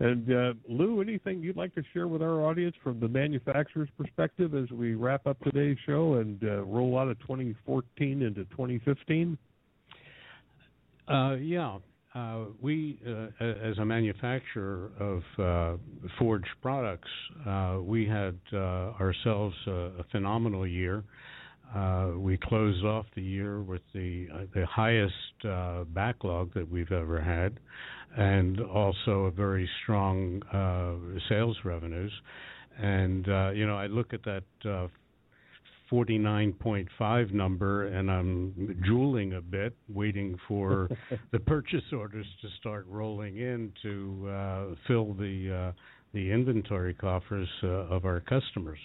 And 0.01 0.33
uh, 0.33 0.53
Lou, 0.69 1.01
anything 1.01 1.43
you'd 1.43 1.57
like 1.57 1.75
to 1.75 1.83
share 1.93 2.09
with 2.09 2.23
our 2.23 2.45
audience 2.45 2.75
from 2.83 2.99
the 2.99 3.09
manufacturer's 3.09 3.89
perspective 3.97 4.55
as 4.55 4.71
we 4.71 4.95
wrap 4.95 5.27
up 5.27 5.39
today's 5.45 5.77
show 5.87 6.15
and 6.15 6.43
uh, 6.43 6.63
roll 6.65 6.99
out 6.99 7.09
of 7.09 7.21
2014 7.21 8.23
into 8.23 8.45
2015? 8.47 9.39
Uh, 11.09 11.35
yeah. 11.35 11.79
Uh, 12.15 12.45
we, 12.61 12.99
uh, 13.07 13.45
as 13.45 13.79
a 13.79 13.85
manufacturer 13.85 14.91
of 15.01 15.23
uh, 15.39 15.79
forged 16.19 16.47
products, 16.61 17.09
we 17.87 18.07
had 18.07 18.39
ourselves 18.55 19.57
a, 19.67 19.71
a, 19.71 20.05
phenomenal 20.11 20.67
year. 20.67 21.05
We 22.17 22.37
closed 22.37 22.85
off 22.85 23.07
the 23.15 23.23
year 23.23 23.63
with 23.63 23.83
the 23.95 24.27
the 24.55 24.67
highest 24.67 25.15
backlog 25.95 26.53
that 26.55 26.69
we've 26.71 26.93
ever 26.93 27.21
had 27.21 27.59
and 28.17 28.61
also 28.61 29.25
a 29.25 29.31
very 29.31 29.69
strong 29.83 30.43
uh, 30.53 31.19
sales 31.29 31.57
revenues. 31.65 32.13
And 32.79 33.29
uh, 33.29 33.51
you 33.51 33.67
know, 33.67 33.77
I 33.77 33.87
look 33.87 34.13
at 34.13 34.23
that 34.25 34.45
uh, 34.65 34.89
49.5 35.91 37.33
number, 37.33 37.87
and 37.89 38.11
I'm 38.11 38.79
drooling 38.85 39.35
a 39.35 39.41
bit, 39.41 39.75
waiting 39.89 40.39
for 40.49 40.89
the 41.33 41.39
purchase 41.39 41.85
orders 41.93 42.27
to 42.41 42.49
start 42.61 42.87
rolling 42.89 43.39
in 43.39 43.73
to 43.83 44.29
uh, 44.29 44.65
fill 44.87 45.15
the 45.15 45.71
uh, 45.71 45.73
the 46.15 46.31
inventory 46.31 46.93
coffers 46.93 47.49
uh, 47.63 47.69
of 47.69 48.05
our 48.05 48.21
customers. 48.21 48.79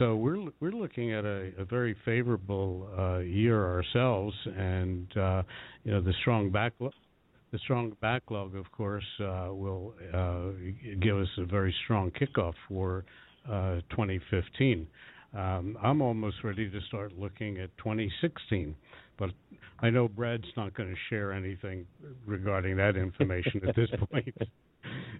So 0.00 0.16
we're 0.16 0.38
we're 0.60 0.72
looking 0.72 1.12
at 1.12 1.24
a, 1.24 1.52
a 1.58 1.64
very 1.64 1.94
favorable 2.04 2.88
uh, 2.98 3.18
year 3.18 3.64
ourselves, 3.64 4.34
and 4.46 5.06
uh, 5.16 5.42
you 5.84 5.92
know 5.92 6.00
the 6.00 6.14
strong 6.22 6.50
backlog 6.50 6.92
the 7.52 7.58
strong 7.58 7.92
backlog, 8.00 8.54
of 8.54 8.70
course, 8.72 9.04
uh, 9.20 9.48
will 9.50 9.94
uh, 10.14 10.50
give 11.00 11.18
us 11.18 11.28
a 11.38 11.44
very 11.44 11.74
strong 11.84 12.10
kickoff 12.12 12.54
for 12.68 13.04
uh, 13.48 13.80
2015. 13.90 14.86
Um, 15.36 15.76
I'm 15.82 16.00
almost 16.00 16.36
ready 16.44 16.70
to 16.70 16.80
start 16.88 17.12
looking 17.18 17.58
at 17.58 17.76
2016, 17.78 18.74
but 19.18 19.30
I 19.80 19.90
know 19.90 20.08
Brad's 20.08 20.44
not 20.56 20.74
going 20.74 20.90
to 20.90 20.96
share 21.08 21.32
anything 21.32 21.86
regarding 22.24 22.76
that 22.76 22.96
information 22.96 23.62
at 23.68 23.74
this 23.74 23.90
point. 24.10 24.34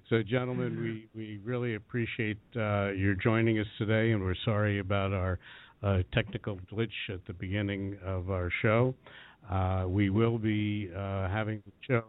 So, 0.09 0.23
gentlemen, 0.23 0.81
we, 0.83 1.09
we 1.15 1.39
really 1.45 1.75
appreciate 1.77 2.39
uh, 2.57 2.91
your 2.91 3.15
joining 3.15 3.61
us 3.61 3.67
today, 3.79 4.11
and 4.11 4.21
we're 4.23 4.35
sorry 4.45 4.81
about 4.81 5.13
our 5.13 5.39
uh, 5.83 6.03
technical 6.13 6.59
glitch 6.73 6.89
at 7.09 7.25
the 7.27 7.33
beginning 7.33 7.97
of 8.05 8.31
our 8.31 8.51
show. 8.61 8.95
Uh, 9.51 9.87
we 9.87 10.11
will 10.11 10.39
be 10.39 10.91
uh, 10.95 11.27
having 11.29 11.63
the 11.65 11.73
show 11.87 12.05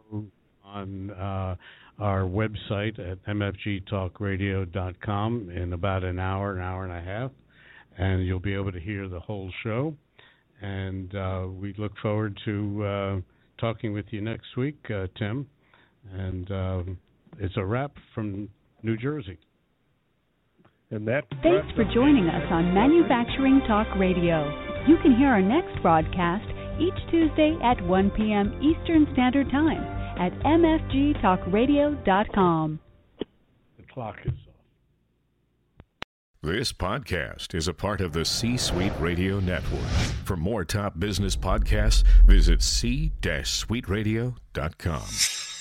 on 0.64 1.10
uh, 1.12 1.56
our 1.98 2.22
website 2.22 2.98
at 2.98 3.24
mfgtalkradio.com 3.26 5.50
in 5.50 5.72
about 5.72 6.04
an 6.04 6.18
hour, 6.18 6.56
an 6.56 6.62
hour 6.62 6.84
and 6.84 6.92
a 6.92 7.00
half, 7.00 7.30
and 7.98 8.26
you'll 8.26 8.40
be 8.40 8.54
able 8.54 8.72
to 8.72 8.80
hear 8.80 9.08
the 9.08 9.20
whole 9.20 9.50
show. 9.62 9.94
And 10.60 11.14
uh, 11.14 11.46
we 11.48 11.72
look 11.78 11.96
forward 12.02 12.36
to 12.44 13.22
talking 13.58 13.92
with 13.92 14.06
you 14.10 14.20
next 14.20 14.56
week, 14.56 14.84
Tim. 15.16 15.46
And 16.12 16.50
um, 16.50 16.98
it's 17.38 17.56
a 17.56 17.64
wrap 17.64 17.92
from 18.14 18.48
New 18.82 18.96
Jersey. 18.96 19.38
And 20.90 21.06
that 21.08 21.24
Thanks 21.42 21.68
for 21.74 21.84
joining 21.94 22.28
us 22.28 22.44
on 22.50 22.74
Manufacturing 22.74 23.62
Talk 23.66 23.86
Radio. 23.96 24.44
You 24.86 24.98
can 25.02 25.16
hear 25.16 25.28
our 25.28 25.40
next 25.40 25.80
broadcast 25.80 26.44
each 26.78 26.92
Tuesday 27.10 27.56
at 27.62 27.82
1 27.86 28.10
p.m. 28.10 28.60
Eastern 28.62 29.06
Standard 29.12 29.50
Time 29.50 29.82
at 30.18 30.32
mfgtalkradio.com. 30.40 32.80
The 33.18 33.24
clock 33.90 34.18
is 34.24 34.32
off. 34.32 34.38
This 36.42 36.72
podcast 36.72 37.54
is 37.54 37.68
a 37.68 37.74
part 37.74 38.00
of 38.00 38.12
the 38.12 38.24
C 38.24 38.56
Suite 38.56 38.92
Radio 38.98 39.38
Network. 39.38 39.86
For 40.24 40.36
more 40.36 40.64
top 40.64 40.98
business 40.98 41.36
podcasts, 41.36 42.02
visit 42.26 42.60
c-suiteradio.com. 42.62 45.51